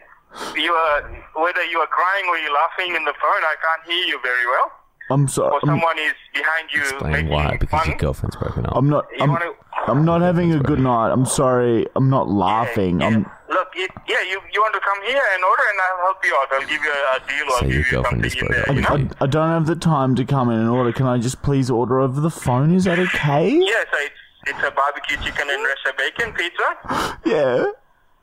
you 0.61 0.73
are 0.73 1.01
whether 1.35 1.65
you 1.65 1.79
are 1.81 1.89
crying 1.89 2.27
or 2.29 2.37
you're 2.39 2.53
laughing 2.53 2.95
in 2.95 3.05
the 3.05 3.15
phone, 3.17 3.43
I 3.43 3.57
can't 3.57 3.89
hear 3.89 4.05
you 4.07 4.21
very 4.23 4.47
well. 4.47 4.71
I'm 5.11 5.29
sorry. 5.29 5.51
Or 5.53 5.61
I'm, 5.63 5.69
someone 5.69 5.99
is 5.99 6.15
behind 6.35 6.69
you 6.73 6.81
Explain 6.81 7.29
why, 7.29 7.57
because 7.57 7.81
fun. 7.81 7.89
your 7.89 7.99
girlfriend's 7.99 8.37
broken 8.37 8.67
up. 8.67 8.73
I'm 8.75 8.89
not. 8.89 9.07
I'm, 9.21 9.31
want 9.31 9.43
to? 9.43 9.91
I'm 9.91 10.05
not 10.05 10.21
having 10.21 10.53
a 10.53 10.59
good 10.59 10.81
night. 10.81 11.13
I'm 11.13 11.27
sorry. 11.27 11.87
I'm 11.95 12.11
not 12.11 12.29
laughing. 12.29 13.01
Yeah, 13.01 13.07
I'm. 13.07 13.31
Look, 13.49 13.69
it, 13.77 13.91
yeah, 14.09 14.23
you 14.23 14.41
you 14.53 14.61
want 14.61 14.75
to 14.75 14.81
come 14.81 15.01
here 15.05 15.23
and 15.35 15.45
order, 15.45 15.63
and 15.71 15.81
I'll 15.81 16.05
help 16.07 16.25
you 16.25 16.35
out. 16.35 16.53
I'll 16.53 16.61
give 16.69 16.83
you 16.83 16.93
a, 16.93 17.17
a 17.17 17.21
deal. 17.29 17.47
I'll 17.47 17.59
So 17.61 17.65
your 17.67 17.77
give 17.77 17.87
you 17.87 17.91
girlfriend 17.93 18.25
something 18.25 18.27
is 18.27 18.35
broken 18.35 18.57
there. 18.57 18.71
up 18.71 18.99
You 18.99 19.05
know? 19.05 19.11
I, 19.21 19.25
I 19.25 19.27
don't 19.29 19.51
have 19.51 19.67
the 19.67 19.77
time 19.77 20.17
to 20.17 20.25
come 20.25 20.51
in 20.51 20.59
and 20.59 20.69
order. 20.69 20.93
Can 20.93 21.07
I 21.07 21.19
just 21.19 21.41
please 21.43 21.71
order 21.71 22.01
over 22.01 22.21
the 22.21 22.31
phone? 22.31 22.75
Is 22.75 22.85
that 22.85 22.99
okay? 22.99 23.49
Yeah, 23.51 23.85
so 23.93 23.99
it's 24.01 24.15
it's 24.49 24.59
a 24.65 24.71
barbecue 24.73 25.17
chicken 25.19 25.49
and 25.51 25.63
rasher 25.65 25.97
bacon 25.97 26.33
pizza. 26.33 27.19
Yeah. 27.27 27.67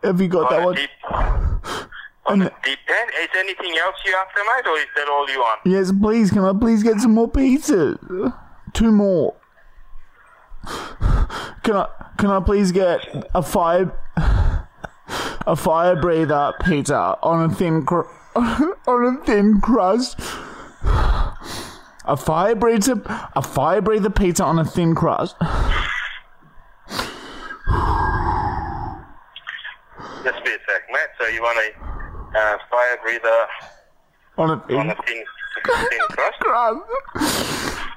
Have 0.04 0.20
you 0.20 0.28
got 0.28 0.52
oh, 0.52 0.56
that 0.56 0.66
on 0.66 0.78
a 0.78 1.80
one? 1.80 1.90
deep, 2.26 2.32
On 2.32 2.42
And- 2.42 2.50
the 2.50 2.54
deep 2.64 2.80
pan. 2.88 3.08
Is 3.22 3.30
anything 3.38 3.76
else 3.86 3.96
you 4.06 4.16
after, 4.16 4.42
mate, 4.56 4.68
or 4.72 4.78
is 4.78 4.86
that 4.96 5.10
all 5.10 5.30
you 5.30 5.40
want? 5.40 5.60
Yes, 5.66 5.92
please. 5.92 6.32
Can 6.32 6.44
I 6.44 6.54
please 6.58 6.84
get 6.84 7.00
some 7.00 7.14
more 7.14 7.28
pizza? 7.30 7.98
Two 8.74 8.92
more. 8.92 9.36
Can 11.64 11.76
I 11.76 11.88
can 12.18 12.30
I 12.32 12.40
please 12.40 12.72
get 12.72 13.00
a 13.36 13.42
fire 13.42 13.92
a 15.46 15.56
fire 15.56 15.96
breather 16.00 16.54
pizza 16.64 17.18
on 17.22 17.50
a 17.50 17.54
thin 17.54 17.86
cr- 17.86 18.08
on 18.36 19.06
a 19.06 19.26
thin 19.26 19.60
crust? 19.62 20.20
A 22.06 22.18
fire 22.18 22.56
breather 22.56 23.02
a 23.36 23.42
fire 23.42 23.82
breather 23.82 24.10
pizza 24.10 24.44
on 24.46 24.58
a 24.60 24.66
thin 24.66 24.96
crust. 24.96 25.36
Just 30.24 30.44
be 30.46 30.52
a 30.52 30.60
sec, 30.68 30.84
mate. 30.90 31.12
So 31.20 31.28
you 31.28 31.42
want 31.42 31.58
a 31.60 31.93
uh, 32.36 32.58
fire 32.70 32.98
breather 33.04 33.48
On 34.38 34.50
a 34.50 34.54
on 34.54 34.60
thin 34.68 34.90
a 34.90 34.96
thin, 35.04 35.24
thin 35.66 36.00
crust? 36.10 36.40
crust. 36.40 36.80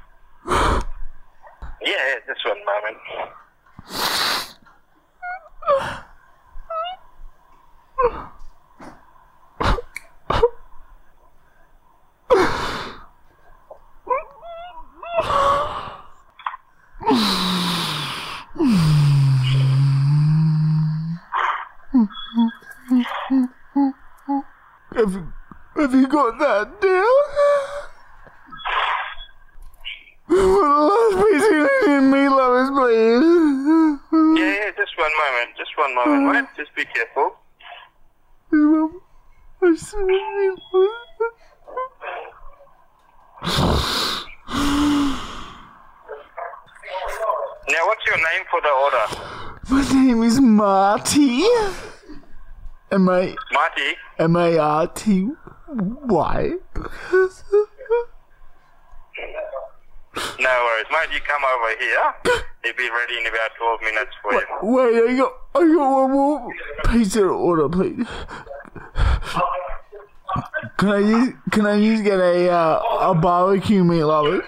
Yeah, 1.82 1.92
yeah, 1.92 2.18
just 2.26 2.44
one 2.44 2.58
moment 2.66 2.98
you, 24.96 25.32
have 25.86 25.94
you 25.94 26.08
got 26.08 26.36
that 26.40 26.80
down? 26.80 27.04
Last 30.28 31.14
piece 31.22 31.46
of 31.86 32.02
meat 32.02 32.28
lovers, 32.28 32.70
please. 32.74 33.22
Yeah, 34.36 34.52
yeah, 34.52 34.70
just 34.76 34.98
one 34.98 35.14
moment. 35.22 35.56
Just 35.56 35.70
one 35.78 35.94
moment, 35.94 36.32
mate. 36.32 36.48
Just 36.56 36.74
be 36.74 36.84
careful. 36.86 37.36
Now, 38.50 38.90
what's 47.86 48.06
your 48.06 48.16
name 48.16 48.44
for 48.50 48.60
the 48.60 48.70
order? 48.70 49.06
My 49.70 49.82
name 49.92 50.22
is 50.24 50.40
Marty. 50.40 51.44
M 52.90 53.08
A 53.08 53.36
Marty? 53.52 53.96
M 54.18 54.34
A 54.36 54.58
R 54.58 54.86
T 54.88 55.30
Y. 55.76 56.52
No 60.38 60.50
worries, 60.64 60.86
mate. 60.90 61.10
You 61.12 61.20
come 61.20 61.44
over 61.44 61.68
here. 61.78 62.14
He'll 62.64 62.74
be 62.76 62.88
ready 62.90 63.18
in 63.18 63.26
about 63.26 63.50
12 63.58 63.80
minutes 63.82 64.12
for 64.22 64.32
you. 64.32 64.46
Wait, 64.62 65.10
I 65.10 65.16
got 65.16 65.32
I 65.54 65.60
got 65.74 65.90
one 65.90 66.10
more 66.12 66.54
pizza 66.86 67.20
to 67.20 67.28
order, 67.28 67.68
please. 67.68 68.06
Can 70.78 70.88
I 70.90 70.98
use 70.98 71.34
Can 71.50 71.66
I 71.66 71.76
use 71.76 72.00
get 72.00 72.18
a 72.18 72.50
uh, 72.50 72.82
a 73.00 73.14
barbecue 73.14 73.84
meat 73.84 74.04
lover? 74.04 74.44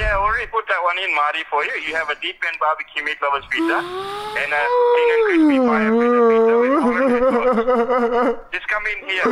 Yeah, 0.00 0.16
I 0.16 0.18
already 0.18 0.46
put 0.46 0.64
that 0.68 0.82
one 0.82 0.96
in, 0.96 1.14
Marty, 1.14 1.44
for 1.50 1.62
you. 1.62 1.72
You 1.86 1.94
have 1.94 2.08
a 2.08 2.16
deep 2.22 2.40
pan 2.40 2.54
barbecue 2.58 3.04
meat 3.04 3.20
lovers 3.20 3.44
pizza 3.50 3.84
and 3.84 4.50
a 4.50 4.64
thin 4.96 5.08
and 5.12 5.22
crispy 5.28 5.58
fire 5.68 5.92
pizza 5.92 6.20
with 6.64 6.72
sauce. 7.28 8.48
Just 8.50 8.66
come 8.72 8.84
in 8.88 8.98
here. 9.12 9.24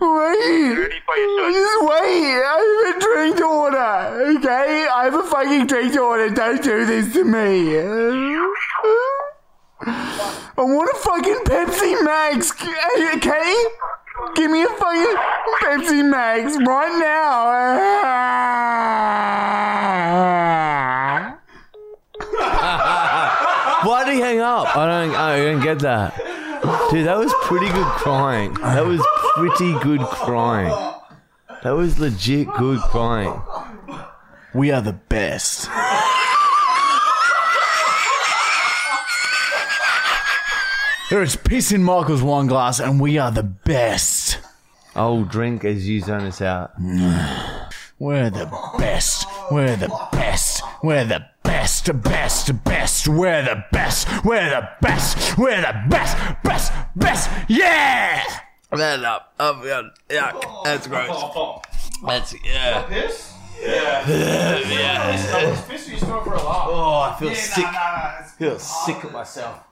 Wait. 0.00 0.72
Ready 0.78 1.00
for 1.04 1.16
your. 1.16 1.50
Just 1.52 1.76
wait, 1.84 2.40
I 2.40 2.56
have 2.64 2.88
a 2.88 2.98
drink 3.00 3.36
to 3.36 3.44
order, 3.44 3.92
okay? 4.38 4.88
I 4.88 5.04
have 5.04 5.14
a 5.14 5.22
fucking 5.22 5.66
drink 5.66 5.92
to 5.92 6.00
order, 6.00 6.28
don't 6.30 6.62
do 6.62 6.86
this 6.86 7.12
to 7.12 7.24
me. 7.24 7.78
I 9.80 10.62
want 10.62 10.90
a 10.90 10.94
fucking 10.98 11.44
Pepsi 11.44 12.02
Max, 12.02 12.52
okay? 13.14 13.54
Give 14.34 14.50
me 14.50 14.62
a 14.62 14.68
fucking 14.68 15.16
Pepsi 15.62 16.08
Max 16.08 16.56
right 16.66 16.98
now. 16.98 17.44
Why 23.88 24.04
did 24.04 24.14
he 24.14 24.20
hang 24.20 24.40
up? 24.40 24.76
I 24.76 24.86
don't. 24.86 25.14
I 25.14 25.36
don't 25.38 25.62
get 25.62 25.78
that, 25.80 26.16
dude. 26.90 27.06
That 27.06 27.18
was 27.18 27.32
pretty 27.42 27.66
good 27.66 27.86
crying. 27.86 28.54
That 28.54 28.84
was 28.84 29.00
pretty 29.34 29.72
good 29.80 30.00
crying. 30.00 30.74
That 31.62 31.72
was 31.72 31.98
legit 31.98 32.48
good 32.54 32.80
crying. 32.80 33.40
We 34.54 34.70
are 34.72 34.80
the 34.80 34.92
best. 34.94 35.68
There 41.10 41.22
is 41.22 41.36
piss 41.36 41.72
in 41.72 41.82
Michael's 41.82 42.22
wine 42.22 42.48
glass, 42.48 42.80
and 42.80 43.00
we 43.00 43.16
are 43.16 43.30
the 43.30 43.42
best. 43.42 44.40
I'll 44.94 45.24
drink 45.24 45.64
as 45.64 45.88
you 45.88 46.02
zone 46.02 46.24
us 46.24 46.42
out. 46.42 46.72
We're 47.98 48.28
the 48.28 48.44
best. 48.76 49.26
We're 49.50 49.76
the 49.76 49.88
best. 50.12 50.62
We're 50.82 51.06
the 51.06 51.24
best, 51.42 51.90
best, 52.02 52.62
best. 52.62 53.08
We're 53.08 53.42
the 53.42 53.64
best. 53.72 54.06
We're 54.22 54.50
the 54.50 54.68
best. 54.82 55.38
We're 55.38 55.62
the 55.62 55.82
best, 55.88 56.42
best, 56.44 56.72
best. 56.94 57.30
Yeah! 57.48 58.22
That 58.70 59.02
up, 59.02 59.32
oh, 59.40 59.52
up, 59.52 59.64
down, 59.64 59.90
yuck. 60.10 60.64
That's 60.64 60.86
gross. 60.86 61.62
That's 62.06 62.34
yeah. 62.44 62.82
Piss? 62.82 63.32
Yeah. 63.62 64.04
Piss 65.66 65.88
or 65.88 65.90
you 65.90 65.96
store 65.96 66.22
for 66.22 66.34
a 66.34 66.36
laugh? 66.36 66.66
Oh, 66.68 67.00
I 67.00 67.16
feel 67.18 67.34
sick. 67.34 67.64
I 67.64 68.30
feel 68.36 68.58
sick 68.58 69.04
of 69.04 69.12
myself. 69.12 69.67